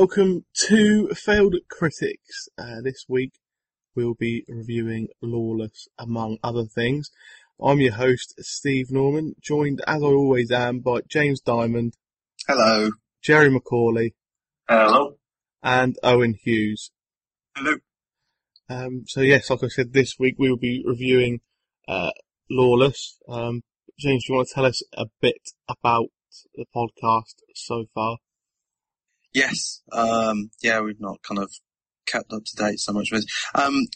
Welcome 0.00 0.46
to 0.68 1.08
Failed 1.08 1.56
Critics. 1.68 2.48
Uh, 2.56 2.80
this 2.82 3.04
week 3.06 3.32
we'll 3.94 4.14
be 4.14 4.46
reviewing 4.48 5.08
Lawless, 5.20 5.88
among 5.98 6.38
other 6.42 6.64
things. 6.64 7.10
I'm 7.62 7.80
your 7.80 7.92
host, 7.92 8.32
Steve 8.38 8.90
Norman, 8.90 9.34
joined 9.42 9.82
as 9.86 10.02
I 10.02 10.06
always 10.06 10.50
am 10.50 10.78
by 10.78 11.00
James 11.06 11.42
Diamond, 11.42 11.98
Hello. 12.48 12.92
Jerry 13.22 13.50
McCauley, 13.50 14.14
Hello. 14.66 15.18
and 15.62 15.98
Owen 16.02 16.34
Hughes. 16.42 16.92
Hello. 17.54 17.74
Um, 18.70 19.04
so 19.06 19.20
yes, 19.20 19.50
like 19.50 19.64
I 19.64 19.68
said, 19.68 19.92
this 19.92 20.14
week 20.18 20.36
we 20.38 20.48
will 20.48 20.56
be 20.56 20.82
reviewing 20.82 21.40
uh, 21.86 22.12
Lawless. 22.50 23.18
Um, 23.28 23.64
James, 23.98 24.24
do 24.26 24.32
you 24.32 24.36
want 24.38 24.48
to 24.48 24.54
tell 24.54 24.64
us 24.64 24.82
a 24.94 25.08
bit 25.20 25.50
about 25.68 26.06
the 26.54 26.64
podcast 26.74 27.34
so 27.54 27.84
far? 27.94 28.16
Yes. 29.32 29.82
Um, 29.92 30.50
yeah, 30.62 30.80
we've 30.80 31.00
not 31.00 31.22
kind 31.22 31.38
of 31.38 31.52
kept 32.06 32.32
up 32.32 32.44
to 32.44 32.56
date 32.56 32.80
so 32.80 32.92
much 32.92 33.10
with. 33.12 33.26
Um, 33.54 33.86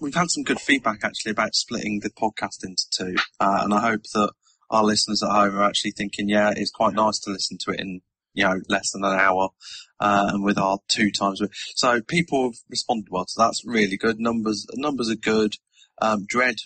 we've 0.00 0.14
had 0.14 0.30
some 0.30 0.42
good 0.42 0.60
feedback 0.60 1.04
actually 1.04 1.32
about 1.32 1.54
splitting 1.54 2.00
the 2.00 2.10
podcast 2.10 2.64
into 2.64 2.84
two, 2.90 3.14
uh, 3.40 3.60
and 3.62 3.72
I 3.72 3.80
hope 3.80 4.02
that 4.14 4.32
our 4.70 4.84
listeners 4.84 5.22
at 5.22 5.30
home 5.30 5.56
are 5.56 5.64
actually 5.64 5.92
thinking, 5.92 6.28
yeah, 6.28 6.52
it's 6.56 6.70
quite 6.70 6.94
nice 6.94 7.18
to 7.20 7.30
listen 7.30 7.58
to 7.60 7.72
it 7.72 7.80
in 7.80 8.00
you 8.34 8.44
know 8.44 8.60
less 8.68 8.90
than 8.92 9.04
an 9.04 9.18
hour, 9.18 9.50
uh, 10.00 10.30
and 10.32 10.44
with 10.44 10.58
our 10.58 10.78
two 10.88 11.10
times. 11.10 11.40
So 11.74 12.00
people 12.02 12.44
have 12.44 12.58
responded 12.68 13.08
well, 13.10 13.26
so 13.28 13.42
that's 13.42 13.64
really 13.64 13.96
good. 13.96 14.18
Numbers 14.18 14.66
numbers 14.74 15.10
are 15.10 15.16
good. 15.16 15.54
Um, 16.00 16.24
Dread 16.26 16.56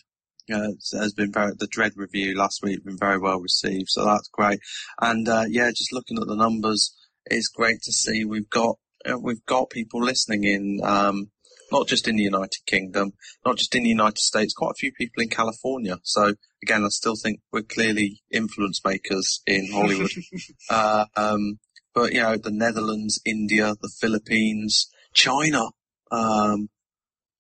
uh, 0.52 0.70
has 0.92 1.12
been 1.12 1.32
very 1.32 1.52
the 1.58 1.66
Dread 1.66 1.92
review 1.96 2.36
last 2.36 2.62
week 2.62 2.84
been 2.84 2.96
very 2.96 3.18
well 3.18 3.40
received, 3.40 3.88
so 3.90 4.04
that's 4.04 4.28
great. 4.28 4.60
And 5.00 5.28
uh, 5.28 5.44
yeah, 5.48 5.70
just 5.70 5.92
looking 5.92 6.18
at 6.18 6.26
the 6.26 6.36
numbers, 6.36 6.94
it's 7.26 7.48
great 7.48 7.82
to 7.82 7.92
see 7.92 8.24
we've 8.24 8.50
got 8.50 8.76
uh, 9.04 9.18
we've 9.18 9.44
got 9.46 9.70
people 9.70 10.02
listening 10.02 10.44
in. 10.44 10.80
Um, 10.82 11.30
not 11.72 11.88
just 11.88 12.06
in 12.06 12.14
the 12.14 12.22
United 12.22 12.64
Kingdom, 12.64 13.12
not 13.44 13.56
just 13.56 13.74
in 13.74 13.82
the 13.82 13.88
United 13.88 14.18
States, 14.18 14.54
quite 14.54 14.70
a 14.70 14.78
few 14.78 14.92
people 14.92 15.20
in 15.20 15.28
California. 15.28 15.98
So 16.04 16.34
again, 16.62 16.84
I 16.84 16.88
still 16.90 17.16
think 17.20 17.40
we're 17.52 17.62
clearly 17.62 18.22
influence 18.30 18.80
makers 18.84 19.42
in 19.48 19.72
Hollywood. 19.72 20.10
uh, 20.70 21.06
um, 21.16 21.58
but 21.92 22.12
you 22.12 22.22
know, 22.22 22.36
the 22.36 22.52
Netherlands, 22.52 23.20
India, 23.24 23.74
the 23.82 23.90
Philippines, 24.00 24.88
China, 25.12 25.70
um, 26.12 26.68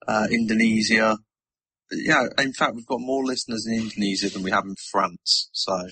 uh, 0.08 0.26
Indonesia. 0.30 1.18
Yeah, 1.92 2.24
in 2.38 2.52
fact, 2.52 2.74
we've 2.74 2.84
got 2.84 3.00
more 3.00 3.24
listeners 3.24 3.64
in 3.64 3.74
Indonesia 3.74 4.28
than 4.28 4.42
we 4.42 4.50
have 4.50 4.64
in 4.64 4.74
France. 4.90 5.50
So 5.52 5.86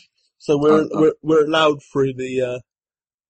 So 0.44 0.58
we're 0.58 0.86
we're, 0.90 1.14
we're 1.22 1.46
allowed 1.46 1.82
through 1.90 2.12
the 2.14 2.42
uh, 2.42 2.58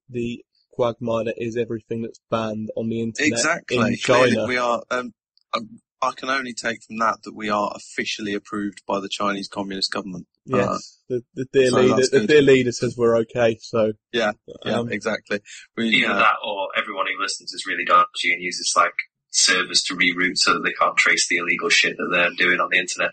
the 0.09 0.45
quagmire 0.75 1.33
is 1.37 1.57
everything 1.57 2.03
that's 2.03 2.21
banned 2.31 2.71
on 2.77 2.89
the 2.89 3.01
internet 3.01 3.33
exactly, 3.33 3.77
in 3.79 3.97
clearly 4.03 4.31
China. 4.35 4.47
we 4.47 4.57
are. 4.59 4.83
Um, 4.91 5.13
um, 5.55 5.81
I 6.03 6.13
can 6.13 6.29
only 6.29 6.53
take 6.53 6.83
from 6.83 6.99
that 6.99 7.23
that 7.23 7.35
we 7.35 7.49
are 7.49 7.73
officially 7.75 8.35
approved 8.35 8.83
by 8.87 9.01
the 9.01 9.09
Chinese 9.09 9.49
Communist 9.49 9.91
government. 9.93 10.27
Uh, 10.53 10.57
Yes, 10.57 10.99
the, 11.09 11.23
the 11.35 11.47
dear 11.53 11.71
so 11.71 11.77
leader, 11.77 12.03
the 12.13 12.27
dear 12.27 12.43
leader 12.43 12.73
says 12.73 12.97
we're 12.97 13.17
okay. 13.21 13.57
So 13.63 13.93
Yeah, 14.13 14.33
yeah, 14.67 14.81
um, 14.81 14.93
exactly. 14.93 15.41
We, 15.77 15.89
Either 15.89 16.13
uh, 16.13 16.19
that 16.19 16.37
or 16.45 16.69
everyone 16.77 17.07
who 17.07 17.23
listens 17.23 17.55
is 17.55 17.65
really 17.67 17.85
dodgy 17.87 18.33
and 18.33 18.43
uses 18.43 18.75
like 18.77 18.93
servers 19.31 19.83
to 19.85 19.95
reroute 19.95 20.37
so 20.37 20.53
that 20.55 20.63
they 20.65 20.73
can't 20.73 20.97
trace 20.97 21.27
the 21.29 21.39
illegal 21.39 21.71
shit 21.71 21.97
that 21.97 22.09
they're 22.13 22.31
doing 22.37 22.61
on 22.61 22.69
the 22.71 22.79
internet. 22.79 23.13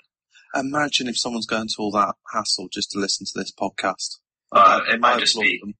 imagine 0.53 1.07
if 1.07 1.17
someone's 1.17 1.45
going 1.47 1.67
to 1.69 1.75
all 1.79 1.91
that 1.91 2.15
hassle 2.33 2.67
just 2.71 2.91
to 2.91 2.99
listen 2.99 3.25
to 3.25 3.33
this 3.35 3.51
podcast. 3.53 4.17
Uh, 4.51 4.81
I- 4.85 4.95
it 4.95 4.99
might 4.99 5.15
I 5.15 5.19
just 5.19 5.39
be 5.39 5.59
them. 5.63 5.75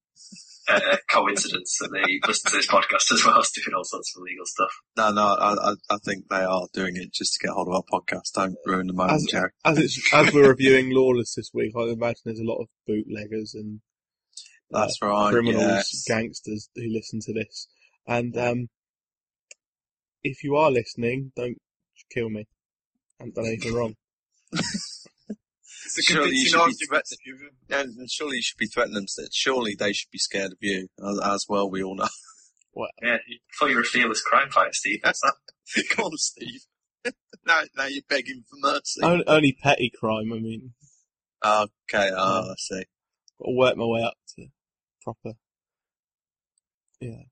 A 0.76 0.98
coincidence 1.09 1.78
that 1.80 1.90
they 1.92 2.20
listen 2.28 2.52
to 2.52 2.58
this 2.58 2.68
podcast 2.68 3.12
as 3.12 3.26
well 3.26 3.40
as 3.40 3.52
doing 3.52 3.76
all 3.76 3.84
sorts 3.84 4.16
of 4.16 4.22
illegal 4.22 4.46
stuff. 4.46 4.72
No, 4.98 5.12
no, 5.12 5.22
I, 5.22 5.54
I, 5.54 5.74
I 5.90 5.98
think 6.04 6.26
they 6.30 6.44
are 6.44 6.68
doing 6.74 6.96
it 6.96 7.14
just 7.14 7.34
to 7.34 7.48
get 7.48 7.54
hold 7.54 7.68
of 7.68 7.76
our 7.76 7.84
podcast. 7.92 8.34
Don't 8.34 8.56
ruin 8.66 8.88
the 8.88 8.94
moment, 8.94 9.16
as, 9.16 9.28
Jerry. 9.30 9.50
as 9.66 10.00
as 10.14 10.34
we're 10.34 10.50
reviewing 10.50 10.92
Lawless 10.92 11.36
this 11.36 11.52
week, 11.54 11.74
I 11.78 11.84
imagine 11.84 12.22
there's 12.26 12.40
a 12.40 12.44
lot 12.44 12.62
of 12.62 12.68
bootleggers 12.88 13.54
and 13.54 13.81
That's 14.70 14.98
right. 15.02 15.31
criminals, 15.31 15.64
yes. 15.64 16.04
gangsters 16.08 16.70
who 16.76 16.84
listen 16.88 17.20
to 17.26 17.34
this. 17.34 17.68
And 18.08 18.38
um, 18.38 18.68
if 20.24 20.44
you 20.44 20.56
are 20.56 20.72
listening, 20.72 21.31
don't 21.36 21.58
kill 22.14 22.30
me. 22.30 22.48
I 23.20 23.24
haven't 23.24 23.36
done 23.36 23.46
anything 23.46 23.74
wrong. 23.74 23.96
It's 25.86 25.97
a 25.97 26.02
Surely 26.02 26.36
you 26.36 26.46
should 26.46 26.56
be 26.56 26.59
argument. 26.62 27.06
threatened. 27.68 27.96
And 27.97 28.09
surely 28.12 28.36
you 28.38 28.42
should 28.42 28.58
be 28.58 28.68
threatening 28.68 28.96
them. 28.96 29.08
so 29.08 29.24
Surely 29.31 29.75
they 29.78 29.94
should 29.94 30.12
be 30.12 30.18
scared 30.19 30.52
of 30.52 30.58
you, 30.62 30.88
as, 31.06 31.19
as 31.24 31.46
well. 31.50 31.69
We 31.69 31.84
all 31.84 31.96
know. 31.96 32.08
What? 32.74 32.92
Yeah, 33.03 33.16
I 33.16 33.19
thought 33.59 33.69
you 33.69 33.75
were 33.75 33.81
a 33.81 33.84
fearless 33.84 34.22
crime 34.22 34.50
fighter, 34.50 34.72
Steve. 34.72 35.00
What's 35.03 35.19
that? 35.19 35.34
Come 35.90 36.06
on, 36.06 36.12
Steve. 36.18 36.62
now, 37.46 37.59
now 37.75 37.86
you're 37.88 38.02
begging 38.08 38.46
for 38.50 38.56
mercy. 38.66 39.02
Only, 39.03 39.28
only 39.28 39.58
petty 39.62 39.92
crime. 39.94 40.31
I 40.31 40.40
mean, 40.40 40.72
Okay, 41.44 42.12
oh, 42.16 42.52
I 42.52 42.53
see. 42.58 42.84
got 43.40 43.46
to 43.48 43.56
work 43.58 43.75
my 43.75 43.84
way 43.86 44.03
up 44.03 44.13
to 44.38 44.46
proper. 45.03 45.34
Yeah. 47.02 47.24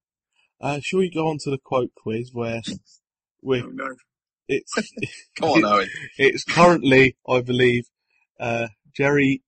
Uh, 0.60 0.80
shall 0.81 1.00
we 1.00 1.10
go 1.10 1.30
on 1.30 1.38
to 1.44 1.50
the 1.52 1.58
quote 1.58 1.92
quiz 1.96 2.31
where 2.34 2.62
we 3.42 3.62
Oh, 3.62 3.68
no. 3.72 3.96
it's 4.50 4.74
Come 5.40 5.50
on, 5.52 5.64
Owen. 5.66 5.88
it's 6.18 6.44
currently, 6.44 7.16
I 7.28 7.40
believe, 7.42 7.86
uh, 8.40 8.68
Jerry 8.96 9.42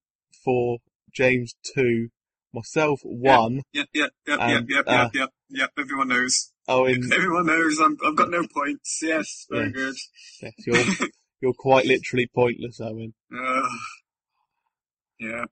four, 0.44 0.80
James 1.14 1.54
two, 1.64 2.10
myself 2.54 3.00
one, 3.04 3.62
Yeah, 3.74 3.84
yeah, 3.94 4.08
yeah, 4.28 4.36
Um, 4.36 4.50
yeah, 4.50 4.60
yeah, 4.70 4.80
uh, 4.80 4.84
yeah, 4.86 5.10
yeah, 5.14 5.26
yeah. 5.50 5.68
Everyone 5.78 6.08
knows. 6.10 6.52
Owen. 6.68 7.10
Everyone 7.14 7.46
knows. 7.46 7.80
I'm, 7.80 7.98
I've 8.06 8.16
got 8.16 8.30
no 8.30 8.46
points. 8.54 9.00
Yes, 9.02 9.46
very 9.50 9.68
Yeah. 9.68 9.72
good. 9.72 9.96
Yes, 10.42 10.54
you're 10.66 10.86
you're 11.42 11.54
quite 11.54 11.86
literally 11.86 12.28
pointless, 12.34 12.80
Owen. 12.82 13.14
Uh, 13.34 13.70
yeah. 15.20 15.46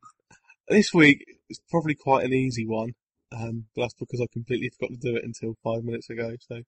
This 0.67 0.93
week 0.93 1.25
is 1.49 1.59
probably 1.69 1.95
quite 1.95 2.25
an 2.25 2.33
easy 2.33 2.65
one, 2.65 2.93
um, 3.31 3.65
but 3.75 3.83
that's 3.83 3.95
because 3.95 4.21
I 4.21 4.27
completely 4.31 4.69
forgot 4.69 4.91
to 4.91 5.11
do 5.11 5.15
it 5.15 5.23
until 5.23 5.55
five 5.63 5.83
minutes 5.83 6.09
ago. 6.09 6.35
So 6.47 6.61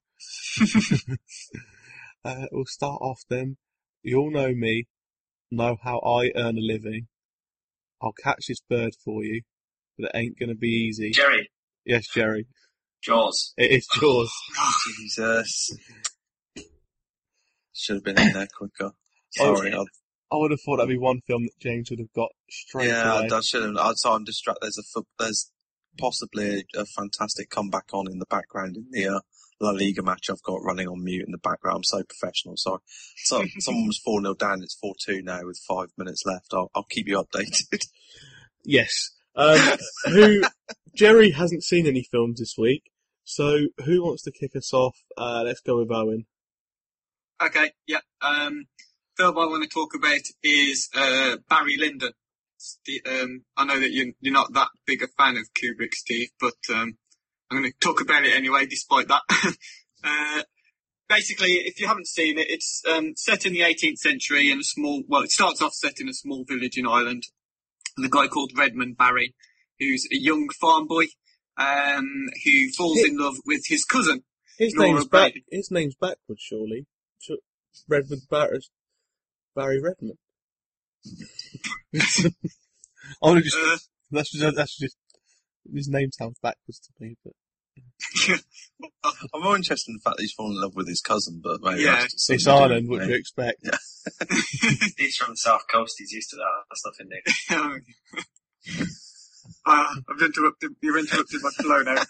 uh, 2.26 2.46
we'll 2.52 2.66
start 2.66 3.00
off 3.02 3.22
then. 3.30 3.58
You 4.04 4.18
all 4.18 4.32
know 4.32 4.54
me, 4.54 4.86
know 5.52 5.78
how 5.84 6.00
I 6.00 6.32
earn 6.36 6.58
a 6.58 6.62
living. 6.62 7.08
I'll 8.02 8.14
catch 8.14 8.48
this 8.48 8.62
bird 8.70 8.94
for 9.04 9.24
you, 9.24 9.42
but 9.98 10.10
it 10.10 10.18
ain't 10.18 10.40
gonna 10.40 10.56
be 10.56 10.70
easy. 10.70 11.12
Jerry, 11.12 11.50
Yes, 11.86 12.08
Jerry, 12.14 12.48
Jaws. 13.04 13.54
it 13.58 13.72
is 13.72 13.88
yours. 14.02 14.32
Jesus. 14.98 15.72
Should 17.74 17.96
have 17.98 18.04
been 18.04 18.20
in 18.20 18.34
there 18.34 18.48
quicker. 18.56 18.92
Sorry. 19.32 19.74
I, 19.74 19.78
I 20.32 20.38
would 20.38 20.52
have 20.52 20.62
thought 20.62 20.78
that'd 20.78 20.90
be 20.90 20.98
one 20.98 21.22
film 21.28 21.44
that 21.44 21.60
James 21.60 21.90
would 21.90 22.00
have 22.00 22.14
got 22.14 22.30
straight 22.50 22.88
yeah, 22.88 23.20
away. 23.20 23.30
I, 23.32 23.38
I 23.38 23.42
should 23.42 23.64
have. 23.64 23.76
I, 23.78 23.94
so 23.96 24.14
I'm 24.14 24.24
distracted. 24.24 24.62
There's 24.62 24.78
a 24.78 24.84
foot, 24.94 25.08
there's 25.20 25.52
possibly 25.98 26.64
a, 26.76 26.82
a 26.82 26.86
fantastic 26.86 27.50
comeback 27.50 27.90
on 27.94 28.10
in 28.10 28.20
the 28.20 28.26
background 28.28 28.78
in 28.78 28.88
the 28.92 29.08
uh, 29.16 29.20
La 29.62 29.72
Liga 29.72 30.02
match 30.02 30.30
I've 30.30 30.42
got 30.44 30.64
running 30.64 30.88
on 30.88 31.04
mute 31.04 31.26
in 31.26 31.32
the 31.32 31.38
background. 31.38 31.78
I'm 31.78 31.84
so 31.84 32.04
professional. 32.04 32.56
Sorry. 32.58 32.80
So 33.18 33.44
someone 33.60 33.88
was 33.88 34.00
4 34.00 34.22
0 34.22 34.34
down. 34.36 34.62
It's 34.64 34.76
4 34.76 34.94
2 35.06 35.22
now 35.22 35.40
with 35.46 35.60
five 35.68 35.90
minutes 35.98 36.24
left. 36.26 36.48
I'll, 36.54 36.70
I'll 36.76 36.84
keep 36.90 37.08
you 37.08 37.24
updated. 37.24 37.86
Yes. 38.64 39.10
Um, 39.36 39.58
who 40.06 40.44
Jerry 40.96 41.32
hasn't 41.32 41.64
seen 41.64 41.88
any 41.88 42.04
films 42.04 42.40
this 42.40 42.54
week, 42.58 42.92
so 43.24 43.58
who 43.86 44.04
wants 44.04 44.22
to 44.24 44.32
kick 44.32 44.56
us 44.56 44.72
off? 44.72 44.96
Uh, 45.18 45.42
let's 45.44 45.62
go 45.62 45.80
with 45.80 45.90
Owen. 45.92 46.26
Okay, 47.44 47.72
yeah. 47.88 48.02
Um, 48.22 48.66
film 49.18 49.38
I 49.40 49.46
want 49.48 49.64
to 49.64 49.70
talk 49.74 49.96
about 49.96 50.22
is 50.44 50.90
uh, 50.96 51.38
Barry 51.50 51.78
Lyndon. 51.78 52.12
St- 52.58 53.08
Um, 53.08 53.46
I 53.58 53.66
know 53.66 53.80
that 53.80 53.92
you're, 53.92 54.14
you're 54.20 54.32
not 54.34 54.54
that 54.54 54.68
big 54.86 55.02
a 55.02 55.08
fan 55.08 55.38
of 55.38 55.50
Kubrick, 55.54 55.96
Steve, 55.96 56.30
but 56.40 56.54
um, 56.72 56.98
I'm 57.52 57.58
going 57.58 57.72
to 57.72 57.78
talk 57.80 58.00
about 58.00 58.24
it 58.24 58.34
anyway, 58.34 58.66
despite 58.66 59.10
that. 59.10 59.22
uh, 60.04 60.44
basically, 61.10 61.52
if 61.66 61.82
you 61.82 61.88
haven't 61.88 62.08
seen 62.08 62.40
it, 62.40 62.50
it's 62.50 62.82
um, 62.90 63.14
set 63.18 63.46
in 63.46 63.52
the 63.52 63.60
18th 63.60 63.98
century 63.98 64.50
in 64.50 64.60
a 64.60 64.64
small. 64.64 65.04
Well, 65.08 65.24
it 65.24 65.32
starts 65.32 65.62
off 65.62 65.74
set 65.74 66.00
in 66.00 66.08
a 66.08 66.14
small 66.14 66.46
village 66.48 66.78
in 66.78 66.88
Ireland. 66.88 67.24
The 67.98 68.10
guy 68.10 68.28
called 68.28 68.54
Redmond 68.58 68.98
Barry, 68.98 69.36
who's 69.80 70.08
a 70.14 70.18
young 70.18 70.48
farm 70.62 70.88
boy, 70.88 71.08
um, 71.58 72.28
who 72.46 72.72
falls 72.78 73.04
in 73.04 73.18
love 73.18 73.36
with 73.46 73.64
his 73.68 73.84
cousin. 73.84 74.24
His 74.58 74.74
Laura 74.76 74.94
name's 74.94 75.08
back. 75.08 75.34
His 75.52 75.70
name's 75.72 75.96
backwards, 75.96 76.42
surely. 76.42 76.88
Redmond 77.88 78.22
Barry, 78.30 78.60
Barry 79.56 79.82
Redmond. 79.82 80.18
I 83.24 83.28
want 83.28 83.40
to 83.40 83.44
just. 83.44 83.58
Uh, 83.58 83.78
That's 84.12 84.32
just. 84.32 84.56
That's 84.56 84.78
just. 84.78 84.98
His 85.74 85.90
name 85.90 86.12
sounds 86.12 86.38
backwards 86.42 86.80
to 86.80 86.90
me, 87.00 87.18
but 87.24 87.34
I'm 89.34 89.42
more 89.44 89.56
interested 89.56 89.90
in 89.92 89.96
the 89.96 90.02
fact 90.04 90.18
that 90.18 90.24
he's 90.24 90.34
fallen 90.34 90.56
in 90.56 90.62
love 90.62 90.76
with 90.76 90.88
his 90.88 91.02
cousin, 91.02 91.40
but 91.44 91.62
maybe 91.62 91.82
Yeah. 91.84 91.98
that's 91.98 92.14
just 92.14 92.30
it's 92.32 92.44
something 92.46 92.64
Ireland. 92.64 92.90
What 92.90 93.02
do 93.04 93.10
you 93.10 93.16
expect? 93.16 93.62
He's 94.98 95.16
from 95.18 95.32
the 95.34 95.38
south 95.38 95.62
coast. 95.72 95.96
He's 96.00 96.12
used 96.12 96.32
to 96.32 96.38
that. 96.38 96.64
That's 96.70 96.86
nothing 96.86 97.10
new. 97.10 98.82
uh, 99.66 99.86
I've 100.10 100.22
interrupted. 100.22 100.72
You've 100.82 100.98
interrupted 100.98 101.42
my 101.44 101.50
flow 101.52 101.82
now. 101.84 102.04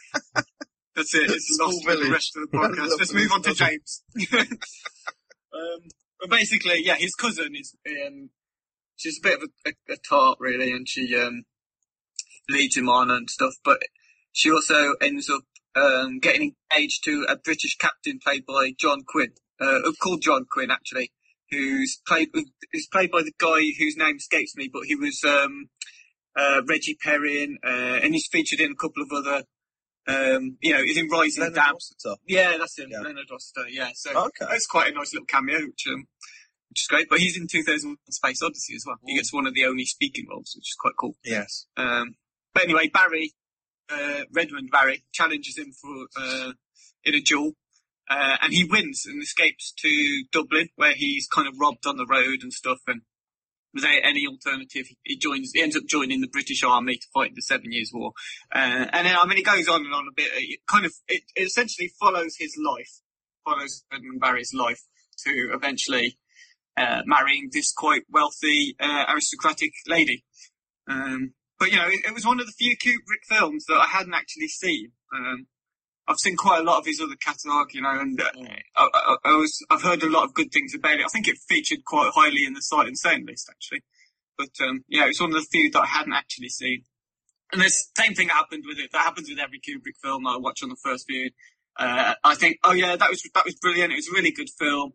That's 0.95 1.13
it. 1.15 1.29
It's 1.31 1.47
Small 1.57 1.67
lost 1.67 1.83
for 1.85 1.95
the 1.95 2.09
rest 2.11 2.37
of 2.37 2.49
the 2.49 2.57
podcast. 2.57 2.99
Let's 2.99 3.13
move 3.13 3.31
on 3.33 3.41
to 3.43 3.53
James. 3.53 4.03
um, 5.53 5.79
but 6.19 6.29
basically, 6.29 6.81
yeah, 6.83 6.95
his 6.95 7.13
cousin 7.15 7.53
is. 7.55 7.75
Um, 7.87 8.29
she's 8.95 9.17
a 9.19 9.27
bit 9.27 9.41
of 9.41 9.49
a, 9.65 9.69
a, 9.69 9.93
a 9.93 9.97
tart, 10.07 10.37
really, 10.39 10.71
and 10.71 10.87
she 10.87 11.15
um, 11.17 11.43
leads 12.49 12.77
him 12.77 12.87
on 12.89 13.09
and 13.11 13.29
stuff. 13.29 13.53
But 13.63 13.81
she 14.31 14.51
also 14.51 14.93
ends 15.01 15.29
up 15.29 15.41
um, 15.75 16.19
getting 16.19 16.55
engaged 16.71 17.03
to 17.05 17.25
a 17.29 17.35
British 17.37 17.77
captain 17.77 18.19
played 18.23 18.45
by 18.45 18.73
John 18.77 19.03
Quinn, 19.07 19.31
uh, 19.59 19.79
called 20.01 20.21
John 20.21 20.45
Quinn 20.49 20.71
actually, 20.71 21.11
who's 21.49 21.99
played 22.07 22.29
who's 22.33 22.87
played 22.91 23.11
by 23.11 23.21
the 23.21 23.33
guy 23.39 23.61
whose 23.77 23.95
name 23.97 24.17
escapes 24.17 24.55
me, 24.55 24.69
but 24.71 24.83
he 24.85 24.95
was 24.95 25.23
um, 25.23 25.69
uh, 26.35 26.61
Reggie 26.67 26.97
Perrin, 27.01 27.57
uh, 27.63 27.99
and 28.03 28.13
he's 28.13 28.27
featured 28.31 28.59
in 28.59 28.71
a 28.71 28.75
couple 28.75 29.03
of 29.03 29.11
other. 29.11 29.43
Um, 30.07 30.57
you 30.61 30.73
know, 30.73 30.81
he's 30.83 30.97
in 30.97 31.07
Rising 31.09 31.43
Leonard. 31.43 31.57
Rossiter. 31.73 32.15
Yeah, 32.27 32.57
that's 32.57 32.77
him, 32.79 32.89
Yeah. 32.91 33.01
Leonard 33.01 33.27
Rossiter. 33.29 33.69
Yeah, 33.69 33.91
so 33.93 34.09
Okay. 34.25 34.45
that's 34.49 34.65
quite 34.65 34.91
a 34.91 34.95
nice 34.95 35.13
little 35.13 35.27
cameo, 35.27 35.59
which, 35.67 35.83
um, 35.87 36.05
which 36.69 36.81
is 36.81 36.87
great. 36.89 37.07
But 37.07 37.19
he's 37.19 37.37
in 37.37 37.47
2001: 37.47 37.97
Space 38.09 38.41
Odyssey 38.41 38.73
as 38.75 38.83
well. 38.85 38.97
He 39.05 39.15
gets 39.15 39.31
one 39.31 39.45
of 39.45 39.53
the 39.53 39.65
only 39.65 39.85
speaking 39.85 40.25
roles, 40.27 40.53
which 40.55 40.69
is 40.69 40.75
quite 40.79 40.95
cool. 40.99 41.15
Yes. 41.23 41.67
Um, 41.77 42.15
but 42.53 42.63
anyway, 42.63 42.89
Barry, 42.89 43.31
uh, 43.91 44.23
Redmond 44.31 44.69
Barry 44.71 45.03
challenges 45.11 45.57
him 45.57 45.71
for, 45.71 46.07
uh, 46.15 46.53
in 47.03 47.15
a 47.15 47.21
duel. 47.21 47.53
Uh, 48.09 48.37
and 48.41 48.51
he 48.51 48.65
wins 48.65 49.05
and 49.05 49.21
escapes 49.21 49.73
to 49.77 50.23
Dublin, 50.31 50.69
where 50.75 50.93
he's 50.93 51.27
kind 51.27 51.47
of 51.47 51.53
robbed 51.59 51.85
on 51.85 51.97
the 51.97 52.05
road 52.05 52.39
and 52.41 52.51
stuff. 52.51 52.79
And 52.87 53.01
without 53.73 53.99
any 54.03 54.27
alternative, 54.27 54.87
he 55.03 55.17
joins. 55.17 55.51
He 55.53 55.61
ends 55.61 55.77
up 55.77 55.83
joining 55.87 56.19
the 56.19 56.27
British 56.27 56.63
Army 56.63 56.97
to 56.97 57.07
fight 57.13 57.35
the 57.35 57.41
Seven 57.41 57.71
Years' 57.71 57.91
War. 57.93 58.11
Uh, 58.53 58.85
and 58.91 59.07
then, 59.07 59.15
I 59.15 59.25
mean, 59.25 59.37
it 59.37 59.45
goes 59.45 59.69
on 59.69 59.85
and 59.85 59.93
on 59.93 60.07
a 60.09 60.13
bit. 60.13 60.29
It 60.33 60.59
kind 60.69 60.85
of, 60.85 60.93
it, 61.07 61.23
it 61.35 61.43
essentially 61.43 61.89
follows 61.99 62.35
his 62.37 62.57
life, 62.57 62.99
follows 63.45 63.83
Redmond 63.91 64.19
Barry's 64.19 64.53
life 64.53 64.81
to 65.25 65.51
eventually 65.53 66.17
uh, 66.75 67.01
marrying 67.05 67.49
this 67.51 67.71
quite 67.71 68.03
wealthy 68.09 68.75
uh, 68.79 69.05
aristocratic 69.09 69.71
lady. 69.87 70.25
Um, 70.89 71.33
but 71.61 71.71
you 71.71 71.77
know, 71.77 71.85
it, 71.85 71.99
it 72.07 72.13
was 72.15 72.25
one 72.25 72.39
of 72.39 72.47
the 72.47 72.53
few 72.53 72.75
Kubrick 72.75 73.21
films 73.29 73.65
that 73.65 73.75
I 73.75 73.85
hadn't 73.85 74.15
actually 74.15 74.47
seen. 74.47 74.93
Um, 75.15 75.45
I've 76.07 76.17
seen 76.17 76.35
quite 76.35 76.59
a 76.59 76.63
lot 76.63 76.79
of 76.79 76.87
his 76.87 76.99
other 76.99 77.13
catalogue, 77.23 77.75
you 77.75 77.83
know, 77.83 77.99
and 77.99 78.19
uh, 78.19 78.31
I, 78.75 78.89
I, 78.91 79.15
I 79.25 79.33
was 79.33 79.63
I've 79.69 79.83
heard 79.83 80.01
a 80.01 80.09
lot 80.09 80.23
of 80.23 80.33
good 80.33 80.51
things 80.51 80.73
about 80.73 80.95
it. 80.95 81.05
I 81.05 81.09
think 81.09 81.27
it 81.27 81.37
featured 81.47 81.85
quite 81.85 82.09
highly 82.15 82.45
in 82.47 82.53
the 82.53 82.61
sight 82.61 82.87
and 82.87 82.97
sound 82.97 83.27
list 83.27 83.47
actually. 83.47 83.83
But 84.39 84.49
um, 84.67 84.85
yeah, 84.87 85.05
was 85.05 85.21
one 85.21 85.29
of 85.29 85.35
the 85.35 85.47
few 85.51 85.69
that 85.69 85.81
I 85.81 85.85
hadn't 85.85 86.13
actually 86.13 86.49
seen. 86.49 86.81
And 87.53 87.61
the 87.61 87.69
same 87.69 88.15
thing 88.15 88.29
happened 88.29 88.63
with 88.65 88.79
it. 88.79 88.91
That 88.91 89.03
happens 89.03 89.29
with 89.29 89.37
every 89.37 89.59
Kubrick 89.59 90.01
film 90.01 90.25
I 90.25 90.37
watch 90.37 90.63
on 90.63 90.69
the 90.69 90.81
first 90.83 91.05
viewing. 91.07 91.29
Uh, 91.77 92.15
I 92.23 92.33
think, 92.33 92.57
oh 92.63 92.73
yeah, 92.73 92.95
that 92.95 93.09
was 93.11 93.21
that 93.35 93.45
was 93.45 93.53
brilliant. 93.61 93.93
It 93.93 93.97
was 93.97 94.09
a 94.09 94.15
really 94.15 94.31
good 94.31 94.49
film, 94.57 94.93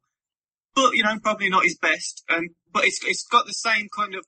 but 0.75 0.97
you 0.97 1.05
know, 1.05 1.17
probably 1.23 1.49
not 1.49 1.63
his 1.63 1.79
best. 1.79 2.25
And 2.29 2.51
but 2.73 2.87
it's 2.87 3.05
it's 3.07 3.25
got 3.25 3.47
the 3.47 3.53
same 3.53 3.87
kind 3.97 4.17
of 4.17 4.25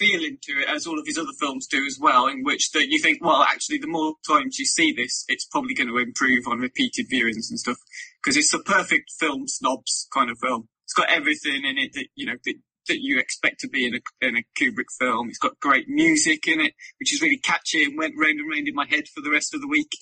feeling 0.00 0.38
to 0.42 0.52
it 0.62 0.68
as 0.74 0.86
all 0.86 0.98
of 0.98 1.06
his 1.06 1.18
other 1.18 1.36
films 1.38 1.66
do 1.66 1.84
as 1.86 1.98
well, 2.00 2.26
in 2.26 2.42
which 2.42 2.70
that 2.72 2.88
you 2.88 2.98
think, 2.98 3.22
well, 3.22 3.42
actually, 3.42 3.78
the 3.78 3.86
more 3.86 4.14
times 4.26 4.58
you 4.58 4.64
see 4.64 4.92
this, 4.92 5.24
it's 5.28 5.44
probably 5.44 5.74
going 5.74 5.88
to 5.88 5.98
improve 5.98 6.46
on 6.48 6.58
repeated 6.58 7.06
viewings 7.12 7.50
and 7.50 7.58
stuff 7.60 7.76
because 8.22 8.36
it's 8.36 8.54
a 8.54 8.58
perfect 8.60 9.12
film 9.20 9.46
snobs 9.46 10.08
kind 10.14 10.30
of 10.30 10.38
film. 10.38 10.68
It's 10.84 10.94
got 10.94 11.10
everything 11.10 11.64
in 11.64 11.76
it 11.78 11.92
that 11.94 12.06
you 12.14 12.26
know 12.26 12.36
that, 12.44 12.54
that 12.88 12.98
you 13.00 13.20
expect 13.20 13.60
to 13.60 13.68
be 13.68 13.86
in 13.86 13.94
a 13.94 14.26
in 14.26 14.36
a 14.36 14.42
Kubrick 14.58 14.90
film. 14.98 15.28
It's 15.28 15.38
got 15.38 15.60
great 15.60 15.88
music 15.88 16.48
in 16.48 16.60
it, 16.60 16.72
which 16.98 17.12
is 17.14 17.20
really 17.22 17.36
catchy 17.38 17.84
and 17.84 17.96
went 17.98 18.14
round 18.18 18.40
and 18.40 18.50
round 18.50 18.66
in 18.66 18.74
my 18.74 18.86
head 18.88 19.06
for 19.14 19.20
the 19.20 19.30
rest 19.30 19.54
of 19.54 19.60
the 19.60 19.68
week. 19.68 19.92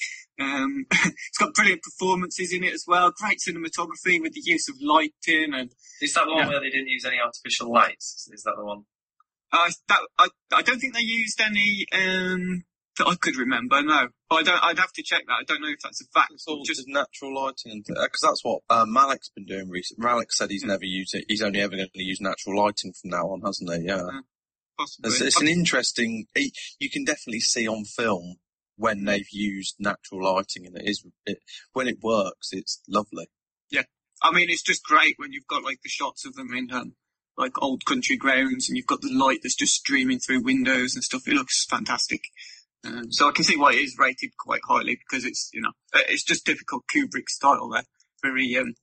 Um, 0.41 0.87
it's 0.93 1.39
got 1.39 1.53
brilliant 1.55 1.83
performances 1.83 2.53
in 2.53 2.63
it 2.63 2.73
as 2.73 2.85
well. 2.87 3.11
Great 3.21 3.39
cinematography 3.47 4.23
with 4.23 4.33
the 4.33 4.43
use 4.45 4.69
of 4.69 4.77
lighting 4.81 5.53
and 5.53 5.73
Is 6.01 6.15
that 6.15 6.25
the 6.27 6.33
one 6.35 6.45
Yeah. 6.45 6.49
where 6.53 6.61
they 6.61 6.71
didn't 6.71 6.87
use 6.89 7.05
any 7.05 7.19
artificial 7.21 7.71
lights? 7.73 8.29
Is 8.33 8.45
that 8.45 8.55
the 8.57 8.65
one? 8.65 8.85
Uh, 9.53 9.71
that, 9.89 9.99
I, 10.19 10.29
I 10.53 10.63
don't 10.63 10.79
think 10.79 10.95
they 10.95 11.01
used 11.01 11.41
any 11.41 11.87
um, 11.93 12.65
that 12.99 13.07
I 13.07 13.15
could 13.15 13.37
remember. 13.37 13.81
No, 13.83 14.09
but 14.29 14.37
I 14.37 14.43
don't. 14.43 14.63
I'd 14.65 14.79
have 14.79 14.93
to 14.93 15.03
check 15.03 15.23
that. 15.27 15.33
I 15.41 15.45
don't 15.47 15.63
know 15.63 15.69
if 15.69 15.81
that's 15.83 16.03
a 16.03 16.05
fact. 16.13 16.33
It's 16.33 16.47
all 16.47 16.63
just 16.65 16.85
natural 16.87 17.35
lighting, 17.35 17.83
because 17.87 18.21
that's 18.23 18.45
what 18.45 18.61
uh, 18.69 18.85
Malick's 18.85 19.31
been 19.35 19.47
doing 19.47 19.71
recently. 19.71 20.05
Malik 20.05 20.33
said 20.33 20.51
he's 20.51 20.63
Hmm. 20.63 20.69
never 20.69 20.85
used 20.85 21.15
it. 21.15 21.25
He's 21.29 21.43
only 21.43 21.61
ever 21.61 21.77
going 21.77 21.89
to 21.95 22.03
use 22.03 22.21
natural 22.21 22.63
lighting 22.63 22.93
from 22.93 23.11
now 23.11 23.25
on, 23.31 23.41
hasn't 23.45 23.73
he? 23.73 23.87
Yeah. 23.87 24.03
possibly. 24.77 25.11
It's, 25.11 25.21
it's 25.23 25.41
an 25.41 25.49
interesting. 25.49 26.27
It, 26.35 26.53
you 26.79 26.91
can 26.91 27.05
definitely 27.05 27.41
see 27.41 27.67
on 27.67 27.85
film 27.85 28.37
when 28.77 29.05
they've 29.05 29.27
used 29.33 29.77
natural 29.79 30.23
lighting, 30.35 30.67
and 30.67 30.77
it 30.77 30.89
is 30.89 31.05
it, 31.27 31.39
when 31.73 31.89
it 31.89 31.99
works, 32.03 32.51
it's 32.53 32.81
lovely. 32.89 33.27
Yeah, 33.71 33.83
I 34.23 34.31
mean, 34.33 34.51
it's 34.51 34.63
just 34.63 34.85
great 34.85 35.15
when 35.17 35.33
you've 35.33 35.47
got 35.49 35.65
like 35.65 35.79
the 35.83 35.89
shots 35.89 36.25
of 36.27 36.35
them 36.35 36.53
in 36.55 36.69
like 37.39 37.63
old 37.63 37.85
country 37.85 38.17
grounds, 38.17 38.69
and 38.69 38.77
you've 38.77 38.87
got 38.87 39.01
the 39.01 39.13
light 39.13 39.39
that's 39.43 39.55
just 39.55 39.75
streaming 39.75 40.19
through 40.19 40.43
windows 40.43 40.95
and 40.95 41.05
stuff. 41.05 41.23
It 41.27 41.35
looks 41.35 41.65
fantastic. 41.65 42.23
Um, 42.85 43.11
so 43.11 43.29
I 43.29 43.33
can 43.33 43.45
see 43.45 43.57
why 43.57 43.73
it 43.73 43.81
is 43.81 43.97
rated 43.99 44.37
quite 44.37 44.61
highly 44.69 44.97
because 44.97 45.25
it's 45.25 45.51
you 45.53 45.61
know 45.61 45.73
uh, 45.95 46.01
it's 46.09 46.25
just 46.25 46.45
typical 46.45 46.81
Kubrick 46.95 47.29
style 47.29 47.71
there, 47.71 47.85
very 48.23 48.57
um, 48.57 48.75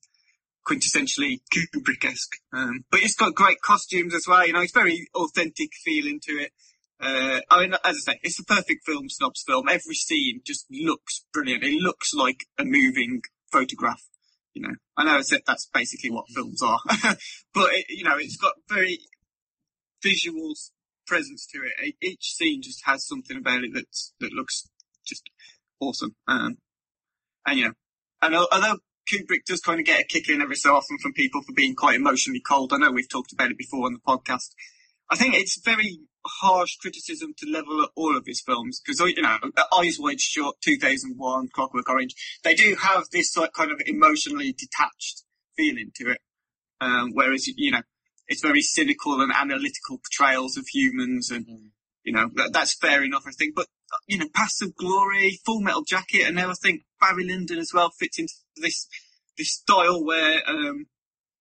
quintessentially 0.66 1.40
Kubrick-esque. 1.54 2.36
Um, 2.52 2.84
but 2.90 3.00
it's 3.00 3.14
got 3.14 3.34
great 3.34 3.60
costumes 3.62 4.14
as 4.14 4.26
well. 4.26 4.46
You 4.46 4.52
know, 4.52 4.60
it's 4.60 4.72
very 4.72 5.06
authentic 5.14 5.70
feeling 5.84 6.20
to 6.24 6.32
it. 6.32 6.52
Uh, 6.98 7.40
I 7.50 7.60
mean, 7.60 7.74
as 7.84 7.96
I 8.08 8.12
say, 8.12 8.20
it's 8.22 8.38
the 8.38 8.44
perfect 8.44 8.86
film 8.86 9.08
snobs 9.08 9.44
film. 9.46 9.68
Every 9.68 9.94
scene 9.94 10.40
just 10.44 10.66
looks 10.70 11.24
brilliant. 11.32 11.62
It 11.62 11.80
looks 11.80 12.14
like 12.14 12.46
a 12.58 12.64
moving 12.64 13.20
photograph. 13.52 14.02
You 14.56 14.62
know, 14.62 14.74
I 14.96 15.04
know 15.04 15.18
it's, 15.18 15.30
that's 15.46 15.68
basically 15.74 16.10
what 16.10 16.30
films 16.30 16.62
are, 16.62 16.78
but 17.54 17.74
it, 17.74 17.86
you 17.90 18.04
know, 18.04 18.16
it's 18.16 18.38
got 18.38 18.54
very 18.70 19.00
visual 20.02 20.54
presence 21.06 21.46
to 21.48 21.58
it. 21.58 21.94
Each 22.00 22.34
scene 22.34 22.62
just 22.62 22.80
has 22.86 23.06
something 23.06 23.36
about 23.36 23.64
it 23.64 23.72
that's 23.74 24.14
that 24.18 24.32
looks 24.32 24.66
just 25.06 25.28
awesome. 25.78 26.16
Um, 26.26 26.56
and 27.46 27.58
you 27.58 27.64
know, 27.66 27.72
and 28.22 28.34
although 28.34 28.78
Kubrick 29.12 29.44
does 29.46 29.60
kind 29.60 29.78
of 29.78 29.84
get 29.84 30.00
a 30.00 30.04
kick 30.04 30.30
in 30.30 30.40
every 30.40 30.56
so 30.56 30.74
often 30.74 30.96
from 31.02 31.12
people 31.12 31.42
for 31.42 31.52
being 31.52 31.74
quite 31.74 31.96
emotionally 31.96 32.40
cold, 32.40 32.72
I 32.72 32.78
know 32.78 32.92
we've 32.92 33.10
talked 33.10 33.34
about 33.34 33.50
it 33.50 33.58
before 33.58 33.84
on 33.84 33.92
the 33.92 33.98
podcast. 33.98 34.54
I 35.10 35.16
think 35.16 35.34
it's 35.34 35.60
very 35.62 36.00
harsh 36.40 36.76
criticism 36.76 37.34
to 37.38 37.50
level 37.50 37.82
at 37.82 37.90
all 37.94 38.16
of 38.16 38.24
his 38.26 38.40
films 38.40 38.80
because 38.80 39.00
you 39.00 39.22
know 39.22 39.36
Eyes 39.76 39.98
Wide 39.98 40.20
Shut, 40.20 40.54
2001, 40.62 41.48
Clockwork 41.52 41.88
Orange, 41.88 42.14
they 42.44 42.54
do 42.54 42.76
have 42.80 43.04
this 43.12 43.36
like 43.36 43.52
kind 43.52 43.70
of 43.70 43.80
emotionally 43.86 44.52
detached 44.52 45.22
feeling 45.56 45.90
to 45.96 46.10
it, 46.10 46.20
um, 46.80 47.10
whereas 47.12 47.46
you 47.46 47.70
know 47.70 47.82
it's 48.28 48.42
very 48.42 48.60
cynical 48.60 49.20
and 49.20 49.32
analytical 49.32 49.98
portrayals 49.98 50.56
of 50.56 50.66
humans, 50.72 51.30
and 51.30 51.46
you 52.04 52.12
know 52.12 52.30
that, 52.34 52.52
that's 52.52 52.74
fair 52.74 53.04
enough, 53.04 53.24
I 53.26 53.32
think. 53.32 53.54
But 53.54 53.66
you 54.06 54.18
know, 54.18 54.26
Paths 54.34 54.62
of 54.62 54.74
Glory, 54.76 55.40
Full 55.44 55.60
Metal 55.60 55.84
Jacket, 55.84 56.26
and 56.26 56.36
now 56.36 56.50
I 56.50 56.54
think 56.54 56.82
Barry 57.00 57.24
Lyndon 57.24 57.58
as 57.58 57.70
well 57.72 57.90
fits 57.90 58.18
into 58.18 58.34
this 58.56 58.88
this 59.36 59.52
style 59.52 60.04
where 60.04 60.42
um, 60.48 60.86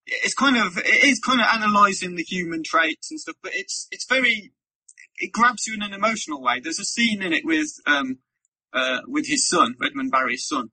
it's 0.06 0.34
kind 0.34 0.58
of 0.58 0.78
it 0.78 1.04
is 1.04 1.20
kind 1.20 1.42
of 1.42 1.48
analysing 1.52 2.16
the 2.16 2.24
human 2.24 2.64
traits 2.64 3.10
and 3.12 3.20
stuff, 3.20 3.36
but 3.42 3.52
it's 3.56 3.88
it's 3.92 4.06
very 4.08 4.52
it 5.18 5.32
grabs 5.32 5.68
you 5.68 5.74
in 5.74 5.82
an 5.82 5.94
emotional 5.94 6.42
way. 6.42 6.60
There's 6.60 6.80
a 6.80 6.86
scene 6.86 7.22
in 7.22 7.34
it 7.34 7.46
with 7.46 7.70
um 7.86 8.20
uh 8.74 9.02
with 9.08 9.28
his 9.28 9.48
son, 9.48 9.76
Redmond 9.80 10.12
Barry's 10.12 10.48
son, 10.48 10.70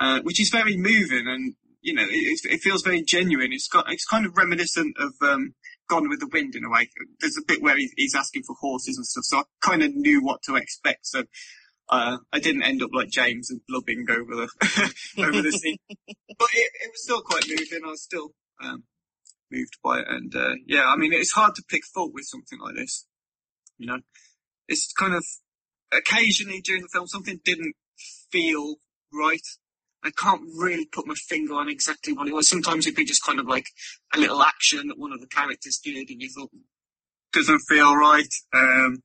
uh, 0.00 0.20
which 0.22 0.40
is 0.40 0.50
very 0.50 0.76
moving 0.76 1.26
and 1.26 1.54
you 1.80 1.94
know, 1.94 2.04
it, 2.08 2.40
it 2.44 2.60
feels 2.60 2.82
very 2.82 3.02
genuine. 3.02 3.52
It's 3.52 3.68
got, 3.68 3.90
it's 3.90 4.04
kind 4.04 4.26
of 4.26 4.36
reminiscent 4.36 4.96
of, 4.98 5.12
um, 5.22 5.54
Gone 5.88 6.08
with 6.08 6.20
the 6.20 6.28
Wind 6.30 6.54
in 6.54 6.64
a 6.64 6.70
way. 6.70 6.90
There's 7.20 7.38
a 7.38 7.46
bit 7.46 7.62
where 7.62 7.76
he's, 7.76 7.92
he's 7.96 8.14
asking 8.14 8.42
for 8.42 8.54
horses 8.60 8.98
and 8.98 9.06
stuff, 9.06 9.24
so 9.24 9.38
I 9.38 9.42
kind 9.62 9.82
of 9.82 9.94
knew 9.94 10.22
what 10.22 10.42
to 10.42 10.56
expect. 10.56 11.06
So, 11.06 11.24
uh, 11.88 12.18
I 12.30 12.40
didn't 12.40 12.64
end 12.64 12.82
up 12.82 12.90
like 12.92 13.08
James 13.08 13.48
and 13.50 13.62
blubbing 13.66 14.04
over 14.10 14.36
the, 14.36 14.48
over 15.18 15.40
the 15.40 15.52
scene. 15.52 15.78
But 15.88 16.48
it, 16.52 16.70
it 16.82 16.90
was 16.92 17.02
still 17.02 17.22
quite 17.22 17.48
moving. 17.48 17.80
I 17.86 17.88
was 17.88 18.02
still, 18.02 18.32
um, 18.62 18.84
moved 19.50 19.78
by 19.82 20.00
it. 20.00 20.04
And, 20.08 20.36
uh, 20.36 20.56
yeah, 20.66 20.86
I 20.86 20.96
mean, 20.96 21.14
it's 21.14 21.32
hard 21.32 21.54
to 21.54 21.62
pick 21.66 21.86
fault 21.86 22.12
with 22.12 22.26
something 22.26 22.58
like 22.60 22.74
this. 22.74 23.06
You 23.78 23.86
know, 23.86 24.00
it's 24.68 24.92
kind 24.92 25.14
of 25.14 25.24
occasionally 25.92 26.60
during 26.60 26.82
the 26.82 26.88
film, 26.92 27.06
something 27.06 27.40
didn't 27.44 27.74
feel 28.30 28.76
right. 29.12 29.42
I 30.04 30.10
can't 30.10 30.42
really 30.56 30.86
put 30.86 31.06
my 31.06 31.14
finger 31.14 31.54
on 31.54 31.68
exactly 31.68 32.12
what 32.12 32.28
it 32.28 32.34
was. 32.34 32.48
Sometimes 32.48 32.86
it'd 32.86 32.96
be 32.96 33.04
just 33.04 33.24
kind 33.24 33.40
of 33.40 33.46
like 33.46 33.66
a 34.14 34.18
little 34.18 34.42
action 34.42 34.88
that 34.88 34.98
one 34.98 35.12
of 35.12 35.20
the 35.20 35.26
characters 35.26 35.80
did, 35.82 36.08
and 36.10 36.22
you 36.22 36.28
thought 36.30 36.50
doesn't 37.32 37.60
feel 37.60 37.96
right. 37.96 38.32
Um, 38.54 39.02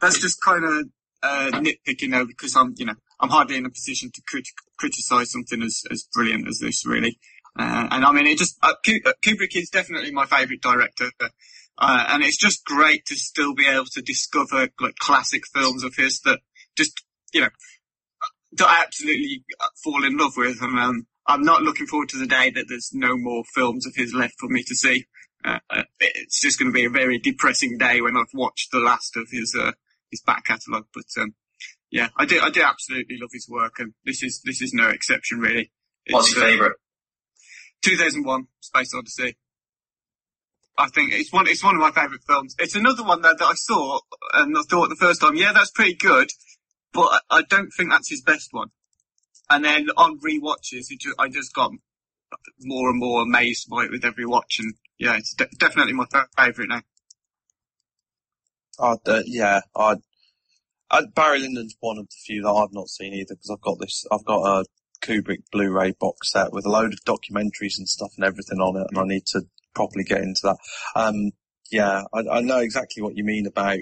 that's 0.00 0.20
just 0.20 0.42
kind 0.42 0.64
of 0.64 0.86
uh, 1.22 1.50
nitpicking 1.54 2.10
now 2.10 2.24
because 2.24 2.56
I'm, 2.56 2.74
you 2.76 2.86
know, 2.86 2.94
I'm 3.20 3.30
hardly 3.30 3.56
in 3.56 3.66
a 3.66 3.70
position 3.70 4.10
to 4.12 4.22
crit- 4.26 4.48
criticize 4.76 5.30
something 5.30 5.62
as 5.62 5.82
as 5.90 6.06
brilliant 6.12 6.48
as 6.48 6.58
this, 6.58 6.84
really. 6.84 7.18
Uh, 7.56 7.88
and 7.90 8.04
I 8.04 8.12
mean, 8.12 8.26
it 8.26 8.38
just 8.38 8.58
uh, 8.62 8.74
Kubrick 8.84 9.56
is 9.56 9.70
definitely 9.70 10.10
my 10.10 10.26
favourite 10.26 10.60
director. 10.60 11.10
Uh, 11.76 12.04
and 12.08 12.22
it's 12.22 12.38
just 12.38 12.64
great 12.64 13.04
to 13.06 13.16
still 13.16 13.54
be 13.54 13.66
able 13.66 13.86
to 13.86 14.02
discover 14.02 14.68
like 14.80 14.94
classic 14.96 15.42
films 15.52 15.82
of 15.82 15.94
his 15.96 16.20
that 16.20 16.40
just, 16.76 17.02
you 17.32 17.40
know, 17.40 17.48
that 18.52 18.68
I 18.68 18.82
absolutely 18.82 19.44
fall 19.82 20.04
in 20.04 20.16
love 20.16 20.36
with. 20.36 20.62
And 20.62 20.78
um, 20.78 21.06
I'm 21.26 21.42
not 21.42 21.62
looking 21.62 21.86
forward 21.86 22.08
to 22.10 22.18
the 22.18 22.26
day 22.26 22.50
that 22.50 22.66
there's 22.68 22.90
no 22.92 23.16
more 23.16 23.42
films 23.54 23.86
of 23.86 23.94
his 23.96 24.14
left 24.14 24.34
for 24.38 24.48
me 24.48 24.62
to 24.62 24.74
see. 24.74 25.06
Uh, 25.44 25.58
uh 25.68 25.82
it's 26.00 26.40
just 26.40 26.58
going 26.58 26.70
to 26.70 26.74
be 26.74 26.86
a 26.86 26.90
very 26.90 27.18
depressing 27.18 27.76
day 27.76 28.00
when 28.00 28.16
I've 28.16 28.32
watched 28.32 28.70
the 28.70 28.78
last 28.78 29.16
of 29.16 29.28
his 29.30 29.54
uh, 29.58 29.72
his 30.10 30.22
back 30.22 30.44
catalogue. 30.46 30.86
But 30.94 31.04
um, 31.20 31.34
yeah, 31.90 32.08
I 32.16 32.24
do 32.24 32.40
I 32.40 32.50
do 32.50 32.62
absolutely 32.62 33.18
love 33.20 33.30
his 33.32 33.48
work, 33.48 33.74
and 33.78 33.94
this 34.04 34.22
is 34.22 34.40
this 34.44 34.62
is 34.62 34.72
no 34.72 34.88
exception 34.88 35.40
really. 35.40 35.70
It's, 36.06 36.14
What's 36.14 36.34
your 36.34 36.44
favourite? 36.44 36.76
2001: 37.82 38.46
Space 38.60 38.94
Odyssey. 38.94 39.36
I 40.76 40.88
think 40.88 41.12
it's 41.12 41.32
one. 41.32 41.46
It's 41.46 41.62
one 41.62 41.76
of 41.76 41.80
my 41.80 41.92
favourite 41.92 42.22
films. 42.26 42.54
It's 42.58 42.74
another 42.74 43.04
one 43.04 43.22
that, 43.22 43.38
that 43.38 43.44
I 43.44 43.54
saw 43.54 44.00
and 44.34 44.56
I 44.56 44.62
thought 44.62 44.88
the 44.88 44.96
first 44.96 45.20
time, 45.20 45.36
yeah, 45.36 45.52
that's 45.52 45.70
pretty 45.70 45.94
good, 45.94 46.28
but 46.92 47.22
I 47.30 47.42
don't 47.42 47.70
think 47.76 47.90
that's 47.90 48.10
his 48.10 48.22
best 48.22 48.48
one. 48.52 48.68
And 49.50 49.64
then 49.64 49.88
on 49.96 50.18
re-watches, 50.22 50.88
just, 50.98 51.14
I 51.18 51.28
just 51.28 51.54
got 51.54 51.70
more 52.60 52.90
and 52.90 52.98
more 52.98 53.22
amazed 53.22 53.68
by 53.70 53.84
it 53.84 53.90
with 53.90 54.04
every 54.04 54.26
watch, 54.26 54.58
and 54.58 54.74
yeah, 54.98 55.16
it's 55.16 55.34
de- 55.34 55.48
definitely 55.58 55.92
my 55.92 56.06
favourite 56.36 56.68
now. 56.68 56.82
I'd, 58.80 59.08
uh, 59.08 59.22
yeah, 59.26 59.60
I'd, 59.76 59.98
I'd, 60.90 61.14
Barry 61.14 61.40
Lyndon's 61.40 61.76
one 61.78 61.98
of 61.98 62.08
the 62.08 62.16
few 62.24 62.42
that 62.42 62.50
I've 62.50 62.72
not 62.72 62.88
seen 62.88 63.12
either 63.12 63.34
because 63.34 63.50
I've 63.50 63.60
got 63.60 63.78
this. 63.78 64.04
I've 64.10 64.24
got 64.24 64.42
a 64.42 64.64
Kubrick 65.02 65.42
Blu-ray 65.52 65.92
box 66.00 66.32
set 66.32 66.52
with 66.52 66.66
a 66.66 66.70
load 66.70 66.92
of 66.92 67.04
documentaries 67.04 67.78
and 67.78 67.88
stuff 67.88 68.12
and 68.16 68.24
everything 68.24 68.58
on 68.58 68.80
it, 68.80 68.86
and 68.90 68.98
I 68.98 69.04
need 69.04 69.26
to 69.26 69.42
properly 69.74 70.04
get 70.04 70.22
into 70.22 70.40
that. 70.44 70.56
Um, 70.94 71.32
yeah, 71.70 72.02
I, 72.12 72.38
I 72.38 72.40
know 72.40 72.58
exactly 72.58 73.02
what 73.02 73.16
you 73.16 73.24
mean 73.24 73.46
about. 73.46 73.78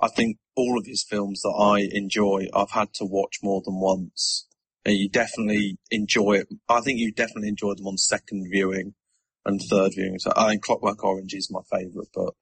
I 0.00 0.08
think 0.08 0.38
all 0.56 0.78
of 0.78 0.86
his 0.86 1.04
films 1.08 1.40
that 1.42 1.56
I 1.58 1.88
enjoy, 1.96 2.48
I've 2.54 2.70
had 2.70 2.92
to 2.94 3.04
watch 3.04 3.38
more 3.42 3.62
than 3.64 3.80
once. 3.80 4.46
And 4.84 4.96
you 4.96 5.08
definitely 5.08 5.78
enjoy 5.90 6.34
it. 6.34 6.48
I 6.68 6.80
think 6.80 7.00
you 7.00 7.12
definitely 7.12 7.48
enjoy 7.48 7.74
them 7.74 7.88
on 7.88 7.98
second 7.98 8.46
viewing 8.50 8.94
and 9.44 9.60
third 9.70 9.92
viewing. 9.96 10.18
So 10.18 10.32
I 10.36 10.50
think 10.50 10.62
Clockwork 10.62 11.02
Orange 11.02 11.34
is 11.34 11.50
my 11.50 11.60
favourite, 11.70 12.08
but 12.14 12.34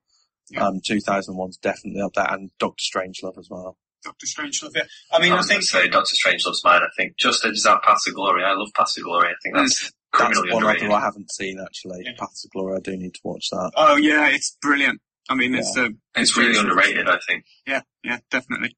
yeah. 0.51 0.67
um, 0.67 0.81
2001's 0.81 1.57
definitely 1.59 2.03
up 2.03 2.13
there, 2.15 2.27
and 2.29 2.51
Doctor 2.59 2.83
Strangelove 2.83 3.39
as 3.39 3.49
well. 3.51 3.79
Doctor 4.03 4.27
Strangelove, 4.27 4.73
yeah. 4.75 4.83
I 5.11 5.21
mean, 5.21 5.33
I, 5.33 5.39
I 5.39 5.43
think 5.43 5.63
say 5.63 5.89
Doctor 5.89 6.15
Strangelove's 6.15 6.63
mine. 6.65 6.83
I 6.83 6.89
think 6.97 7.17
just 7.19 7.45
as 7.45 7.63
that 7.63 7.83
Paths 7.83 8.07
of 8.09 8.15
Glory. 8.15 8.45
I 8.45 8.53
love 8.55 8.69
Paths 8.75 8.99
of 8.99 9.05
Glory. 9.05 9.29
I 9.29 9.35
think 9.43 9.57
that's 9.57 9.93
that's 10.19 10.39
one 10.39 10.53
underrated. 10.53 10.87
other 10.87 10.95
I 10.95 11.01
haven't 11.01 11.31
seen 11.33 11.59
actually. 11.61 12.03
Yeah. 12.05 12.13
Paths 12.19 12.45
of 12.45 12.51
Glory. 12.53 12.77
I 12.77 12.81
do 12.81 12.97
need 12.97 13.15
to 13.15 13.21
watch 13.25 13.49
that. 13.51 13.73
Oh 13.77 13.97
yeah, 13.97 14.29
it's 14.29 14.57
brilliant. 14.61 15.01
I 15.29 15.35
mean, 15.35 15.55
it's 15.55 15.75
yeah. 15.77 15.85
uh, 15.85 15.89
it's, 16.17 16.31
it's 16.31 16.37
really 16.37 16.59
underrated. 16.59 17.09
I 17.09 17.19
think. 17.27 17.45
Yeah, 17.67 17.83
yeah, 18.03 18.19
definitely. 18.31 18.77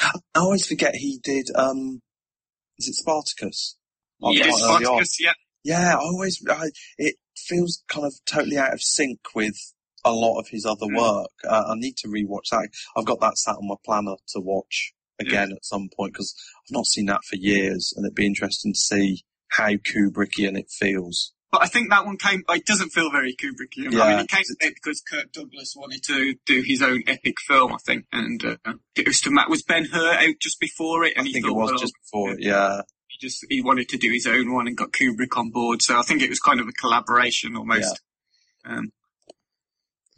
I 0.00 0.40
always 0.40 0.66
forget 0.66 0.94
he 0.94 1.18
did. 1.22 1.48
um 1.54 2.00
Is 2.78 2.88
it 2.88 2.94
Spartacus? 2.94 3.76
Yeah, 4.20 4.50
Spartacus. 4.52 5.18
Yeah. 5.20 5.32
Yeah, 5.62 5.94
I 5.94 5.98
always. 5.98 6.42
I, 6.48 6.70
it 6.96 7.16
feels 7.36 7.82
kind 7.88 8.06
of 8.06 8.14
totally 8.26 8.56
out 8.56 8.72
of 8.72 8.80
sync 8.82 9.20
with 9.34 9.56
a 10.04 10.12
lot 10.12 10.38
of 10.38 10.48
his 10.48 10.64
other 10.64 10.86
mm. 10.86 10.96
work. 10.96 11.30
Uh, 11.46 11.64
I 11.68 11.74
need 11.74 11.96
to 11.98 12.08
rewatch 12.08 12.48
that. 12.50 12.68
I've 12.96 13.04
got 13.04 13.20
that 13.20 13.36
sat 13.36 13.56
on 13.56 13.68
my 13.68 13.74
planner 13.84 14.14
to 14.28 14.40
watch 14.40 14.94
again 15.18 15.50
yeah. 15.50 15.56
at 15.56 15.64
some 15.64 15.88
point 15.94 16.14
because 16.14 16.34
I've 16.56 16.72
not 16.72 16.86
seen 16.86 17.06
that 17.06 17.24
for 17.24 17.36
years, 17.36 17.92
and 17.94 18.06
it'd 18.06 18.14
be 18.14 18.26
interesting 18.26 18.72
to 18.72 18.78
see 18.78 19.22
how 19.50 19.70
Kubrickian 19.70 20.58
it 20.58 20.70
feels. 20.70 21.32
But 21.50 21.62
I 21.62 21.66
think 21.66 21.90
that 21.90 22.06
one 22.06 22.16
came. 22.16 22.44
It 22.48 22.64
doesn't 22.64 22.90
feel 22.90 23.10
very 23.10 23.34
Kubrickian. 23.34 23.92
Yeah. 23.92 24.02
I 24.02 24.10
mean, 24.10 24.18
it 24.20 24.28
came 24.28 24.44
because 24.60 25.02
Kirk 25.02 25.32
Douglas 25.32 25.74
wanted 25.76 26.02
to 26.04 26.34
do 26.46 26.62
his 26.64 26.80
own 26.80 27.02
epic 27.08 27.40
film, 27.40 27.72
I 27.72 27.78
think, 27.84 28.06
and 28.12 28.44
uh, 28.44 28.74
it 28.94 29.06
was 29.06 29.20
to 29.22 29.30
Matt. 29.30 29.50
Was 29.50 29.62
Ben 29.62 29.86
Hur 29.86 30.12
out 30.14 30.34
just 30.40 30.60
before 30.60 31.04
it? 31.04 31.14
And 31.16 31.24
I 31.24 31.26
he 31.26 31.32
think 31.32 31.46
thought, 31.46 31.52
it 31.52 31.56
was 31.56 31.70
well, 31.70 31.78
just 31.78 31.94
before 32.04 32.32
it. 32.34 32.38
Yeah. 32.40 32.82
He 33.08 33.18
just 33.20 33.44
he 33.50 33.62
wanted 33.62 33.88
to 33.88 33.98
do 33.98 34.12
his 34.12 34.28
own 34.28 34.54
one 34.54 34.68
and 34.68 34.76
got 34.76 34.92
Kubrick 34.92 35.36
on 35.36 35.50
board. 35.50 35.82
So 35.82 35.98
I 35.98 36.02
think 36.02 36.22
it 36.22 36.28
was 36.28 36.38
kind 36.38 36.60
of 36.60 36.68
a 36.68 36.72
collaboration 36.72 37.56
almost. 37.56 38.00
Yeah. 38.64 38.76
Um, 38.76 38.92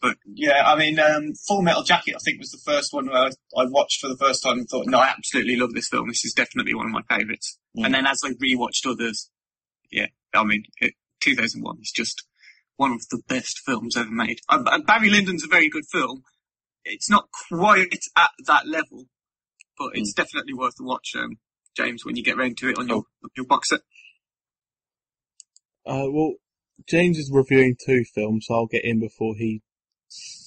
but 0.02 0.16
yeah, 0.26 0.64
I 0.66 0.76
mean, 0.76 0.98
um, 0.98 1.32
Full 1.46 1.62
Metal 1.62 1.84
Jacket, 1.84 2.16
I 2.16 2.18
think 2.24 2.40
was 2.40 2.50
the 2.50 2.58
first 2.58 2.92
one 2.92 3.06
where 3.06 3.30
I, 3.56 3.64
watched 3.66 4.00
for 4.00 4.08
the 4.08 4.16
first 4.16 4.42
time 4.42 4.58
and 4.58 4.68
thought, 4.68 4.88
no, 4.88 4.98
I 4.98 5.06
absolutely 5.06 5.54
love 5.54 5.72
this 5.72 5.88
film. 5.88 6.08
This 6.08 6.24
is 6.24 6.34
definitely 6.34 6.74
one 6.74 6.86
of 6.86 6.92
my 6.92 7.02
favourites. 7.08 7.56
And 7.76 7.94
then 7.94 8.04
as 8.04 8.20
I 8.24 8.30
rewatched 8.30 8.84
others, 8.84 9.30
yeah, 9.92 10.08
I 10.34 10.42
mean, 10.42 10.64
it, 10.80 10.94
2001 11.20 11.78
is 11.80 11.92
just 11.94 12.24
one 12.76 12.90
of 12.90 13.02
the 13.10 13.22
best 13.28 13.60
films 13.64 13.96
ever 13.96 14.10
made. 14.10 14.40
Uh, 14.48 14.80
Barry 14.84 15.08
Lyndon's 15.08 15.44
a 15.44 15.48
very 15.48 15.68
good 15.68 15.84
film. 15.90 16.24
It's 16.84 17.08
not 17.08 17.28
quite 17.48 17.94
at 18.16 18.30
that 18.46 18.66
level, 18.66 19.06
but 19.78 19.90
it's 19.94 20.12
mm. 20.12 20.16
definitely 20.16 20.54
worth 20.54 20.74
the 20.76 20.84
watch, 20.84 21.12
um, 21.16 21.38
James, 21.76 22.04
when 22.04 22.16
you 22.16 22.24
get 22.24 22.36
round 22.36 22.56
to 22.58 22.70
it 22.70 22.78
on 22.78 22.88
your, 22.88 23.04
oh. 23.24 23.28
your 23.36 23.46
box 23.46 23.68
set. 23.68 23.80
Uh, 25.86 26.10
well, 26.10 26.34
James 26.88 27.18
is 27.18 27.30
reviewing 27.32 27.76
two 27.86 28.02
films, 28.14 28.46
so 28.48 28.54
I'll 28.54 28.66
get 28.66 28.84
in 28.84 28.98
before 28.98 29.36
he 29.36 29.62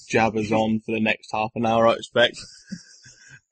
jabbers 0.08 0.52
on 0.52 0.80
for 0.80 0.92
the 0.92 1.00
next 1.00 1.30
half 1.32 1.52
an 1.56 1.66
hour, 1.66 1.88
I 1.88 1.94
expect. 1.94 2.38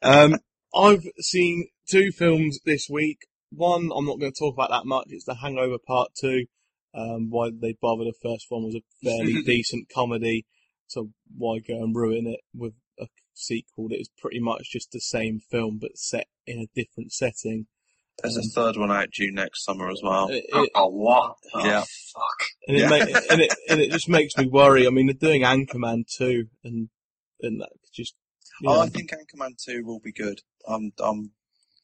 um, 0.01 0.37
I've 0.75 1.05
seen 1.19 1.67
two 1.89 2.11
films 2.11 2.59
this 2.65 2.89
week. 2.89 3.19
One, 3.51 3.91
I'm 3.95 4.05
not 4.05 4.19
going 4.19 4.31
to 4.31 4.39
talk 4.39 4.55
about 4.55 4.71
that 4.71 4.85
much. 4.85 5.07
It's 5.09 5.25
The 5.25 5.35
Hangover 5.35 5.77
Part 5.85 6.11
2. 6.19 6.45
Um, 6.95 7.29
why 7.29 7.49
they 7.51 7.75
bother 7.79 8.03
the 8.03 8.13
first 8.21 8.45
one 8.49 8.63
was 8.63 8.75
a 8.75 8.81
fairly 9.03 9.41
decent 9.45 9.89
comedy. 9.93 10.45
So 10.87 11.09
why 11.35 11.59
go 11.59 11.75
and 11.75 11.95
ruin 11.95 12.27
it 12.27 12.41
with 12.53 12.73
a 12.99 13.07
sequel 13.33 13.89
that 13.89 13.99
is 13.99 14.09
pretty 14.17 14.39
much 14.39 14.71
just 14.71 14.91
the 14.91 14.99
same 14.99 15.39
film 15.39 15.79
but 15.81 15.97
set 15.97 16.27
in 16.45 16.59
a 16.59 16.67
different 16.75 17.11
setting? 17.11 17.67
There's 18.21 18.37
a 18.37 18.43
third 18.53 18.77
one 18.77 18.91
out 18.91 19.09
due 19.11 19.31
next 19.31 19.65
summer 19.65 19.89
as 19.89 19.99
well. 20.03 20.29
It, 20.29 20.45
it, 20.47 20.69
oh, 20.75 20.87
what? 20.87 21.35
Oh, 21.53 21.65
yeah. 21.65 21.81
Fuck. 21.81 22.47
And 22.67 22.77
it, 22.77 22.79
yeah. 22.81 22.89
make, 22.89 23.01
and, 23.31 23.41
it, 23.41 23.53
and 23.69 23.81
it 23.81 23.91
just 23.91 24.07
makes 24.07 24.37
me 24.37 24.47
worry. 24.47 24.85
I 24.85 24.91
mean, 24.91 25.07
they're 25.07 25.29
doing 25.29 25.41
Anchorman 25.41 26.05
2, 26.17 26.45
and, 26.63 26.89
and 27.41 27.61
that 27.61 27.69
just. 27.93 28.13
Oh, 28.65 28.75
know. 28.75 28.81
I 28.81 28.87
think 28.87 29.11
Anchorman 29.11 29.57
2 29.65 29.83
will 29.83 29.99
be 29.99 30.13
good. 30.13 30.39
I'm, 30.67 30.91
I'm, 30.99 31.31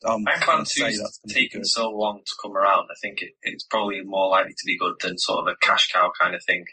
I'm 0.05 0.25
Anchorman 0.25 0.61
2's 0.61 1.19
taken 1.27 1.65
so 1.65 1.89
long 1.89 2.19
to 2.25 2.35
come 2.41 2.55
around. 2.55 2.87
I 2.91 2.95
think 3.01 3.21
it, 3.21 3.31
it's 3.41 3.65
probably 3.65 4.01
more 4.03 4.29
likely 4.29 4.53
to 4.53 4.65
be 4.65 4.77
good 4.77 4.95
than 5.01 5.17
sort 5.17 5.39
of 5.39 5.47
a 5.47 5.65
cash 5.65 5.89
cow 5.91 6.11
kind 6.19 6.35
of 6.35 6.41
thing. 6.45 6.65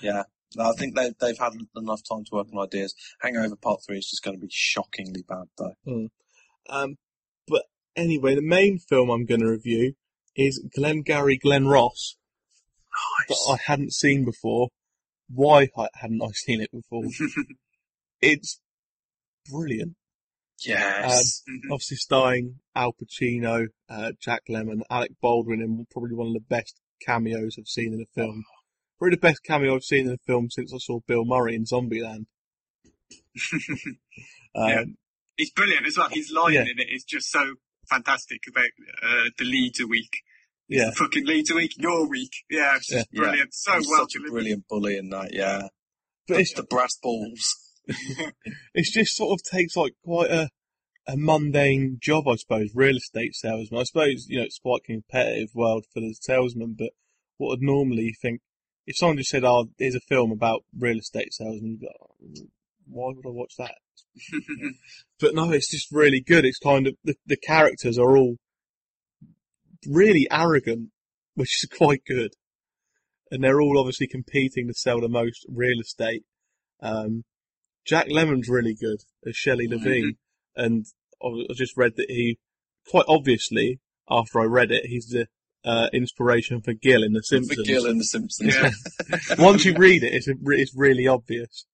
Yeah. 0.00 0.22
No, 0.56 0.70
I 0.70 0.72
think 0.72 0.96
they, 0.96 1.12
they've 1.20 1.38
had 1.38 1.52
enough 1.76 2.02
time 2.08 2.24
to 2.24 2.34
work 2.34 2.46
on 2.52 2.64
ideas. 2.64 2.94
Hangover 3.20 3.56
Part 3.56 3.80
3 3.86 3.98
is 3.98 4.08
just 4.08 4.22
going 4.22 4.36
to 4.36 4.40
be 4.40 4.50
shockingly 4.50 5.24
bad, 5.28 5.44
though. 5.58 5.74
Mm. 5.86 6.08
Um, 6.68 6.96
but 7.46 7.64
Anyway, 7.96 8.34
the 8.34 8.42
main 8.42 8.78
film 8.78 9.10
I'm 9.10 9.24
going 9.24 9.40
to 9.40 9.50
review 9.50 9.94
is 10.36 10.64
Glengarry 10.74 11.38
Glen 11.38 11.66
Ross. 11.66 12.16
Nice. 13.28 13.28
That 13.28 13.52
I 13.52 13.70
hadn't 13.70 13.92
seen 13.92 14.24
before. 14.24 14.68
Why 15.32 15.68
hadn't 15.94 16.22
I 16.22 16.30
seen 16.32 16.60
it 16.60 16.70
before? 16.72 17.04
it's 18.20 18.60
brilliant. 19.50 19.94
Yes. 20.64 21.42
Um. 21.48 21.60
Obviously 21.72 21.96
starring 21.96 22.60
Al 22.74 22.92
Pacino, 22.92 23.66
uh, 23.88 24.12
Jack 24.20 24.42
Lemmon, 24.48 24.82
Alec 24.90 25.12
Baldwin, 25.20 25.60
and 25.60 25.88
probably 25.90 26.14
one 26.14 26.28
of 26.28 26.34
the 26.34 26.40
best 26.40 26.80
cameos 27.04 27.56
I've 27.58 27.66
seen 27.66 27.92
in 27.92 28.00
a 28.00 28.20
film. 28.20 28.44
Probably 28.98 29.16
the 29.16 29.20
best 29.20 29.42
cameo 29.44 29.74
I've 29.74 29.82
seen 29.82 30.06
in 30.06 30.14
a 30.14 30.18
film 30.26 30.48
since 30.50 30.72
I 30.72 30.78
saw 30.78 31.00
Bill 31.06 31.24
Murray 31.24 31.54
in 31.54 31.64
Zombieland. 31.64 32.26
um, 34.54 34.68
yeah. 34.68 34.84
He's 35.36 35.50
brilliant 35.50 35.86
as 35.86 35.98
well. 35.98 36.08
His 36.10 36.30
line 36.30 36.54
yeah. 36.54 36.62
in 36.62 36.78
it 36.78 36.88
is 36.92 37.02
just 37.02 37.28
so 37.30 37.54
fantastic 37.88 38.42
about 38.48 38.68
uh, 39.02 39.30
the 39.38 39.44
leads 39.44 39.80
a 39.80 39.86
week. 39.86 40.10
Yeah. 40.68 40.90
Fucking 40.92 41.26
leads 41.26 41.50
a 41.50 41.54
week, 41.54 41.72
your 41.76 42.08
week. 42.08 42.32
Yeah, 42.50 42.76
it's 42.76 42.88
just 42.88 43.08
Yeah. 43.12 43.20
brilliant. 43.20 43.54
So 43.54 43.72
He's 43.74 43.88
well 43.88 44.00
such 44.08 44.16
a 44.16 44.30
brilliant 44.30 44.64
bully 44.68 44.96
in 44.96 45.10
that, 45.10 45.32
yeah. 45.32 45.68
But 46.26 46.40
it's, 46.40 46.54
the 46.54 46.62
brass 46.62 46.96
balls. 47.02 47.54
it 47.86 48.84
just 48.84 49.14
sort 49.14 49.32
of 49.38 49.42
takes 49.44 49.76
like 49.76 49.92
quite 50.02 50.30
a, 50.30 50.48
a 51.06 51.16
mundane 51.16 51.98
job, 52.00 52.26
I 52.26 52.36
suppose, 52.36 52.70
real 52.74 52.96
estate 52.96 53.34
salesman. 53.34 53.80
I 53.80 53.84
suppose, 53.84 54.26
you 54.28 54.38
know, 54.38 54.44
it's 54.44 54.58
quite 54.58 54.80
a 54.88 54.92
competitive 54.92 55.50
world 55.54 55.84
for 55.92 56.00
the 56.00 56.14
salesman, 56.20 56.76
but 56.78 56.90
what 57.36 57.48
would 57.50 57.62
normally 57.62 58.04
you 58.04 58.14
think, 58.22 58.40
if 58.86 58.96
someone 58.96 59.18
just 59.18 59.30
said, 59.30 59.44
oh, 59.44 59.68
here's 59.78 59.94
a 59.94 60.00
film 60.00 60.32
about 60.32 60.64
real 60.78 60.98
estate 60.98 61.30
be 61.38 61.78
like, 61.82 61.94
"Oh, 62.00 62.16
why 62.86 63.12
would 63.14 63.26
I 63.26 63.30
watch 63.30 63.54
that? 63.58 63.74
But 65.20 65.34
no, 65.34 65.52
it's 65.52 65.70
just 65.70 65.88
really 65.92 66.20
good. 66.20 66.44
It's 66.44 66.58
kind 66.58 66.86
of, 66.86 66.96
the, 67.04 67.14
the 67.24 67.36
characters 67.36 67.98
are 67.98 68.16
all 68.16 68.36
really 69.86 70.26
arrogant, 70.30 70.90
which 71.34 71.62
is 71.62 71.70
quite 71.76 72.02
good. 72.06 72.32
And 73.30 73.42
they're 73.42 73.60
all 73.60 73.78
obviously 73.78 74.06
competing 74.06 74.68
to 74.68 74.74
sell 74.74 75.00
the 75.00 75.08
most 75.08 75.46
real 75.48 75.80
estate. 75.80 76.24
Um, 76.82 77.24
Jack 77.86 78.08
Lemmon's 78.08 78.48
really 78.48 78.74
good 78.78 78.98
as 79.26 79.36
Shelley 79.36 79.66
Levene. 79.66 80.16
And 80.56 80.84
I 81.22 81.52
just 81.54 81.76
read 81.76 81.92
that 81.96 82.10
he, 82.10 82.38
quite 82.88 83.06
obviously, 83.08 83.80
after 84.10 84.40
I 84.40 84.44
read 84.44 84.70
it, 84.70 84.86
he's 84.86 85.06
the 85.06 85.26
uh, 85.64 85.88
inspiration 85.92 86.60
for 86.60 86.74
Gil 86.74 87.02
in 87.02 87.12
The 87.12 87.20
For 87.20 87.36
Simpsons. 87.36 87.66
Gil 87.66 87.86
in 87.86 87.98
The 87.98 88.04
Simpsons. 88.04 88.54
Yeah. 88.54 89.18
Once 89.38 89.64
you 89.64 89.74
read 89.74 90.02
it, 90.02 90.12
it's, 90.12 90.28
re- 90.28 90.60
it's 90.60 90.74
really 90.76 91.06
obvious. 91.08 91.66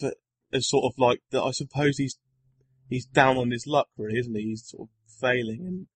But 0.00 0.14
it's 0.52 0.70
sort 0.70 0.84
of 0.84 0.98
like 0.98 1.20
that. 1.30 1.42
I 1.42 1.50
suppose 1.52 1.98
he's 1.98 2.18
he's 2.88 3.06
down 3.06 3.36
on 3.36 3.50
his 3.50 3.66
luck, 3.66 3.88
really, 3.96 4.18
isn't 4.18 4.34
he? 4.34 4.42
He's 4.42 4.68
sort 4.68 4.88
of 4.88 5.12
failing, 5.20 5.66
and 5.66 5.86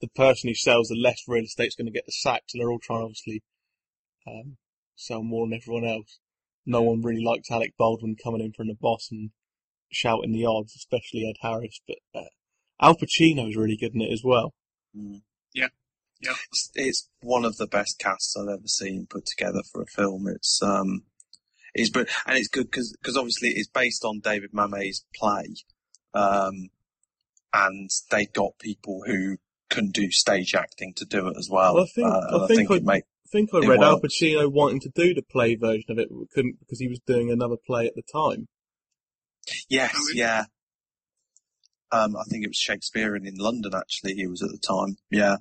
the 0.00 0.08
person 0.08 0.48
who 0.48 0.54
sells 0.54 0.88
the 0.88 0.96
less 0.96 1.22
real 1.28 1.44
estate 1.44 1.68
is 1.68 1.74
going 1.74 1.86
to 1.86 1.92
get 1.92 2.06
the 2.06 2.12
sack. 2.12 2.42
So 2.46 2.58
they're 2.58 2.70
all 2.70 2.80
trying 2.82 3.02
obviously 3.02 3.42
um, 4.26 4.56
sell 4.96 5.22
more 5.22 5.46
than 5.46 5.58
everyone 5.60 5.84
else. 5.84 6.18
No 6.66 6.82
one 6.82 7.02
really 7.02 7.24
likes 7.24 7.50
Alec 7.50 7.74
Baldwin 7.78 8.16
coming 8.22 8.40
in 8.40 8.52
from 8.52 8.68
the 8.68 8.76
boss 8.78 9.08
and 9.10 9.30
shouting 9.90 10.32
the 10.32 10.46
odds, 10.46 10.74
especially 10.76 11.26
Ed 11.26 11.36
Harris. 11.40 11.80
But 11.86 11.98
uh, 12.14 12.28
Al 12.80 12.96
Pacino's 12.96 13.56
really 13.56 13.76
good 13.76 13.94
in 13.94 14.02
it 14.02 14.12
as 14.12 14.22
well. 14.24 14.54
Mm. 14.96 15.22
Yeah. 15.54 15.68
Yeah. 16.20 16.34
It's, 16.50 16.70
it's 16.74 17.08
one 17.22 17.44
of 17.44 17.56
the 17.56 17.66
best 17.66 17.98
casts 17.98 18.36
I've 18.36 18.48
ever 18.48 18.66
seen 18.66 19.06
put 19.08 19.26
together 19.26 19.62
for 19.72 19.82
a 19.82 19.86
film. 19.86 20.26
It's 20.28 20.60
um, 20.62 21.04
it's 21.74 21.90
but 21.90 22.08
and 22.26 22.36
it's 22.38 22.48
good 22.48 22.70
because 22.70 22.96
obviously 23.16 23.50
it's 23.50 23.68
based 23.68 24.04
on 24.04 24.20
David 24.20 24.50
Mamet's 24.52 25.04
play, 25.14 25.46
um, 26.14 26.68
and 27.52 27.90
they 28.10 28.26
got 28.26 28.58
people 28.58 29.02
who 29.06 29.36
can 29.68 29.90
do 29.90 30.10
stage 30.10 30.54
acting 30.54 30.92
to 30.96 31.04
do 31.04 31.28
it 31.28 31.36
as 31.38 31.48
well. 31.50 31.74
Well, 31.74 31.84
I 31.84 31.86
think- 31.94 32.06
Uh, 32.08 32.20
and 32.28 32.42
I 32.42 32.46
think 32.48 32.70
I- 32.70 32.74
it 32.76 32.84
make 32.84 33.04
think 33.30 33.50
I 33.54 33.58
It 33.58 33.68
read 33.68 33.80
Al. 33.80 34.00
Pacino 34.00 34.50
wanting 34.50 34.80
to 34.80 34.88
do 34.92 35.14
the 35.14 35.22
play 35.22 35.54
version 35.54 35.84
of 35.90 35.98
it, 36.00 36.08
but 36.10 36.30
couldn't 36.30 36.58
because 36.58 36.80
he 36.80 36.88
was 36.88 36.98
doing 37.06 37.30
another 37.30 37.54
play 37.56 37.86
at 37.86 37.94
the 37.94 38.02
time. 38.02 38.48
yes, 39.68 39.92
Oh, 39.96 40.00
really? 40.08 40.18
yeah. 40.18 40.44
Um, 41.92 42.16
I 42.16 42.24
think 42.28 42.44
it 42.44 42.48
was 42.48 42.56
Shakespearean 42.56 43.26
in 43.26 43.36
London. 43.36 43.72
Actually, 43.74 44.14
he 44.14 44.26
was 44.26 44.42
at 44.42 44.50
the 44.50 44.58
time. 44.58 44.96
Yeah, 45.10 45.36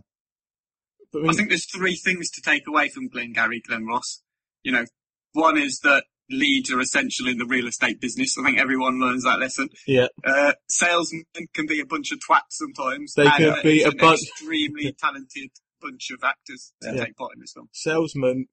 But 1.12 1.26
I 1.26 1.30
I 1.30 1.34
think 1.34 1.50
there's 1.50 1.66
three 1.66 1.96
things 1.96 2.30
to 2.32 2.42
take 2.42 2.68
away 2.68 2.90
from 2.90 3.08
Glengarry 3.08 3.60
Glen 3.62 3.86
Ross. 3.86 4.22
You 4.64 4.72
know, 4.72 4.86
one 5.34 5.58
is 5.58 5.80
that 5.80 6.06
leads 6.30 6.72
are 6.72 6.80
essential 6.80 7.28
in 7.28 7.38
the 7.38 7.46
real 7.46 7.68
estate 7.68 8.00
business. 8.00 8.38
I 8.38 8.44
think 8.44 8.60
everyone 8.60 9.00
learns 9.00 9.24
that 9.24 9.40
lesson. 9.40 9.70
yeah, 9.88 10.08
Uh, 10.24 10.54
salesmen 10.70 11.26
can 11.54 11.66
be 11.66 11.80
a 11.80 11.86
bunch 11.86 12.12
of 12.12 12.20
twats 12.20 12.52
sometimes. 12.52 13.14
They 13.16 13.26
can 13.30 13.56
be 13.64 13.82
a 13.84 13.90
an 13.90 13.98
bunch- 13.98 14.22
extremely 14.24 14.92
talented 14.94 15.50
bunch 15.82 16.12
of 16.12 16.24
actors 16.24 16.74
to 16.82 16.94
Yeah. 16.94 17.06
take 17.06 17.16
part 17.16 17.32
in 17.36 17.40
this 17.42 17.54
film. 17.54 17.70
salesmen 17.74 18.48